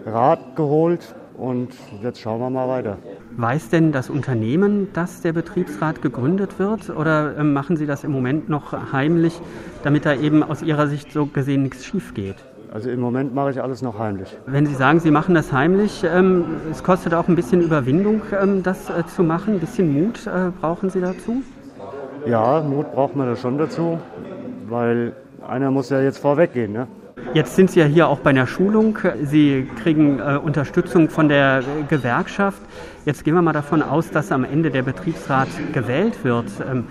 Rat 0.07 0.55
geholt 0.55 1.17
und 1.37 1.71
jetzt 2.01 2.21
schauen 2.21 2.41
wir 2.41 2.51
mal 2.51 2.69
weiter. 2.69 2.99
Weiß 3.37 3.71
denn 3.71 3.91
das 3.91 4.09
Unternehmen, 4.09 4.93
dass 4.93 5.21
der 5.21 5.33
Betriebsrat 5.33 6.03
gegründet 6.03 6.61
wird 6.61 6.91
oder 6.91 7.37
ähm, 7.37 7.53
machen 7.53 7.77
Sie 7.77 7.87
das 7.87 8.05
im 8.05 8.13
Moment 8.13 8.49
noch 8.49 8.93
heimlich, 8.93 9.41
damit 9.83 10.07
da 10.07 10.15
eben 10.15 10.45
aus 10.45 10.63
Ihrer 10.63 10.87
Sicht 10.87 11.11
so 11.11 11.27
gesehen 11.27 11.65
nichts 11.65 11.85
schief 11.85 12.15
geht? 12.15 12.37
Also 12.73 12.91
im 12.91 13.01
Moment 13.01 13.35
mache 13.35 13.51
ich 13.51 13.63
alles 13.63 13.83
noch 13.83 13.99
heimlich. 13.99 14.37
Wenn 14.47 14.67
Sie 14.67 14.75
sagen, 14.75 15.01
Sie 15.01 15.11
machen 15.11 15.35
das 15.35 15.53
heimlich, 15.53 16.05
ähm, 16.05 16.45
es 16.71 16.83
kostet 16.83 17.15
auch 17.15 17.29
ein 17.29 17.37
bisschen 17.37 17.61
Überwindung, 17.63 18.23
ähm, 18.41 18.63
das 18.63 18.91
äh, 18.91 19.05
zu 19.07 19.23
machen. 19.23 19.55
Ein 19.55 19.61
bisschen 19.61 19.93
Mut 19.93 20.27
äh, 20.27 20.51
brauchen 20.61 20.91
Sie 20.91 21.01
dazu? 21.01 21.43
Ja, 22.27 22.61
Mut 22.61 22.93
braucht 22.93 23.15
man 23.15 23.29
da 23.29 23.37
schon 23.37 23.57
dazu, 23.57 23.99
weil 24.69 25.15
einer 25.47 25.71
muss 25.71 25.91
ja 25.91 26.01
jetzt 26.01 26.19
vorweggehen. 26.19 26.73
Ne? 26.73 26.89
Jetzt 27.35 27.55
sind 27.55 27.71
Sie 27.71 27.81
ja 27.81 27.87
hier 27.87 28.09
auch 28.09 28.19
bei 28.19 28.31
einer 28.31 28.47
Schulung. 28.47 28.99
Sie 29.23 29.69
kriegen 29.83 30.19
äh, 30.19 30.39
Unterstützung 30.43 31.09
von 31.09 31.29
der 31.29 31.63
Gewerkschaft. 31.89 32.61
Jetzt 33.05 33.25
gehen 33.25 33.35
wir 33.35 33.43
mal 33.43 33.53
davon 33.53 33.83
aus, 33.83 34.11
dass 34.11 34.33
am 34.33 34.45
Ende 34.45 34.71
der 34.71 34.83
Betriebsrat 34.83 35.49
gewählt 35.73 36.25
wird. 36.25 36.47
Ähm, 36.69 36.85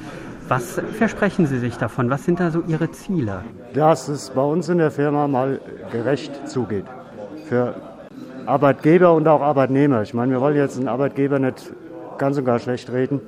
was 0.47 0.81
versprechen 0.97 1.47
Sie 1.47 1.59
sich 1.59 1.77
davon? 1.77 2.09
Was 2.09 2.25
sind 2.25 2.39
da 2.39 2.51
so 2.51 2.61
Ihre 2.67 2.91
Ziele? 2.91 3.43
Dass 3.73 4.07
es 4.07 4.29
bei 4.29 4.41
uns 4.41 4.69
in 4.69 4.77
der 4.77 4.91
Firma 4.91 5.27
mal 5.27 5.59
gerecht 5.91 6.47
zugeht. 6.47 6.85
Für 7.47 7.75
Arbeitgeber 8.45 9.13
und 9.13 9.27
auch 9.27 9.41
Arbeitnehmer. 9.41 10.01
Ich 10.03 10.13
meine, 10.13 10.33
wir 10.33 10.41
wollen 10.41 10.55
jetzt 10.55 10.77
einen 10.77 10.87
Arbeitgeber 10.87 11.39
nicht 11.39 11.71
ganz 12.17 12.37
und 12.37 12.45
gar 12.45 12.59
schlecht 12.59 12.91
reden, 12.91 13.19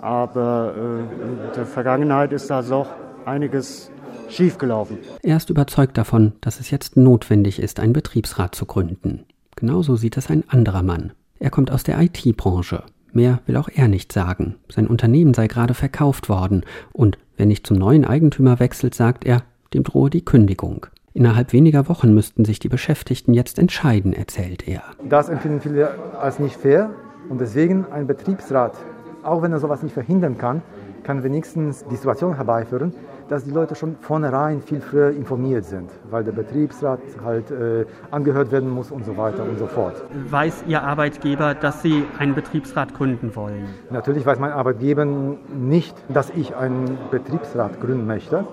aber 0.00 0.74
äh, 0.76 1.00
in 1.00 1.38
der 1.54 1.66
Vergangenheit 1.66 2.32
ist 2.32 2.50
da 2.50 2.62
doch 2.62 2.88
einiges 3.26 3.90
schiefgelaufen. 4.28 4.98
Er 5.22 5.36
ist 5.36 5.50
überzeugt 5.50 5.98
davon, 5.98 6.32
dass 6.40 6.60
es 6.60 6.70
jetzt 6.70 6.96
notwendig 6.96 7.60
ist, 7.60 7.80
einen 7.80 7.92
Betriebsrat 7.92 8.54
zu 8.54 8.66
gründen. 8.66 9.24
Genauso 9.56 9.96
sieht 9.96 10.16
es 10.16 10.30
ein 10.30 10.44
anderer 10.48 10.82
Mann. 10.82 11.12
Er 11.38 11.50
kommt 11.50 11.70
aus 11.70 11.82
der 11.82 12.00
IT-Branche. 12.00 12.82
Mehr 13.12 13.40
will 13.46 13.56
auch 13.56 13.68
er 13.74 13.88
nicht 13.88 14.12
sagen. 14.12 14.56
Sein 14.68 14.86
Unternehmen 14.86 15.34
sei 15.34 15.46
gerade 15.46 15.74
verkauft 15.74 16.28
worden 16.28 16.64
und 16.92 17.18
wer 17.36 17.46
nicht 17.46 17.66
zum 17.66 17.76
neuen 17.76 18.04
Eigentümer 18.04 18.60
wechselt, 18.60 18.94
sagt 18.94 19.24
er, 19.24 19.42
dem 19.74 19.84
drohe 19.84 20.10
die 20.10 20.24
Kündigung. 20.24 20.86
Innerhalb 21.12 21.52
weniger 21.52 21.88
Wochen 21.88 22.14
müssten 22.14 22.44
sich 22.44 22.60
die 22.60 22.68
Beschäftigten 22.68 23.34
jetzt 23.34 23.58
entscheiden, 23.58 24.12
erzählt 24.12 24.68
er. 24.68 24.82
Das 25.08 25.28
empfinden 25.28 25.60
viele 25.60 25.90
als 26.20 26.38
nicht 26.38 26.56
fair 26.56 26.90
und 27.28 27.40
deswegen 27.40 27.84
ein 27.90 28.06
Betriebsrat, 28.06 28.74
auch 29.22 29.42
wenn 29.42 29.52
er 29.52 29.58
sowas 29.58 29.82
nicht 29.82 29.92
verhindern 29.92 30.38
kann, 30.38 30.62
kann 31.02 31.24
wenigstens 31.24 31.84
die 31.90 31.96
Situation 31.96 32.36
herbeiführen, 32.36 32.92
dass 33.30 33.44
die 33.44 33.52
Leute 33.52 33.76
schon 33.76 33.94
vornherein 34.00 34.60
viel 34.60 34.80
früher 34.80 35.10
informiert 35.10 35.64
sind, 35.64 35.88
weil 36.10 36.24
der 36.24 36.32
Betriebsrat 36.32 36.98
halt 37.24 37.50
äh, 37.52 37.86
angehört 38.10 38.50
werden 38.50 38.68
muss 38.68 38.90
und 38.90 39.04
so 39.04 39.16
weiter 39.16 39.44
und 39.44 39.56
so 39.56 39.68
fort. 39.68 40.02
Weiß 40.28 40.64
Ihr 40.66 40.82
Arbeitgeber, 40.82 41.54
dass 41.54 41.80
Sie 41.80 42.04
einen 42.18 42.34
Betriebsrat 42.34 42.92
gründen 42.92 43.36
wollen? 43.36 43.68
Natürlich 43.90 44.26
weiß 44.26 44.40
mein 44.40 44.50
Arbeitgeber 44.50 45.04
nicht, 45.04 45.96
dass 46.08 46.30
ich 46.30 46.56
einen 46.56 46.98
Betriebsrat 47.12 47.80
gründen 47.80 48.04
möchte. 48.04 48.44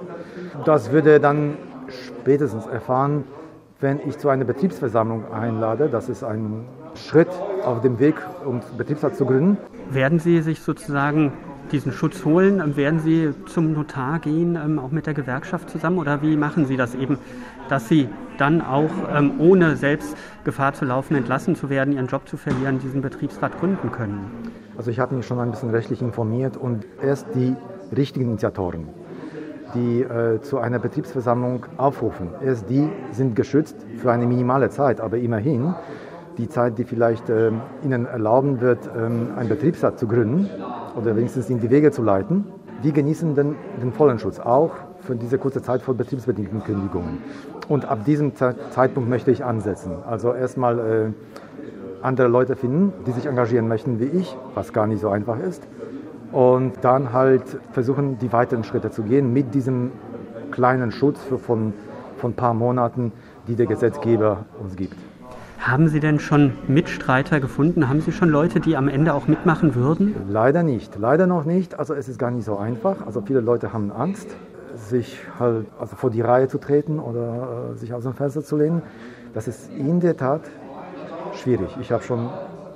Das 0.63 0.91
würde 0.91 1.19
dann 1.19 1.57
spätestens 1.89 2.67
erfahren, 2.67 3.23
wenn 3.79 3.99
ich 4.07 4.19
zu 4.19 4.29
einer 4.29 4.45
Betriebsversammlung 4.45 5.31
einlade. 5.31 5.89
Das 5.89 6.07
ist 6.07 6.23
ein 6.23 6.65
Schritt 6.93 7.29
auf 7.63 7.81
dem 7.81 7.97
Weg, 7.97 8.15
um 8.45 8.61
Betriebsrat 8.77 9.15
zu 9.15 9.25
gründen. 9.25 9.57
Werden 9.89 10.19
Sie 10.19 10.39
sich 10.41 10.61
sozusagen 10.61 11.33
diesen 11.71 11.91
Schutz 11.91 12.25
holen? 12.25 12.75
Werden 12.75 12.99
Sie 12.99 13.33
zum 13.45 13.73
Notar 13.73 14.19
gehen, 14.19 14.55
ähm, 14.55 14.79
auch 14.79 14.91
mit 14.91 15.05
der 15.05 15.13
Gewerkschaft 15.13 15.69
zusammen? 15.69 15.97
Oder 15.99 16.21
wie 16.21 16.35
machen 16.35 16.65
Sie 16.65 16.77
das 16.77 16.95
eben, 16.95 17.17
dass 17.69 17.87
Sie 17.87 18.09
dann 18.37 18.61
auch, 18.61 18.91
ähm, 19.13 19.33
ohne 19.39 19.75
selbst 19.75 20.15
Gefahr 20.43 20.73
zu 20.73 20.85
laufen, 20.85 21.15
entlassen 21.15 21.55
zu 21.55 21.69
werden, 21.69 21.93
Ihren 21.93 22.07
Job 22.07 22.27
zu 22.27 22.37
verlieren, 22.37 22.79
diesen 22.79 23.01
Betriebsrat 23.01 23.59
gründen 23.59 23.91
können? 23.91 24.31
Also 24.77 24.91
ich 24.91 24.99
habe 24.99 25.15
mich 25.15 25.25
schon 25.25 25.39
ein 25.39 25.51
bisschen 25.51 25.71
rechtlich 25.71 26.01
informiert 26.01 26.55
und 26.55 26.85
erst 27.01 27.27
die 27.33 27.55
richtigen 27.95 28.25
Initiatoren, 28.25 28.87
die 29.73 30.01
äh, 30.01 30.39
zu 30.41 30.59
einer 30.59 30.79
Betriebsversammlung 30.79 31.65
aufrufen, 31.77 32.29
erst 32.43 32.69
die 32.69 32.87
sind 33.11 33.35
geschützt 33.35 33.75
für 33.97 34.11
eine 34.11 34.27
minimale 34.27 34.69
Zeit, 34.69 35.01
aber 35.01 35.17
immerhin 35.17 35.73
die 36.37 36.47
Zeit, 36.47 36.77
die 36.77 36.83
vielleicht 36.83 37.29
äh, 37.29 37.51
Ihnen 37.83 38.05
erlauben 38.05 38.61
wird, 38.61 38.87
ähm, 38.95 39.29
einen 39.35 39.49
Betriebsrat 39.49 39.97
zu 39.97 40.07
gründen 40.07 40.49
oder 40.97 41.15
wenigstens 41.15 41.49
in 41.49 41.59
die 41.59 41.69
Wege 41.69 41.91
zu 41.91 42.01
leiten, 42.01 42.45
die 42.83 42.91
genießen 42.91 43.35
den, 43.35 43.55
den 43.81 43.91
vollen 43.93 44.19
Schutz, 44.19 44.39
auch 44.39 44.71
für 44.99 45.15
diese 45.15 45.37
kurze 45.37 45.61
Zeit 45.61 45.81
vor 45.81 45.93
betriebsbedingten 45.93 46.63
Kündigungen. 46.63 47.19
Und 47.69 47.85
ab 47.85 48.05
diesem 48.05 48.33
Zeitpunkt 48.35 49.09
möchte 49.09 49.31
ich 49.31 49.43
ansetzen. 49.43 49.91
Also 50.07 50.33
erstmal 50.33 50.79
äh, 50.79 51.11
andere 52.01 52.27
Leute 52.27 52.55
finden, 52.55 52.93
die 53.05 53.11
sich 53.11 53.25
engagieren 53.25 53.67
möchten 53.67 53.99
wie 53.99 54.05
ich, 54.05 54.35
was 54.53 54.73
gar 54.73 54.87
nicht 54.87 55.01
so 55.01 55.09
einfach 55.09 55.39
ist. 55.39 55.67
Und 56.31 56.73
dann 56.81 57.13
halt 57.13 57.43
versuchen, 57.71 58.17
die 58.19 58.31
weiteren 58.33 58.63
Schritte 58.63 58.91
zu 58.91 59.03
gehen 59.03 59.33
mit 59.33 59.53
diesem 59.53 59.91
kleinen 60.51 60.91
Schutz 60.91 61.19
von, 61.21 61.73
von 62.17 62.31
ein 62.31 62.35
paar 62.35 62.53
Monaten, 62.53 63.11
die 63.47 63.55
der 63.55 63.65
Gesetzgeber 63.65 64.45
uns 64.61 64.75
gibt. 64.75 64.95
Haben 65.67 65.89
Sie 65.89 65.99
denn 65.99 66.21
schon 66.21 66.53
Mitstreiter 66.69 67.41
gefunden? 67.41 67.89
Haben 67.89 67.99
Sie 67.99 68.13
schon 68.13 68.29
Leute, 68.29 68.61
die 68.61 68.77
am 68.77 68.87
Ende 68.87 69.13
auch 69.13 69.27
mitmachen 69.27 69.75
würden? 69.75 70.15
Leider 70.29 70.63
nicht, 70.63 70.97
leider 70.97 71.27
noch 71.27 71.43
nicht. 71.43 71.77
Also 71.77 71.93
es 71.93 72.07
ist 72.07 72.17
gar 72.17 72.31
nicht 72.31 72.45
so 72.45 72.55
einfach. 72.55 73.05
Also 73.05 73.19
viele 73.19 73.41
Leute 73.41 73.73
haben 73.73 73.91
Angst, 73.91 74.33
sich 74.75 75.19
halt 75.37 75.67
also 75.77 75.97
vor 75.97 76.09
die 76.09 76.21
Reihe 76.21 76.47
zu 76.47 76.57
treten 76.57 76.99
oder 76.99 77.73
äh, 77.73 77.77
sich 77.77 77.93
aus 77.93 78.03
dem 78.03 78.13
Fenster 78.13 78.43
zu 78.43 78.55
lehnen. 78.55 78.81
Das 79.33 79.49
ist 79.49 79.69
in 79.73 79.99
der 79.99 80.15
Tat 80.15 80.43
schwierig. 81.33 81.75
Ich 81.81 81.91
habe 81.91 82.01
schon 82.01 82.29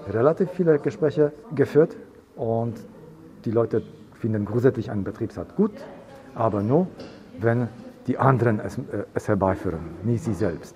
relativ 0.09 0.49
viele 0.49 0.77
Gespräche 0.77 1.31
geführt 1.55 1.95
und 2.35 2.73
die 3.45 3.51
Leute 3.51 3.83
finden 4.15 4.43
grundsätzlich 4.43 4.91
einen 4.91 5.05
Betriebsrat 5.05 5.55
gut, 5.55 5.71
aber 6.35 6.61
nur, 6.61 6.87
wenn 7.39 7.69
die 8.07 8.17
anderen 8.17 8.59
es, 8.59 8.77
äh, 8.77 9.05
es 9.13 9.29
herbeiführen, 9.29 9.79
nicht 10.03 10.25
sie 10.25 10.33
selbst. 10.33 10.75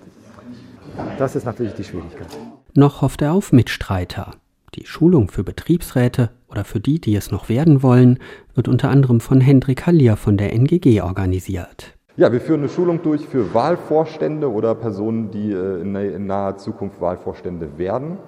Das 1.18 1.36
ist 1.36 1.44
natürlich 1.44 1.74
die 1.74 1.84
Schwierigkeit. 1.84 2.26
Noch 2.74 3.02
hofft 3.02 3.22
er 3.22 3.32
auf 3.32 3.52
Mitstreiter. 3.52 4.32
Die 4.74 4.86
Schulung 4.86 5.28
für 5.28 5.44
Betriebsräte 5.44 6.30
oder 6.48 6.64
für 6.64 6.80
die, 6.80 7.00
die 7.00 7.16
es 7.16 7.30
noch 7.30 7.48
werden 7.48 7.82
wollen, 7.82 8.18
wird 8.54 8.68
unter 8.68 8.90
anderem 8.90 9.20
von 9.20 9.40
Hendrik 9.40 9.86
Hallier 9.86 10.16
von 10.16 10.36
der 10.36 10.52
NGG 10.52 11.00
organisiert. 11.00 11.94
Ja, 12.16 12.32
wir 12.32 12.40
führen 12.40 12.60
eine 12.60 12.68
Schulung 12.68 13.02
durch 13.02 13.26
für 13.26 13.52
Wahlvorstände 13.52 14.50
oder 14.50 14.74
Personen, 14.74 15.30
die 15.30 15.52
äh, 15.52 15.82
in 15.82 16.26
naher 16.26 16.56
Zukunft 16.56 17.00
Wahlvorstände 17.00 17.78
werden. 17.78 18.18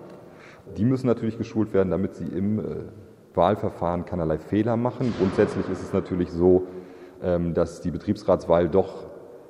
Die 0.76 0.84
müssen 0.84 1.06
natürlich 1.06 1.38
geschult 1.38 1.72
werden, 1.72 1.90
damit 1.90 2.14
sie 2.14 2.26
im 2.26 2.58
äh, 2.58 2.62
Wahlverfahren 3.34 4.04
keinerlei 4.04 4.38
Fehler 4.38 4.76
machen. 4.76 5.14
Grundsätzlich 5.18 5.68
ist 5.70 5.82
es 5.82 5.92
natürlich 5.92 6.30
so, 6.30 6.66
ähm, 7.22 7.54
dass 7.54 7.80
die 7.80 7.90
Betriebsratswahl 7.90 8.68
doch 8.68 9.07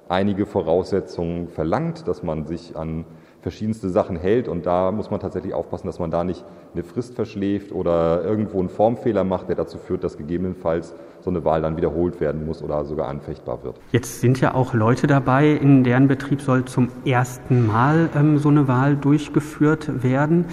einige 0.08 0.46
Voraussetzungen 0.46 1.48
verlangt, 1.48 2.08
dass 2.08 2.22
man 2.22 2.46
sich 2.46 2.76
an 2.76 3.04
verschiedenste 3.40 3.88
Sachen 3.88 4.16
hält 4.16 4.48
und 4.48 4.66
da 4.66 4.90
muss 4.90 5.10
man 5.10 5.20
tatsächlich 5.20 5.54
aufpassen, 5.54 5.86
dass 5.86 5.98
man 5.98 6.10
da 6.10 6.24
nicht 6.24 6.44
eine 6.74 6.82
Frist 6.82 7.14
verschläft 7.14 7.72
oder 7.72 8.24
irgendwo 8.24 8.58
einen 8.58 8.68
Formfehler 8.68 9.22
macht, 9.22 9.48
der 9.48 9.56
dazu 9.56 9.78
führt, 9.78 10.02
dass 10.02 10.16
gegebenenfalls 10.16 10.94
so 11.20 11.30
eine 11.30 11.44
Wahl 11.44 11.62
dann 11.62 11.76
wiederholt 11.76 12.20
werden 12.20 12.44
muss 12.46 12.62
oder 12.62 12.84
sogar 12.84 13.08
anfechtbar 13.08 13.62
wird. 13.62 13.76
Jetzt 13.92 14.20
sind 14.20 14.40
ja 14.40 14.54
auch 14.54 14.74
Leute 14.74 15.06
dabei, 15.06 15.50
in 15.52 15.84
deren 15.84 16.08
Betrieb 16.08 16.42
soll 16.42 16.64
zum 16.64 16.88
ersten 17.04 17.66
Mal 17.66 18.10
ähm, 18.16 18.38
so 18.38 18.48
eine 18.48 18.66
Wahl 18.66 18.96
durchgeführt 18.96 20.02
werden. 20.02 20.46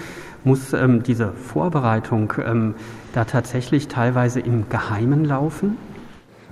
Muss 0.44 0.72
ähm, 0.72 1.02
diese 1.02 1.32
Vorbereitung 1.32 2.32
ähm, 2.44 2.74
da 3.14 3.24
tatsächlich 3.24 3.88
teilweise 3.88 4.38
im 4.38 4.68
Geheimen 4.68 5.24
laufen? 5.24 5.76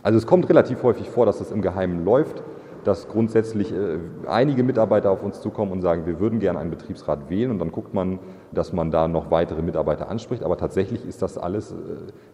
Also 0.02 0.18
es 0.18 0.26
kommt 0.26 0.48
relativ 0.48 0.82
häufig 0.82 1.08
vor, 1.08 1.26
dass 1.26 1.38
das 1.38 1.52
im 1.52 1.62
Geheimen 1.62 2.04
läuft 2.04 2.42
dass 2.85 3.09
grundsätzlich 3.09 3.73
äh, 3.73 3.99
einige 4.27 4.62
Mitarbeiter 4.62 5.11
auf 5.11 5.23
uns 5.23 5.40
zukommen 5.40 5.73
und 5.73 5.81
sagen, 5.81 6.07
wir 6.07 6.20
würden 6.20 6.38
gerne 6.38 6.59
einen 6.59 6.70
Betriebsrat 6.70 7.31
wählen 7.31 7.51
und 7.51 7.59
dann 7.59 7.73
guckt 7.73 7.94
man, 7.94 8.18
dass 8.53 8.73
man 8.73 8.90
da 8.90 9.09
noch 9.09 9.31
weitere 9.31 9.62
Mitarbeiter 9.62 10.09
anspricht. 10.09 10.42
Aber 10.42 10.57
tatsächlich 10.57 11.07
ist 11.07 11.23
das 11.23 11.38
alles 11.38 11.73
äh, 11.73 11.75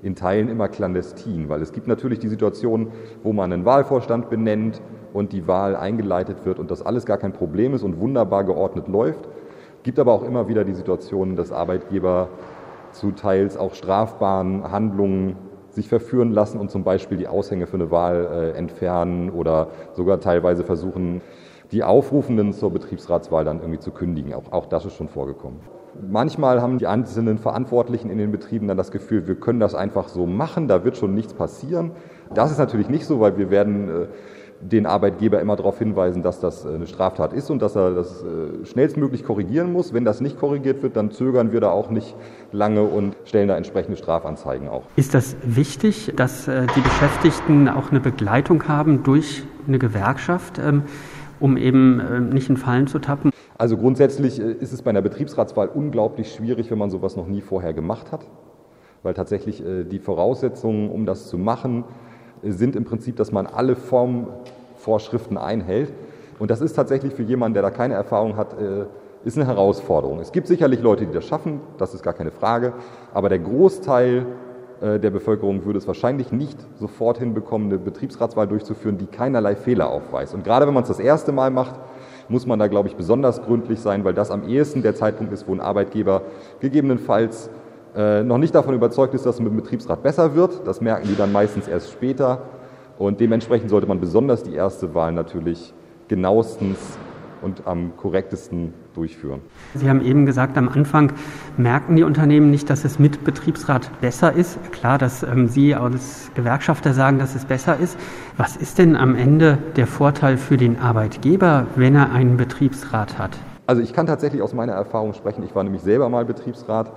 in 0.07 0.15
Teilen 0.15 0.49
immer 0.49 0.69
clandestin, 0.69 1.49
weil 1.49 1.63
es 1.63 1.73
gibt 1.73 1.87
natürlich 1.87 2.19
die 2.19 2.29
Situation, 2.29 2.93
wo 3.23 3.33
man 3.33 3.53
einen 3.53 3.65
Wahlvorstand 3.65 4.31
benennt 4.31 4.83
und 5.13 5.33
die 5.33 5.47
Wahl 5.47 5.77
eingeleitet 5.77 6.45
wird 6.45 6.59
und 6.59 6.71
das 6.71 6.85
alles 6.85 7.07
gar 7.07 7.19
kein 7.19 7.33
Problem 7.33 7.75
ist 7.75 7.83
und 7.83 7.99
wunderbar 7.99 8.45
geordnet 8.45 8.89
läuft. 8.89 9.29
Gibt 9.83 9.99
aber 9.99 10.13
auch 10.13 10.23
immer 10.23 10.49
wieder 10.49 10.65
die 10.65 10.75
Situation, 10.75 11.37
dass 11.37 11.53
Arbeitgeber 11.53 12.29
zu 12.93 13.13
teils 13.13 13.57
auch 13.57 13.75
strafbaren 13.75 14.71
Handlungen 14.71 15.37
sich 15.71 15.89
verführen 15.89 16.33
lassen 16.33 16.59
und 16.59 16.71
zum 16.71 16.85
Beispiel 16.85 17.19
die 17.19 17.29
Aushänge 17.29 17.67
für 17.67 17.77
eine 17.77 17.91
Wahl 17.91 18.29
äh, 18.55 18.59
entfernen 18.59 19.31
oder 19.31 19.69
sogar 19.93 20.21
teilweise 20.21 20.65
versuchen, 20.65 21.21
die 21.73 21.85
Aufrufenden 21.85 22.53
zur 22.53 22.73
Betriebsratswahl 22.73 23.45
dann 23.45 23.61
irgendwie 23.61 23.79
zu 23.79 23.93
kündigen. 23.93 24.35
Auch, 24.35 24.53
auch 24.53 24.67
das 24.67 24.85
ist 24.85 24.97
schon 24.97 25.09
vorgekommen. 25.09 25.61
Manchmal 26.09 26.63
haben 26.63 26.79
die 26.79 26.87
einzelnen 26.87 27.39
Verantwortlichen 27.39 28.11
in 28.11 28.19
den 28.19 28.33
Betrieben 28.33 28.69
dann 28.69 28.77
das 28.77 28.91
Gefühl, 28.91 29.27
wir 29.27 29.35
können 29.35 29.61
das 29.61 29.75
einfach 29.75 30.09
so 30.09 30.27
machen, 30.27 30.69
da 30.69 30.85
wird 30.85 30.97
schon 30.97 31.15
nichts 31.15 31.35
passieren. 31.35 31.93
Das 32.33 32.51
ist 32.51 32.59
natürlich 32.59 32.89
nicht 32.89 33.07
so, 33.07 33.21
weil 33.21 33.37
wir 33.39 33.51
werden 33.51 33.89
äh, 33.89 34.07
den 34.61 34.87
Arbeitgeber 34.87 35.41
immer 35.41 35.57
darauf 35.57 35.79
hinweisen, 35.79 36.23
dass 36.23 36.41
das 36.41 36.65
äh, 36.65 36.75
eine 36.75 36.87
Straftat 36.87 37.33
ist 37.33 37.51
und 37.51 37.63
dass 37.63 37.77
er 37.77 37.93
das 37.93 38.23
äh, 38.23 38.67
schnellstmöglich 38.67 39.25
korrigieren 39.25 39.73
muss. 39.73 39.95
Wenn 39.95 40.05
das 40.05 40.21
nicht 40.21 40.39
korrigiert 40.39 40.83
wird, 40.83 40.97
dann 40.97 41.11
zögern 41.11 41.53
wir 41.53 41.61
da 41.61 41.71
auch 41.71 41.91
nicht 41.91 42.15
lange 42.53 42.83
und 42.83 43.17
stellen 43.25 43.49
da 43.49 43.57
entsprechende 43.57 43.97
Strafanzeigen 43.97 44.69
auch. 44.69 44.83
Ist 44.97 45.15
das 45.15 45.37
wichtig, 45.43 46.13
dass 46.17 46.47
äh, 46.47 46.67
die 46.77 46.81
Beschäftigten 46.81 47.69
auch 47.69 47.91
eine 47.91 48.01
Begleitung 48.01 48.69
haben 48.69 49.03
durch 49.03 49.45
eine 49.67 49.79
Gewerkschaft, 49.79 50.59
ähm, 50.59 50.83
um 51.39 51.57
eben 51.57 52.01
ähm, 52.01 52.29
nicht 52.29 52.51
in 52.51 52.59
Fallen 52.59 52.87
zu 52.87 52.99
tappen? 52.99 53.31
Also 53.57 53.79
grundsätzlich 53.79 54.39
ist 54.39 54.73
es 54.73 54.83
bei 54.83 54.91
einer 54.91 55.03
Betriebsratswahl 55.03 55.69
unglaublich 55.69 56.33
schwierig, 56.35 56.71
wenn 56.71 56.79
man 56.79 56.91
sowas 56.91 57.17
noch 57.17 57.27
nie 57.27 57.41
vorher 57.41 57.73
gemacht 57.73 58.11
hat, 58.11 58.27
weil 59.03 59.13
tatsächlich 59.13 59.63
die 59.91 59.99
Voraussetzungen, 59.99 60.91
um 60.91 61.05
das 61.05 61.29
zu 61.29 61.37
machen, 61.37 61.85
sind 62.43 62.77
im 62.77 62.85
Prinzip, 62.85 63.17
dass 63.17 63.33
man 63.33 63.47
alle 63.47 63.77
Formvorschriften 63.77 65.37
einhält. 65.37 65.93
Und 66.39 66.51
das 66.51 66.61
ist 66.61 66.75
tatsächlich 66.75 67.15
für 67.15 67.23
jemanden, 67.23 67.55
der 67.55 67.63
da 67.63 67.71
keine 67.71 67.95
Erfahrung 67.95 68.37
hat, 68.37 68.55
äh, 68.55 68.87
ist 69.25 69.37
eine 69.37 69.47
Herausforderung. 69.47 70.19
Es 70.21 70.33
gibt 70.33 70.47
sicherlich 70.47 70.81
Leute, 70.81 71.07
die 71.07 71.13
das 71.13 71.27
schaffen, 71.27 71.61
das 71.77 71.95
ist 71.95 72.03
gar 72.03 72.15
keine 72.15 72.31
Frage, 72.31 72.73
aber 73.13 73.29
der 73.29 73.39
Großteil 73.39 74.27
äh, 74.81 74.99
der 74.99 75.11
Bevölkerung 75.11 75.65
würde 75.65 75.79
es 75.79 75.87
wahrscheinlich 75.87 76.33
nicht 76.33 76.59
sofort 76.79 77.19
hinbekommen, 77.19 77.69
eine 77.69 77.79
Betriebsratswahl 77.79 78.49
durchzuführen, 78.49 78.97
die 78.97 79.07
keinerlei 79.07 79.55
Fehler 79.57 79.91
aufweist. 79.91 80.35
Und 80.35 80.45
gerade 80.45 80.67
wenn 80.67 80.75
man 80.75 80.85
es 80.85 80.89
das 80.89 81.01
erste 81.01 81.33
Mal 81.33 81.51
macht, 81.51 81.79
muss 82.29 82.47
man 82.47 82.59
da, 82.59 82.69
glaube 82.69 82.89
ich, 82.89 82.97
besonders 82.97 83.43
gründlich 83.43 83.81
sein, 83.81 84.05
weil 84.05 84.15
das 84.15 84.31
am 84.31 84.49
ehesten 84.49 84.83
der 84.83 84.95
Zeitpunkt 84.95 85.33
ist, 85.33 85.49
wo 85.49 85.53
ein 85.53 85.61
Arbeitgeber 85.61 86.23
gegebenenfalls 86.61 87.51
äh, 87.97 88.23
noch 88.23 88.39
nicht 88.39 88.55
davon 88.55 88.75
überzeugt 88.75 89.15
ist, 89.15 89.27
dass 89.27 89.37
es 89.37 89.41
mit 89.41 89.53
dem 89.53 89.57
Betriebsrat 89.57 90.03
besser 90.03 90.35
wird. 90.35 90.67
Das 90.67 90.81
merken 90.81 91.09
die 91.09 91.17
dann 91.17 91.33
meistens 91.33 91.69
erst 91.69 91.91
später. 91.91 92.43
Und 92.99 93.21
dementsprechend 93.21 93.71
sollte 93.71 93.87
man 93.87 94.01
besonders 94.01 94.43
die 94.43 94.55
erste 94.55 94.95
Wahl 94.95 95.13
natürlich 95.13 95.73
genauestens 96.09 96.99
und 97.43 97.67
am 97.67 97.97
korrektesten 97.97 98.75
durchführen. 98.95 99.41
Sie 99.75 99.89
haben 99.89 100.03
eben 100.03 100.27
gesagt, 100.27 100.59
am 100.59 100.69
Anfang 100.69 101.13
merken 101.57 101.97
die 101.97 102.03
Unternehmen 102.03 102.51
nicht, 102.51 102.69
dass 102.69 102.85
es 102.85 102.99
mit 102.99 103.25
Betriebsrat 103.25 103.91
besser 104.01 104.33
ist. 104.33 104.59
Klar, 104.73 104.99
dass 104.99 105.23
ähm, 105.23 105.49
Sie 105.49 105.75
als 105.75 106.31
Gewerkschafter 106.35 106.93
sagen, 106.93 107.19
dass 107.19 107.35
es 107.35 107.45
besser 107.45 107.79
ist. 107.79 107.99
Was 108.37 108.57
ist 108.57 108.79
denn 108.79 108.97
am 108.97 109.15
Ende 109.15 109.59
der 109.77 109.87
Vorteil 109.87 110.37
für 110.37 110.57
den 110.57 110.79
Arbeitgeber, 110.79 111.67
wenn 111.77 111.95
er 111.95 112.13
einen 112.13 112.37
Betriebsrat 112.37 113.19
hat? 113.19 113.39
Also 113.67 113.83
ich 113.83 113.93
kann 113.93 114.07
tatsächlich 114.07 114.43
aus 114.43 114.53
meiner 114.53 114.73
Erfahrung 114.73 115.15
sprechen. 115.15 115.45
Ich 115.45 115.55
war 115.55 115.63
nämlich 115.63 115.83
selber 115.83 116.09
mal 116.09 116.25
Betriebsrat 116.25 116.93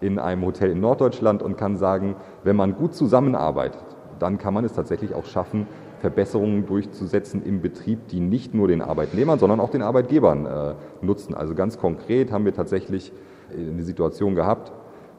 in 0.00 0.18
einem 0.18 0.44
Hotel 0.44 0.70
in 0.70 0.80
Norddeutschland 0.80 1.42
und 1.42 1.56
kann 1.56 1.76
sagen, 1.76 2.16
wenn 2.44 2.56
man 2.56 2.76
gut 2.76 2.94
zusammenarbeitet, 2.94 3.84
dann 4.18 4.38
kann 4.38 4.54
man 4.54 4.64
es 4.64 4.72
tatsächlich 4.72 5.14
auch 5.14 5.26
schaffen, 5.26 5.66
Verbesserungen 6.00 6.66
durchzusetzen 6.66 7.42
im 7.44 7.60
Betrieb, 7.60 8.08
die 8.08 8.20
nicht 8.20 8.54
nur 8.54 8.68
den 8.68 8.82
Arbeitnehmern, 8.82 9.38
sondern 9.38 9.60
auch 9.60 9.70
den 9.70 9.82
Arbeitgebern 9.82 10.46
äh, 10.46 10.74
nutzen. 11.02 11.34
Also 11.34 11.54
ganz 11.54 11.78
konkret 11.78 12.30
haben 12.30 12.44
wir 12.44 12.54
tatsächlich 12.54 13.12
eine 13.56 13.82
Situation 13.82 14.34
gehabt 14.34 14.72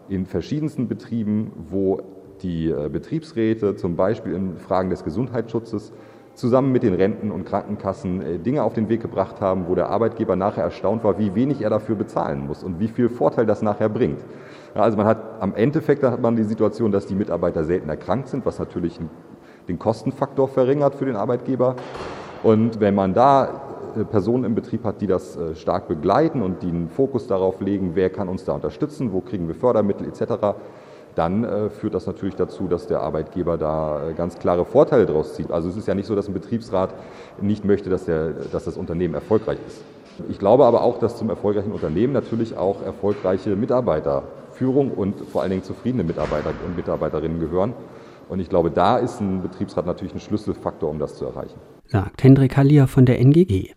in 0.08 0.26
verschiedensten 0.26 0.88
Betrieben, 0.88 1.52
wo 1.70 2.02
die 2.42 2.70
äh, 2.70 2.90
Betriebsräte 2.90 3.76
zum 3.76 3.96
Beispiel 3.96 4.34
in 4.34 4.58
Fragen 4.58 4.90
des 4.90 5.04
Gesundheitsschutzes 5.04 5.92
zusammen 6.34 6.72
mit 6.72 6.84
den 6.84 6.94
Renten- 6.94 7.32
und 7.32 7.46
Krankenkassen 7.46 8.22
äh, 8.22 8.40
Dinge 8.40 8.64
auf 8.64 8.74
den 8.74 8.90
Weg 8.90 9.02
gebracht 9.02 9.42
haben, 9.42 9.68
wo 9.68 9.76
der 9.76 9.90
Arbeitgeber 9.90 10.36
nachher 10.36 10.64
erstaunt 10.64 11.04
war, 11.04 11.20
wie 11.20 11.36
wenig 11.36 11.62
er 11.62 11.70
dafür 11.70 11.96
bezahlen 11.96 12.48
muss 12.48 12.64
und 12.64 12.80
wie 12.80 12.88
viel 12.88 13.10
Vorteil 13.10 13.46
das 13.46 13.62
nachher 13.62 13.90
bringt. 13.90 14.20
Ja, 14.76 14.82
also 14.82 14.98
man 14.98 15.08
hat 15.08 15.42
am 15.42 15.56
Endeffekt 15.56 16.04
hat 16.04 16.22
man 16.22 16.36
die 16.36 16.44
Situation, 16.44 16.92
dass 16.92 17.06
die 17.06 17.16
Mitarbeiter 17.16 17.64
selten 17.64 17.90
erkrankt 17.90 18.28
sind, 18.28 18.46
was 18.46 18.60
natürlich 18.60 19.00
den 19.68 19.80
Kostenfaktor 19.80 20.48
verringert 20.48 20.96
für 20.96 21.06
den 21.06 21.16
Arbeitgeber. 21.16 21.76
Und 22.44 22.80
wenn 22.80 22.96
man 22.96 23.14
da 23.14 23.62
äh, 23.98 24.04
Personen 24.04 24.44
im 24.44 24.56
Betrieb 24.56 24.84
hat, 24.84 25.02
die 25.02 25.08
das 25.08 25.36
äh, 25.36 25.56
stark 25.56 25.88
begleiten 25.88 26.42
und 26.42 26.62
die 26.62 26.70
einen 26.70 26.90
Fokus 26.90 27.28
darauf 27.28 27.62
legen, 27.62 27.92
wer 27.96 28.10
kann 28.10 28.28
uns 28.28 28.46
da 28.46 28.54
unterstützen, 28.54 29.14
wo 29.14 29.22
kriegen 29.22 29.48
wir 29.48 29.56
Fördermittel 29.56 30.08
etc., 30.08 30.56
dann 31.16 31.44
äh, 31.44 31.70
führt 31.70 31.96
das 31.96 32.06
natürlich 32.06 32.36
dazu, 32.36 32.68
dass 32.68 32.88
der 32.88 33.02
Arbeitgeber 33.02 33.58
da 33.58 34.12
ganz 34.16 34.38
klare 34.38 34.64
Vorteile 34.64 35.06
daraus 35.06 35.34
zieht. 35.34 35.52
Also 35.52 35.68
es 35.68 35.76
ist 35.76 35.88
ja 35.88 35.96
nicht 35.96 36.06
so, 36.06 36.16
dass 36.16 36.28
ein 36.28 36.34
Betriebsrat 36.34 36.94
nicht 37.42 37.66
möchte, 37.66 37.90
dass, 37.90 38.06
der, 38.06 38.30
dass 38.52 38.66
das 38.66 38.78
Unternehmen 38.78 39.16
erfolgreich 39.16 39.58
ist. 39.68 39.84
Ich 40.30 40.40
glaube 40.40 40.66
aber 40.66 40.84
auch, 40.84 41.00
dass 41.00 41.18
zum 41.18 41.30
erfolgreichen 41.30 41.72
Unternehmen 41.72 42.14
natürlich 42.14 42.58
auch 42.58 42.84
erfolgreiche 42.86 43.56
Mitarbeiter 43.56 44.24
Führung 44.60 44.92
und 44.92 45.22
vor 45.32 45.42
allen 45.42 45.52
Dingen 45.52 45.64
zufriedene 45.64 46.04
Mitarbeiter 46.04 46.54
und 46.66 46.76
Mitarbeiterinnen 46.76 47.40
gehören. 47.40 47.74
Und 48.28 48.42
ich 48.42 48.50
glaube, 48.50 48.70
da 48.70 48.98
ist 48.98 49.22
ein 49.22 49.42
Betriebsrat 49.42 49.86
natürlich 49.86 50.14
ein 50.14 50.20
Schlüsselfaktor, 50.20 50.90
um 50.90 51.00
das 51.00 51.18
zu 51.18 51.26
erreichen. 51.26 51.58
Sagt 51.86 52.22
Hendrik 52.24 52.58
Hallier 52.58 52.88
von 52.88 53.06
der 53.06 53.20
NGG. 53.20 53.72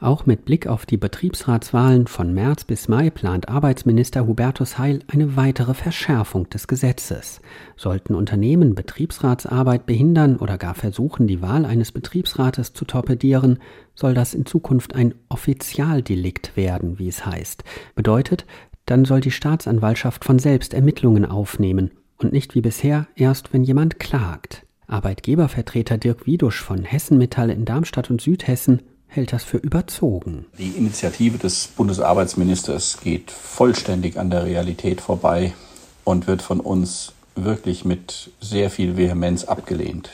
Auch 0.00 0.26
mit 0.26 0.44
Blick 0.44 0.66
auf 0.66 0.86
die 0.86 0.96
Betriebsratswahlen 0.96 2.06
von 2.06 2.34
März 2.34 2.64
bis 2.64 2.88
Mai 2.88 3.10
plant 3.10 3.48
Arbeitsminister 3.48 4.26
Hubertus 4.26 4.78
Heil 4.78 5.00
eine 5.08 5.36
weitere 5.36 5.72
Verschärfung 5.72 6.48
des 6.50 6.68
Gesetzes. 6.68 7.40
Sollten 7.76 8.14
Unternehmen 8.14 8.74
Betriebsratsarbeit 8.74 9.86
behindern 9.86 10.36
oder 10.36 10.58
gar 10.58 10.74
versuchen, 10.74 11.26
die 11.26 11.40
Wahl 11.42 11.64
eines 11.64 11.92
Betriebsrates 11.92 12.72
zu 12.72 12.84
torpedieren, 12.84 13.58
soll 13.94 14.14
das 14.14 14.34
in 14.34 14.46
Zukunft 14.46 14.94
ein 14.94 15.14
Offizialdelikt 15.28 16.56
werden, 16.56 16.98
wie 16.98 17.08
es 17.08 17.24
heißt. 17.24 17.64
Bedeutet, 17.94 18.44
dann 18.86 19.04
soll 19.04 19.20
die 19.20 19.30
Staatsanwaltschaft 19.30 20.24
von 20.24 20.38
selbst 20.38 20.74
Ermittlungen 20.74 21.24
aufnehmen 21.24 21.90
und 22.18 22.32
nicht 22.32 22.54
wie 22.54 22.60
bisher 22.60 23.06
erst, 23.16 23.52
wenn 23.52 23.64
jemand 23.64 23.98
klagt. 23.98 24.64
Arbeitgebervertreter 24.86 25.98
Dirk 25.98 26.26
Wiedusch 26.26 26.60
von 26.60 26.84
Hessen 26.84 27.18
Metall 27.18 27.50
in 27.50 27.64
Darmstadt 27.64 28.10
und 28.10 28.20
Südhessen 28.20 28.82
hält 29.06 29.32
das 29.32 29.44
für 29.44 29.56
überzogen. 29.58 30.46
Die 30.58 30.70
Initiative 30.70 31.38
des 31.38 31.68
Bundesarbeitsministers 31.68 32.98
geht 33.02 33.30
vollständig 33.30 34.18
an 34.18 34.30
der 34.30 34.44
Realität 34.44 35.00
vorbei 35.00 35.54
und 36.02 36.26
wird 36.26 36.42
von 36.42 36.60
uns 36.60 37.12
wirklich 37.34 37.84
mit 37.84 38.30
sehr 38.40 38.70
viel 38.70 38.96
Vehemenz 38.96 39.44
abgelehnt. 39.44 40.10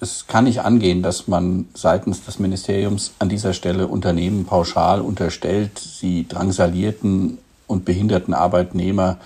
Es 0.00 0.26
kann 0.26 0.44
nicht 0.44 0.60
angehen, 0.60 1.02
dass 1.02 1.28
man 1.28 1.66
seitens 1.74 2.24
des 2.24 2.38
Ministeriums 2.38 3.12
an 3.18 3.28
dieser 3.28 3.52
Stelle 3.52 3.86
Unternehmen 3.86 4.46
pauschal 4.46 5.00
unterstellt, 5.00 5.78
sie 5.78 6.26
drangsalierten 6.26 7.38
und 7.70 7.84
behinderten 7.84 8.34
Arbeitnehmer 8.34 9.16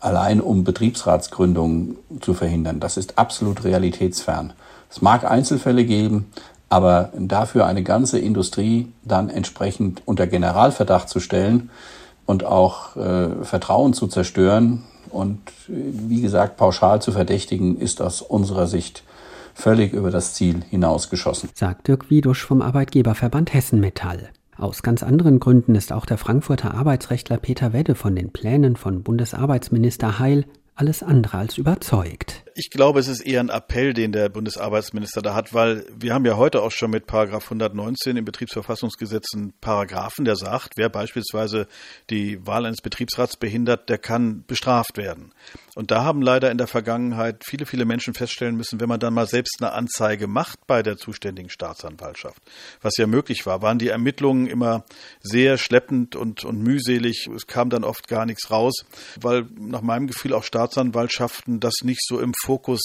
allein 0.00 0.40
um 0.40 0.64
Betriebsratsgründungen 0.64 1.96
zu 2.20 2.34
verhindern. 2.34 2.80
Das 2.80 2.96
ist 2.96 3.18
absolut 3.18 3.64
realitätsfern. 3.64 4.52
Es 4.90 5.00
mag 5.00 5.24
Einzelfälle 5.24 5.84
geben, 5.84 6.26
aber 6.68 7.10
dafür 7.18 7.66
eine 7.66 7.82
ganze 7.82 8.18
Industrie 8.18 8.92
dann 9.04 9.28
entsprechend 9.28 10.02
unter 10.04 10.26
Generalverdacht 10.26 11.08
zu 11.08 11.18
stellen 11.20 11.70
und 12.26 12.44
auch 12.44 12.96
äh, 12.96 13.44
Vertrauen 13.44 13.94
zu 13.94 14.06
zerstören 14.06 14.82
und 15.10 15.40
wie 15.68 16.20
gesagt 16.20 16.56
pauschal 16.56 17.02
zu 17.02 17.12
verdächtigen, 17.12 17.78
ist 17.78 18.00
aus 18.00 18.22
unserer 18.22 18.66
Sicht 18.66 19.02
völlig 19.54 19.92
über 19.92 20.10
das 20.10 20.34
Ziel 20.34 20.62
hinausgeschossen. 20.70 21.50
Sagt 21.54 21.88
Dirk 21.88 22.10
Wiedusch 22.10 22.44
vom 22.44 22.62
Arbeitgeberverband 22.62 23.52
Hessen 23.52 23.80
Metall. 23.80 24.30
Aus 24.56 24.82
ganz 24.82 25.02
anderen 25.02 25.40
Gründen 25.40 25.74
ist 25.74 25.92
auch 25.92 26.04
der 26.04 26.18
Frankfurter 26.18 26.74
Arbeitsrechtler 26.74 27.38
Peter 27.38 27.72
Wedde 27.72 27.94
von 27.94 28.14
den 28.14 28.32
Plänen 28.32 28.76
von 28.76 29.02
Bundesarbeitsminister 29.02 30.18
Heil 30.18 30.44
alles 30.74 31.02
andere 31.02 31.38
als 31.38 31.58
überzeugt. 31.58 32.41
Ich 32.54 32.70
glaube, 32.70 33.00
es 33.00 33.08
ist 33.08 33.20
eher 33.20 33.40
ein 33.40 33.48
Appell, 33.48 33.94
den 33.94 34.12
der 34.12 34.28
Bundesarbeitsminister 34.28 35.22
da 35.22 35.34
hat, 35.34 35.54
weil 35.54 35.86
wir 35.96 36.12
haben 36.12 36.26
ja 36.26 36.36
heute 36.36 36.62
auch 36.62 36.70
schon 36.70 36.90
mit 36.90 37.06
Paragraph 37.06 37.44
119 37.44 38.16
im 38.16 38.24
Betriebsverfassungsgesetz 38.24 39.34
einen 39.34 39.54
Paragraphen, 39.60 40.24
der 40.24 40.36
sagt, 40.36 40.74
wer 40.76 40.90
beispielsweise 40.90 41.66
die 42.10 42.46
Wahl 42.46 42.66
eines 42.66 42.82
Betriebsrats 42.82 43.36
behindert, 43.36 43.88
der 43.88 43.98
kann 43.98 44.44
bestraft 44.46 44.98
werden. 44.98 45.32
Und 45.74 45.90
da 45.90 46.04
haben 46.04 46.20
leider 46.20 46.50
in 46.50 46.58
der 46.58 46.66
Vergangenheit 46.66 47.44
viele, 47.46 47.64
viele 47.64 47.86
Menschen 47.86 48.12
feststellen 48.12 48.56
müssen, 48.56 48.80
wenn 48.80 48.88
man 48.88 49.00
dann 49.00 49.14
mal 49.14 49.26
selbst 49.26 49.56
eine 49.60 49.72
Anzeige 49.72 50.26
macht 50.26 50.66
bei 50.66 50.82
der 50.82 50.98
zuständigen 50.98 51.48
Staatsanwaltschaft, 51.48 52.42
was 52.82 52.96
ja 52.98 53.06
möglich 53.06 53.46
war, 53.46 53.62
waren 53.62 53.78
die 53.78 53.88
Ermittlungen 53.88 54.46
immer 54.46 54.84
sehr 55.20 55.56
schleppend 55.56 56.16
und, 56.16 56.44
und 56.44 56.58
mühselig. 56.62 57.28
Es 57.34 57.46
kam 57.46 57.70
dann 57.70 57.84
oft 57.84 58.08
gar 58.08 58.26
nichts 58.26 58.50
raus, 58.50 58.84
weil 59.20 59.46
nach 59.58 59.80
meinem 59.80 60.06
Gefühl 60.06 60.34
auch 60.34 60.44
Staatsanwaltschaften 60.44 61.60
das 61.60 61.76
nicht 61.82 62.04
so 62.06 62.20
im 62.20 62.34
Fokus 62.44 62.80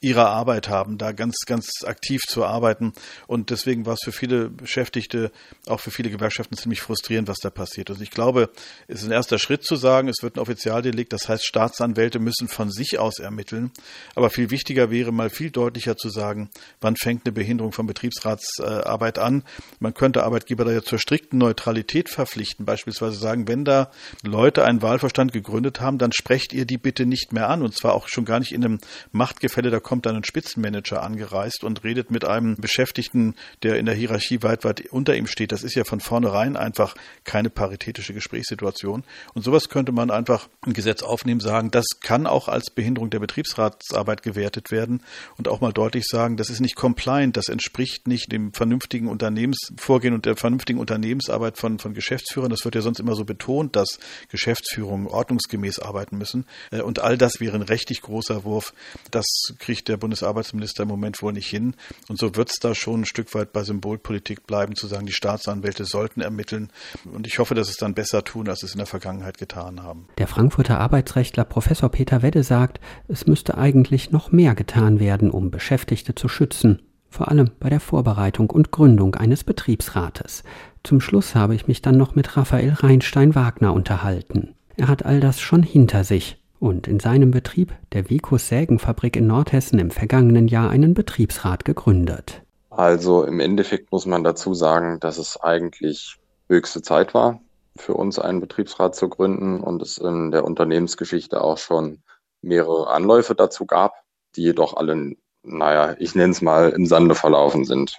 ihrer 0.00 0.28
Arbeit 0.28 0.68
haben, 0.68 0.96
da 0.96 1.12
ganz, 1.12 1.38
ganz 1.46 1.68
aktiv 1.84 2.20
zu 2.28 2.44
arbeiten. 2.44 2.92
Und 3.26 3.50
deswegen 3.50 3.84
war 3.84 3.94
es 3.94 4.00
für 4.04 4.12
viele 4.12 4.48
Beschäftigte, 4.48 5.32
auch 5.66 5.80
für 5.80 5.90
viele 5.90 6.10
Gewerkschaften 6.10 6.56
ziemlich 6.56 6.82
frustrierend, 6.82 7.26
was 7.28 7.38
da 7.38 7.50
passiert. 7.50 7.90
Also 7.90 8.02
ich 8.02 8.12
glaube, 8.12 8.50
es 8.86 9.00
ist 9.00 9.06
ein 9.06 9.12
erster 9.12 9.38
Schritt 9.38 9.64
zu 9.64 9.74
sagen, 9.74 10.08
es 10.08 10.22
wird 10.22 10.36
ein 10.36 10.40
Offizialdelikt, 10.40 11.12
das 11.12 11.28
heißt, 11.28 11.44
Staatsanwälte 11.44 12.20
müssen 12.20 12.48
von 12.48 12.70
sich 12.70 12.98
aus 12.98 13.18
ermitteln. 13.18 13.72
Aber 14.14 14.30
viel 14.30 14.50
wichtiger 14.50 14.90
wäre 14.90 15.10
mal 15.10 15.30
viel 15.30 15.50
deutlicher 15.50 15.96
zu 15.96 16.10
sagen, 16.10 16.48
wann 16.80 16.94
fängt 16.96 17.26
eine 17.26 17.32
Behinderung 17.32 17.72
von 17.72 17.86
Betriebsratsarbeit 17.86 19.18
an. 19.18 19.42
Man 19.80 19.94
könnte 19.94 20.22
Arbeitgeber 20.22 20.64
da 20.64 20.70
ja 20.70 20.82
zur 20.82 21.00
strikten 21.00 21.38
Neutralität 21.38 22.08
verpflichten, 22.08 22.64
beispielsweise 22.64 23.18
sagen, 23.18 23.48
wenn 23.48 23.64
da 23.64 23.90
Leute 24.22 24.64
einen 24.64 24.82
Wahlverstand 24.82 25.32
gegründet 25.32 25.80
haben, 25.80 25.98
dann 25.98 26.12
sprecht 26.12 26.52
ihr 26.52 26.66
die 26.66 26.78
bitte 26.78 27.04
nicht 27.04 27.32
mehr 27.32 27.48
an 27.48 27.62
und 27.62 27.74
zwar 27.74 27.94
auch 27.94 28.06
schon 28.08 28.24
gar 28.24 28.38
nicht 28.38 28.52
in 28.52 28.64
einem 28.64 28.78
Machtgefälle, 29.12 29.70
da 29.70 29.80
kommt 29.80 30.06
dann 30.06 30.16
ein 30.16 30.24
Spitzenmanager 30.24 31.02
angereist 31.02 31.64
und 31.64 31.84
redet 31.84 32.10
mit 32.10 32.24
einem 32.24 32.56
Beschäftigten, 32.56 33.34
der 33.62 33.78
in 33.78 33.86
der 33.86 33.94
Hierarchie 33.94 34.42
weit, 34.42 34.64
weit 34.64 34.86
unter 34.90 35.16
ihm 35.16 35.26
steht. 35.26 35.52
Das 35.52 35.62
ist 35.62 35.74
ja 35.74 35.84
von 35.84 36.00
vornherein 36.00 36.56
einfach 36.56 36.94
keine 37.24 37.50
paritätische 37.50 38.14
Gesprächssituation. 38.14 39.04
Und 39.34 39.42
sowas 39.42 39.68
könnte 39.68 39.92
man 39.92 40.10
einfach 40.10 40.48
im 40.66 40.72
Gesetz 40.72 41.02
aufnehmen, 41.02 41.40
sagen, 41.40 41.70
das 41.70 41.86
kann 42.00 42.26
auch 42.26 42.48
als 42.48 42.70
Behinderung 42.70 43.10
der 43.10 43.20
Betriebsratsarbeit 43.20 44.22
gewertet 44.22 44.70
werden 44.70 45.02
und 45.36 45.48
auch 45.48 45.60
mal 45.60 45.72
deutlich 45.72 46.04
sagen, 46.06 46.36
das 46.36 46.50
ist 46.50 46.60
nicht 46.60 46.76
compliant, 46.76 47.36
das 47.36 47.48
entspricht 47.48 48.06
nicht 48.06 48.32
dem 48.32 48.52
vernünftigen 48.52 49.08
Unternehmensvorgehen 49.08 50.14
und 50.14 50.26
der 50.26 50.36
vernünftigen 50.36 50.78
Unternehmensarbeit 50.78 51.58
von, 51.58 51.78
von 51.78 51.94
Geschäftsführern. 51.94 52.50
Das 52.50 52.64
wird 52.64 52.74
ja 52.74 52.80
sonst 52.80 53.00
immer 53.00 53.14
so 53.14 53.24
betont, 53.24 53.76
dass 53.76 53.98
Geschäftsführungen 54.28 55.06
ordnungsgemäß 55.06 55.78
arbeiten 55.78 56.18
müssen. 56.18 56.46
Äh, 56.70 56.82
und 56.82 57.00
all 57.00 57.18
das 57.18 57.40
wäre 57.40 57.56
ein 57.56 57.62
rechtlich 57.62 58.00
großer 58.02 58.44
Wurf. 58.44 58.72
Das 59.10 59.26
kriegt 59.58 59.88
der 59.88 59.96
Bundesarbeitsminister 59.96 60.82
im 60.82 60.88
Moment 60.88 61.20
wohl 61.22 61.32
nicht 61.32 61.48
hin. 61.48 61.74
Und 62.08 62.18
so 62.18 62.34
wird 62.34 62.50
es 62.50 62.58
da 62.60 62.74
schon 62.74 63.02
ein 63.02 63.06
Stück 63.06 63.34
weit 63.34 63.52
bei 63.52 63.62
Symbolpolitik 63.62 64.46
bleiben, 64.46 64.74
zu 64.74 64.86
sagen, 64.86 65.06
die 65.06 65.12
Staatsanwälte 65.12 65.84
sollten 65.84 66.20
ermitteln. 66.20 66.70
Und 67.04 67.26
ich 67.26 67.38
hoffe, 67.38 67.54
dass 67.54 67.68
es 67.68 67.76
dann 67.76 67.94
besser 67.94 68.24
tun, 68.24 68.48
als 68.48 68.62
es 68.62 68.72
in 68.72 68.78
der 68.78 68.86
Vergangenheit 68.86 69.38
getan 69.38 69.82
haben. 69.82 70.08
Der 70.18 70.26
Frankfurter 70.26 70.78
Arbeitsrechtler 70.80 71.44
Professor 71.44 71.88
Peter 71.88 72.22
Wedde 72.22 72.42
sagt, 72.42 72.80
es 73.08 73.26
müsste 73.26 73.58
eigentlich 73.58 74.10
noch 74.10 74.32
mehr 74.32 74.54
getan 74.54 75.00
werden, 75.00 75.30
um 75.30 75.50
Beschäftigte 75.50 76.14
zu 76.14 76.28
schützen 76.28 76.82
vor 77.08 77.28
allem 77.28 77.50
bei 77.58 77.70
der 77.70 77.80
Vorbereitung 77.80 78.50
und 78.50 78.70
Gründung 78.70 79.14
eines 79.14 79.44
Betriebsrates. 79.44 80.44
Zum 80.82 81.00
Schluss 81.00 81.34
habe 81.34 81.54
ich 81.54 81.66
mich 81.66 81.82
dann 81.82 81.96
noch 81.96 82.14
mit 82.14 82.36
Raphael 82.36 82.74
Reinstein-Wagner 82.74 83.72
unterhalten. 83.72 84.54
Er 84.76 84.88
hat 84.88 85.04
all 85.04 85.20
das 85.20 85.40
schon 85.40 85.62
hinter 85.62 86.04
sich 86.04 86.38
und 86.60 86.88
in 86.88 87.00
seinem 87.00 87.30
Betrieb, 87.30 87.72
der 87.92 88.10
Vikus 88.10 88.48
Sägenfabrik 88.48 89.16
in 89.16 89.26
Nordhessen, 89.26 89.78
im 89.78 89.90
vergangenen 89.90 90.48
Jahr 90.48 90.70
einen 90.70 90.94
Betriebsrat 90.94 91.64
gegründet. 91.64 92.42
Also 92.70 93.24
im 93.24 93.40
Endeffekt 93.40 93.92
muss 93.92 94.06
man 94.06 94.24
dazu 94.24 94.54
sagen, 94.54 95.00
dass 95.00 95.18
es 95.18 95.36
eigentlich 95.40 96.16
höchste 96.48 96.82
Zeit 96.82 97.14
war, 97.14 97.40
für 97.76 97.94
uns 97.94 98.18
einen 98.18 98.40
Betriebsrat 98.40 98.94
zu 98.94 99.08
gründen 99.08 99.60
und 99.60 99.82
es 99.82 99.98
in 99.98 100.30
der 100.30 100.44
Unternehmensgeschichte 100.44 101.40
auch 101.40 101.58
schon 101.58 102.02
mehrere 102.42 102.88
Anläufe 102.88 103.34
dazu 103.34 103.66
gab, 103.66 103.94
die 104.36 104.42
jedoch 104.42 104.74
alle, 104.76 105.16
naja, 105.42 105.96
ich 105.98 106.14
nenne 106.14 106.32
es 106.32 106.42
mal, 106.42 106.70
im 106.70 106.86
Sande 106.86 107.14
verlaufen 107.14 107.64
sind. 107.64 107.98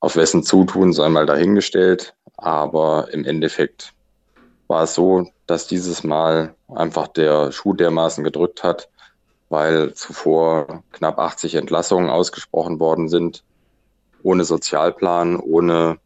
Auf 0.00 0.16
wessen 0.16 0.42
Zutun 0.42 0.92
sei 0.92 1.08
mal 1.08 1.26
dahingestellt, 1.26 2.14
aber 2.36 3.08
im 3.12 3.24
Endeffekt 3.24 3.94
war 4.68 4.84
es 4.84 4.94
so, 4.94 5.26
dass 5.46 5.66
dieses 5.66 6.04
Mal 6.04 6.54
einfach 6.68 7.08
der 7.08 7.50
Schuh 7.52 7.72
dermaßen 7.72 8.22
gedrückt 8.22 8.62
hat, 8.62 8.88
weil 9.48 9.94
zuvor 9.94 10.84
knapp 10.92 11.18
80 11.18 11.54
Entlassungen 11.54 12.10
ausgesprochen 12.10 12.78
worden 12.78 13.08
sind, 13.08 13.42
ohne 14.22 14.44
Sozialplan, 14.44 15.40
ohne 15.40 15.98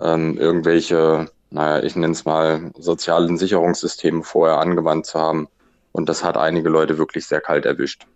ähm, 0.00 0.38
irgendwelche, 0.38 1.28
naja, 1.50 1.82
ich 1.82 1.96
nenne 1.96 2.12
es 2.12 2.24
mal, 2.24 2.70
sozialen 2.78 3.36
Sicherungssysteme 3.38 4.22
vorher 4.22 4.58
angewandt 4.58 5.06
zu 5.06 5.18
haben. 5.18 5.48
Und 5.92 6.08
das 6.08 6.22
hat 6.22 6.36
einige 6.36 6.68
Leute 6.68 6.98
wirklich 6.98 7.26
sehr 7.26 7.40
kalt 7.40 7.66
erwischt. 7.66 8.06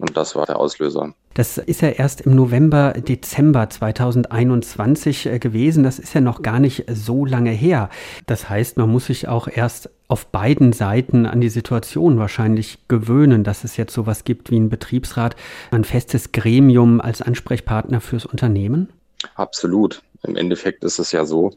Und 0.00 0.16
das 0.16 0.34
war 0.34 0.46
der 0.46 0.58
Auslöser. 0.58 1.14
Das 1.34 1.58
ist 1.58 1.82
ja 1.82 1.90
erst 1.90 2.22
im 2.22 2.34
November, 2.34 2.92
Dezember 2.92 3.68
2021 3.70 5.26
äh, 5.26 5.38
gewesen. 5.38 5.84
Das 5.84 5.98
ist 5.98 6.14
ja 6.14 6.20
noch 6.20 6.42
gar 6.42 6.58
nicht 6.58 6.86
so 6.90 7.24
lange 7.24 7.50
her. 7.50 7.90
Das 8.26 8.48
heißt, 8.48 8.78
man 8.78 8.90
muss 8.90 9.06
sich 9.06 9.28
auch 9.28 9.46
erst 9.46 9.90
auf 10.08 10.26
beiden 10.26 10.72
Seiten 10.72 11.26
an 11.26 11.40
die 11.40 11.50
Situation 11.50 12.18
wahrscheinlich 12.18 12.78
gewöhnen, 12.88 13.44
dass 13.44 13.62
es 13.62 13.76
jetzt 13.76 13.94
sowas 13.94 14.24
gibt 14.24 14.50
wie 14.50 14.58
ein 14.58 14.70
Betriebsrat, 14.70 15.36
ein 15.70 15.84
festes 15.84 16.32
Gremium 16.32 17.00
als 17.00 17.22
Ansprechpartner 17.22 18.00
fürs 18.00 18.26
Unternehmen? 18.26 18.88
Absolut. 19.34 20.02
Im 20.22 20.36
Endeffekt 20.36 20.82
ist 20.82 20.98
es 20.98 21.12
ja 21.12 21.24
so, 21.24 21.52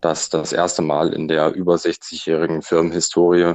dass 0.00 0.28
das 0.28 0.52
erste 0.52 0.82
Mal 0.82 1.12
in 1.12 1.28
der 1.28 1.52
über 1.54 1.74
60-jährigen 1.74 2.62
Firmenhistorie 2.62 3.54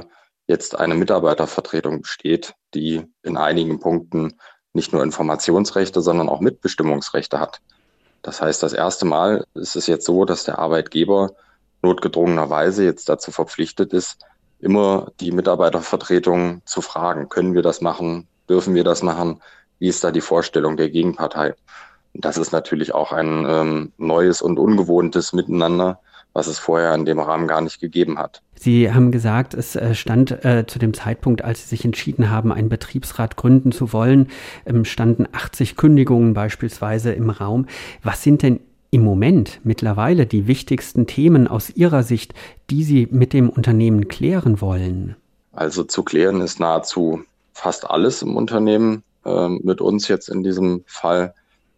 jetzt 0.52 0.78
eine 0.78 0.94
Mitarbeitervertretung 0.94 2.02
besteht, 2.02 2.54
die 2.74 3.02
in 3.22 3.36
einigen 3.36 3.80
Punkten 3.80 4.34
nicht 4.74 4.92
nur 4.92 5.02
Informationsrechte, 5.02 6.00
sondern 6.00 6.28
auch 6.28 6.40
Mitbestimmungsrechte 6.40 7.40
hat. 7.40 7.60
Das 8.22 8.40
heißt, 8.40 8.62
das 8.62 8.72
erste 8.72 9.04
Mal 9.04 9.46
ist 9.54 9.76
es 9.76 9.86
jetzt 9.86 10.06
so, 10.06 10.24
dass 10.24 10.44
der 10.44 10.58
Arbeitgeber 10.58 11.32
notgedrungenerweise 11.82 12.84
jetzt 12.84 13.08
dazu 13.08 13.32
verpflichtet 13.32 13.92
ist, 13.92 14.24
immer 14.60 15.10
die 15.20 15.32
Mitarbeitervertretung 15.32 16.62
zu 16.64 16.80
fragen, 16.80 17.28
können 17.28 17.54
wir 17.54 17.62
das 17.62 17.80
machen, 17.80 18.28
dürfen 18.48 18.74
wir 18.74 18.84
das 18.84 19.02
machen, 19.02 19.42
wie 19.80 19.88
ist 19.88 20.04
da 20.04 20.12
die 20.12 20.20
Vorstellung 20.20 20.76
der 20.76 20.90
Gegenpartei. 20.90 21.54
Und 22.14 22.24
das 22.24 22.36
ist 22.36 22.52
natürlich 22.52 22.94
auch 22.94 23.10
ein 23.10 23.46
ähm, 23.48 23.92
neues 23.96 24.42
und 24.42 24.58
ungewohntes 24.58 25.32
Miteinander, 25.32 26.00
was 26.32 26.46
es 26.46 26.58
vorher 26.58 26.94
in 26.94 27.04
dem 27.04 27.18
Rahmen 27.18 27.46
gar 27.46 27.60
nicht 27.60 27.80
gegeben 27.80 28.18
hat. 28.18 28.42
Sie 28.54 28.92
haben 28.92 29.10
gesagt, 29.10 29.54
es 29.54 29.76
äh, 29.76 29.94
stand 29.94 30.44
äh, 30.44 30.64
zu 30.66 30.78
dem 30.78 30.94
Zeitpunkt, 30.94 31.42
als 31.42 31.62
Sie 31.62 31.68
sich 31.68 31.84
entschieden 31.84 32.30
haben, 32.30 32.52
einen 32.52 32.68
Betriebsrat 32.68 33.36
gründen 33.36 33.72
zu 33.72 33.92
wollen, 33.92 34.28
ähm, 34.66 34.84
standen 34.84 35.26
80 35.32 35.76
Kündigungen 35.76 36.34
beispielsweise 36.34 37.12
im 37.12 37.30
Raum. 37.30 37.66
Was 38.02 38.22
sind 38.22 38.42
denn 38.42 38.60
im 38.90 39.02
Moment 39.02 39.60
mittlerweile 39.64 40.26
die 40.26 40.46
wichtigsten 40.46 41.06
Themen 41.06 41.48
aus 41.48 41.70
Ihrer 41.70 42.02
Sicht, 42.02 42.34
die 42.70 42.84
Sie 42.84 43.08
mit 43.10 43.32
dem 43.32 43.48
Unternehmen 43.48 44.08
klären 44.08 44.60
wollen? 44.60 45.16
Also 45.52 45.84
zu 45.84 46.02
klären 46.02 46.40
ist 46.40 46.60
nahezu 46.60 47.24
fast 47.52 47.90
alles 47.90 48.22
im 48.22 48.36
Unternehmen, 48.36 49.02
äh, 49.24 49.48
mit 49.48 49.80
uns 49.80 50.08
jetzt 50.08 50.28
in 50.28 50.42
diesem 50.42 50.84
Fall. 50.86 51.34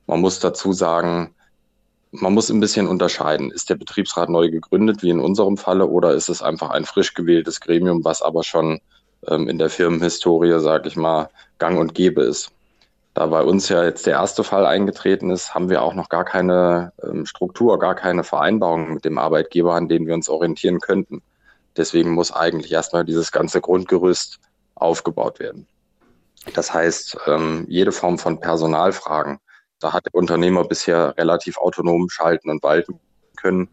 Man 0.07 0.21
muss 0.21 0.41
dazu 0.41 0.73
sagen, 0.73 1.35
man 2.21 2.33
muss 2.33 2.51
ein 2.51 2.61
bisschen 2.61 2.87
unterscheiden. 2.87 3.51
Ist 3.51 3.71
der 3.71 3.75
Betriebsrat 3.75 4.29
neu 4.29 4.51
gegründet, 4.51 5.03
wie 5.03 5.11
in 5.11 5.21
unserem 5.21 5.57
Falle, 5.57 5.87
oder 5.87 6.13
ist 6.13 6.29
es 6.29 6.43
einfach 6.43 6.71
ein 6.71 6.85
frisch 6.85 7.15
gewähltes 7.15 7.61
Gremium, 7.61 8.05
was 8.05 8.23
aber 8.23 8.45
schon 8.45 8.81
ähm, 9.27 9.49
in 9.49 9.59
der 9.59 9.71
Firmenhistorie, 9.71 10.61
sage 10.61 10.89
ich 10.89 10.97
mal, 10.97 11.29
gang 11.59 11.79
und 11.79 11.95
gäbe 11.95 12.23
ist? 12.23 12.53
Da 13.15 13.27
bei 13.27 13.43
uns 13.43 13.69
ja 13.69 13.85
jetzt 13.85 14.07
der 14.07 14.15
erste 14.15 14.43
Fall 14.43 14.67
eingetreten 14.67 15.31
ist, 15.31 15.55
haben 15.55 15.71
wir 15.71 15.83
auch 15.83 15.95
noch 15.95 16.09
gar 16.09 16.25
keine 16.25 16.93
ähm, 17.03 17.27
Struktur, 17.27 17.79
gar 17.79 17.95
keine 17.95 18.25
Vereinbarung 18.25 18.95
mit 18.95 19.05
dem 19.05 19.19
Arbeitgeber, 19.19 19.75
an 19.75 19.89
denen 19.89 20.07
wir 20.07 20.15
uns 20.15 20.29
orientieren 20.29 20.81
könnten. 20.81 21.23
Deswegen 21.77 22.13
muss 22.13 22.33
eigentlich 22.33 22.73
erstmal 22.73 23.05
dieses 23.05 23.33
ganze 23.33 23.61
Grundgerüst 23.61 24.39
aufgebaut 24.75 25.39
werden. 25.39 25.67
Das 26.55 26.73
heißt, 26.75 27.17
ähm, 27.27 27.67
jede 27.69 27.93
Form 27.93 28.19
von 28.19 28.41
Personalfragen, 28.41 29.39
da 29.81 29.93
hat 29.93 30.07
der 30.07 30.15
Unternehmer 30.15 30.65
bisher 30.65 31.17
relativ 31.17 31.59
autonom 31.59 32.09
schalten 32.09 32.51
und 32.51 32.63
walten 32.63 33.01
können. 33.37 33.69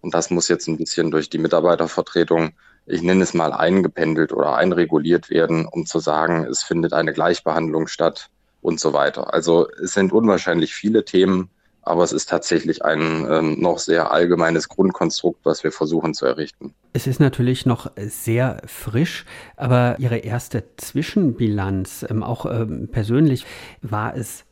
Und 0.00 0.14
das 0.14 0.30
muss 0.30 0.48
jetzt 0.48 0.68
ein 0.68 0.76
bisschen 0.76 1.10
durch 1.10 1.30
die 1.30 1.38
Mitarbeitervertretung, 1.38 2.52
ich 2.86 3.02
nenne 3.02 3.22
es 3.22 3.32
mal 3.32 3.52
eingependelt 3.52 4.32
oder 4.32 4.56
einreguliert 4.56 5.30
werden, 5.30 5.66
um 5.66 5.86
zu 5.86 5.98
sagen, 5.98 6.44
es 6.44 6.62
findet 6.62 6.92
eine 6.92 7.14
Gleichbehandlung 7.14 7.86
statt 7.86 8.28
und 8.60 8.78
so 8.78 8.92
weiter. 8.92 9.32
Also 9.32 9.68
es 9.82 9.94
sind 9.94 10.12
unwahrscheinlich 10.12 10.74
viele 10.74 11.04
Themen, 11.04 11.50
aber 11.80 12.02
es 12.02 12.12
ist 12.12 12.28
tatsächlich 12.28 12.84
ein 12.84 13.26
ähm, 13.30 13.60
noch 13.60 13.78
sehr 13.78 14.10
allgemeines 14.10 14.68
Grundkonstrukt, 14.68 15.44
was 15.44 15.64
wir 15.64 15.72
versuchen 15.72 16.14
zu 16.14 16.26
errichten. 16.26 16.74
Es 16.92 17.06
ist 17.06 17.20
natürlich 17.20 17.66
noch 17.66 17.90
sehr 17.96 18.62
frisch, 18.66 19.24
aber 19.56 19.96
Ihre 19.98 20.18
erste 20.18 20.64
Zwischenbilanz, 20.76 22.06
ähm, 22.08 22.22
auch 22.22 22.46
ähm, 22.46 22.88
persönlich, 22.90 23.46
war 23.82 24.16
es 24.16 24.44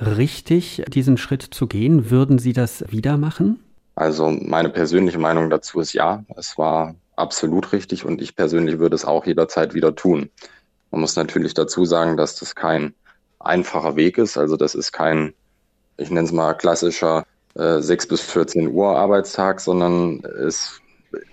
richtig, 0.00 0.84
diesen 0.88 1.16
Schritt 1.16 1.42
zu 1.42 1.66
gehen? 1.66 2.10
Würden 2.10 2.38
Sie 2.38 2.52
das 2.52 2.84
wieder 2.90 3.16
machen? 3.16 3.60
Also 3.94 4.28
meine 4.30 4.68
persönliche 4.68 5.18
Meinung 5.18 5.48
dazu 5.48 5.80
ist 5.80 5.94
ja, 5.94 6.24
es 6.36 6.58
war 6.58 6.94
absolut 7.16 7.72
richtig 7.72 8.04
und 8.04 8.20
ich 8.20 8.36
persönlich 8.36 8.78
würde 8.78 8.94
es 8.94 9.06
auch 9.06 9.24
jederzeit 9.24 9.74
wieder 9.74 9.94
tun. 9.94 10.30
Man 10.90 11.00
muss 11.00 11.16
natürlich 11.16 11.54
dazu 11.54 11.84
sagen, 11.84 12.16
dass 12.16 12.36
das 12.36 12.54
kein 12.54 12.94
einfacher 13.38 13.96
Weg 13.96 14.18
ist. 14.18 14.36
Also 14.36 14.56
das 14.56 14.74
ist 14.74 14.92
kein, 14.92 15.32
ich 15.96 16.10
nenne 16.10 16.26
es 16.26 16.32
mal 16.32 16.52
klassischer 16.54 17.24
äh, 17.54 17.80
6 17.80 18.08
bis 18.08 18.20
14 18.20 18.68
Uhr 18.68 18.96
Arbeitstag, 18.96 19.60
sondern 19.60 20.22
es 20.46 20.78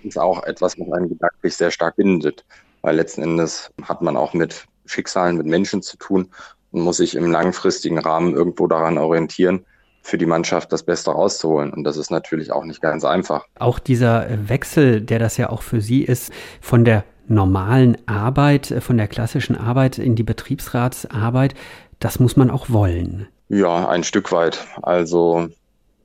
ist 0.02 0.18
auch 0.18 0.42
etwas, 0.44 0.78
was 0.78 0.90
einen 0.92 1.10
gedanklich 1.10 1.54
sehr 1.54 1.70
stark 1.70 1.96
bindet. 1.96 2.44
Weil 2.80 2.96
letzten 2.96 3.22
Endes 3.22 3.70
hat 3.82 4.00
man 4.00 4.16
auch 4.16 4.32
mit 4.32 4.66
Schicksalen, 4.86 5.36
mit 5.36 5.46
Menschen 5.46 5.82
zu 5.82 5.96
tun 5.98 6.30
und 6.74 6.80
muss 6.80 6.96
sich 6.96 7.14
im 7.14 7.30
langfristigen 7.30 7.98
Rahmen 7.98 8.34
irgendwo 8.34 8.66
daran 8.66 8.98
orientieren, 8.98 9.64
für 10.02 10.18
die 10.18 10.26
Mannschaft 10.26 10.72
das 10.72 10.82
Beste 10.82 11.12
rauszuholen. 11.12 11.72
Und 11.72 11.84
das 11.84 11.96
ist 11.96 12.10
natürlich 12.10 12.52
auch 12.52 12.64
nicht 12.64 12.82
ganz 12.82 13.04
einfach. 13.04 13.44
Auch 13.58 13.78
dieser 13.78 14.26
Wechsel, 14.48 15.00
der 15.00 15.20
das 15.20 15.36
ja 15.36 15.50
auch 15.50 15.62
für 15.62 15.80
Sie 15.80 16.02
ist, 16.02 16.32
von 16.60 16.84
der 16.84 17.04
normalen 17.26 17.96
Arbeit, 18.06 18.74
von 18.80 18.98
der 18.98 19.06
klassischen 19.06 19.56
Arbeit 19.56 19.98
in 19.98 20.16
die 20.16 20.24
Betriebsratsarbeit, 20.24 21.54
das 22.00 22.18
muss 22.18 22.36
man 22.36 22.50
auch 22.50 22.68
wollen. 22.68 23.28
Ja, 23.48 23.88
ein 23.88 24.04
Stück 24.04 24.32
weit. 24.32 24.66
Also 24.82 25.48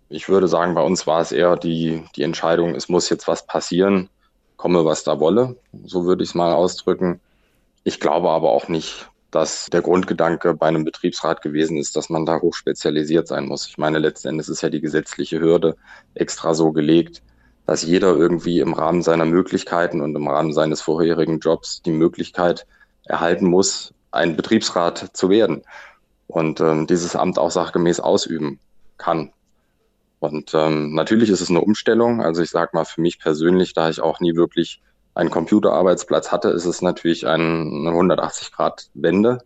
ich 0.07 0.29
würde 0.29 0.47
sagen, 0.47 0.75
bei 0.75 0.83
uns 0.83 1.07
war 1.07 1.19
es 1.19 1.31
eher 1.31 1.57
die, 1.57 2.03
die 2.15 2.23
Entscheidung, 2.23 2.75
es 2.75 2.89
muss 2.89 3.09
jetzt 3.09 3.27
was 3.27 3.45
passieren, 3.47 4.07
komme 4.55 4.85
was 4.85 5.03
da 5.03 5.19
wolle. 5.19 5.57
So 5.83 6.05
würde 6.05 6.23
ich 6.23 6.29
es 6.29 6.35
mal 6.35 6.53
ausdrücken. 6.53 7.19
Ich 7.83 7.99
glaube 7.99 8.29
aber 8.29 8.51
auch 8.51 8.67
nicht, 8.67 9.09
dass 9.31 9.67
der 9.67 9.81
Grundgedanke 9.81 10.53
bei 10.53 10.67
einem 10.67 10.85
Betriebsrat 10.85 11.41
gewesen 11.41 11.77
ist, 11.77 11.95
dass 11.95 12.09
man 12.09 12.25
da 12.25 12.39
hochspezialisiert 12.39 13.27
sein 13.27 13.45
muss. 13.45 13.67
Ich 13.67 13.77
meine, 13.77 13.99
letzten 13.99 14.29
Endes 14.29 14.49
ist 14.49 14.61
ja 14.61 14.69
die 14.69 14.81
gesetzliche 14.81 15.39
Hürde 15.39 15.75
extra 16.15 16.53
so 16.53 16.71
gelegt, 16.71 17.21
dass 17.65 17.83
jeder 17.83 18.15
irgendwie 18.15 18.59
im 18.59 18.73
Rahmen 18.73 19.03
seiner 19.03 19.25
Möglichkeiten 19.25 20.01
und 20.01 20.15
im 20.15 20.27
Rahmen 20.27 20.53
seines 20.53 20.81
vorherigen 20.81 21.39
Jobs 21.39 21.83
die 21.83 21.91
Möglichkeit 21.91 22.65
erhalten 23.05 23.45
muss, 23.45 23.93
ein 24.11 24.35
Betriebsrat 24.35 25.11
zu 25.13 25.29
werden 25.29 25.61
und 26.25 26.59
ähm, 26.61 26.87
dieses 26.87 27.15
Amt 27.15 27.37
auch 27.37 27.51
sachgemäß 27.51 27.99
ausüben 27.99 28.59
kann. 28.97 29.31
Und 30.19 30.53
ähm, 30.53 30.93
natürlich 30.93 31.29
ist 31.29 31.41
es 31.41 31.49
eine 31.49 31.61
Umstellung. 31.61 32.21
Also 32.21 32.41
ich 32.41 32.49
sage 32.49 32.71
mal, 32.73 32.85
für 32.85 33.01
mich 33.01 33.19
persönlich, 33.19 33.73
da 33.73 33.89
ich 33.89 34.01
auch 34.01 34.19
nie 34.19 34.35
wirklich 34.35 34.81
einen 35.19 35.29
Computerarbeitsplatz 35.29 36.31
hatte, 36.31 36.49
ist 36.49 36.65
es 36.65 36.81
natürlich 36.81 37.27
eine 37.27 37.91
180-Grad-Wende. 37.91 39.39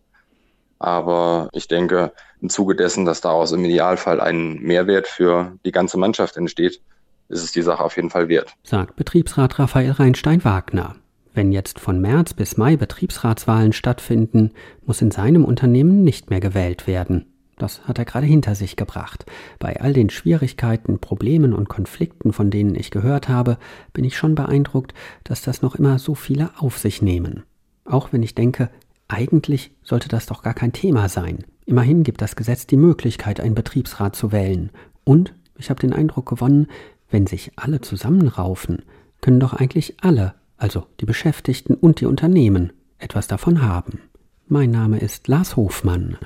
Aber 0.78 1.48
ich 1.52 1.68
denke, 1.68 2.12
im 2.40 2.48
Zuge 2.48 2.76
dessen, 2.76 3.04
dass 3.04 3.20
daraus 3.20 3.52
im 3.52 3.64
Idealfall 3.64 4.20
ein 4.20 4.60
Mehrwert 4.60 5.08
für 5.08 5.52
die 5.64 5.72
ganze 5.72 5.98
Mannschaft 5.98 6.36
entsteht, 6.36 6.80
ist 7.28 7.42
es 7.42 7.52
die 7.52 7.62
Sache 7.62 7.82
auf 7.82 7.96
jeden 7.96 8.10
Fall 8.10 8.28
wert. 8.28 8.54
Sagt 8.62 8.96
Betriebsrat 8.96 9.58
Raphael 9.58 9.92
Reinstein-Wagner. 9.92 10.96
Wenn 11.32 11.50
jetzt 11.50 11.80
von 11.80 12.00
März 12.00 12.34
bis 12.34 12.56
Mai 12.56 12.76
Betriebsratswahlen 12.76 13.72
stattfinden, 13.72 14.52
muss 14.86 15.02
in 15.02 15.10
seinem 15.10 15.44
Unternehmen 15.44 16.04
nicht 16.04 16.30
mehr 16.30 16.40
gewählt 16.40 16.86
werden. 16.86 17.33
Das 17.56 17.86
hat 17.86 17.98
er 17.98 18.04
gerade 18.04 18.26
hinter 18.26 18.54
sich 18.54 18.76
gebracht. 18.76 19.26
Bei 19.58 19.80
all 19.80 19.92
den 19.92 20.10
Schwierigkeiten, 20.10 20.98
Problemen 20.98 21.52
und 21.52 21.68
Konflikten, 21.68 22.32
von 22.32 22.50
denen 22.50 22.74
ich 22.74 22.90
gehört 22.90 23.28
habe, 23.28 23.58
bin 23.92 24.04
ich 24.04 24.16
schon 24.16 24.34
beeindruckt, 24.34 24.92
dass 25.22 25.42
das 25.42 25.62
noch 25.62 25.76
immer 25.76 25.98
so 25.98 26.14
viele 26.14 26.50
auf 26.58 26.78
sich 26.78 27.00
nehmen. 27.00 27.44
Auch 27.84 28.12
wenn 28.12 28.22
ich 28.22 28.34
denke, 28.34 28.70
eigentlich 29.08 29.72
sollte 29.82 30.08
das 30.08 30.26
doch 30.26 30.42
gar 30.42 30.54
kein 30.54 30.72
Thema 30.72 31.08
sein. 31.08 31.44
Immerhin 31.66 32.02
gibt 32.02 32.22
das 32.22 32.36
Gesetz 32.36 32.66
die 32.66 32.76
Möglichkeit, 32.76 33.40
einen 33.40 33.54
Betriebsrat 33.54 34.16
zu 34.16 34.32
wählen. 34.32 34.70
Und 35.04 35.34
ich 35.56 35.70
habe 35.70 35.80
den 35.80 35.92
Eindruck 35.92 36.26
gewonnen, 36.26 36.66
wenn 37.10 37.26
sich 37.26 37.52
alle 37.56 37.80
zusammenraufen, 37.80 38.82
können 39.20 39.40
doch 39.40 39.52
eigentlich 39.52 39.96
alle, 40.02 40.34
also 40.56 40.86
die 41.00 41.06
Beschäftigten 41.06 41.74
und 41.74 42.00
die 42.00 42.06
Unternehmen, 42.06 42.72
etwas 42.98 43.28
davon 43.28 43.62
haben. 43.62 44.00
Mein 44.46 44.70
Name 44.70 44.98
ist 44.98 45.28
Lars 45.28 45.56
Hofmann. 45.56 46.18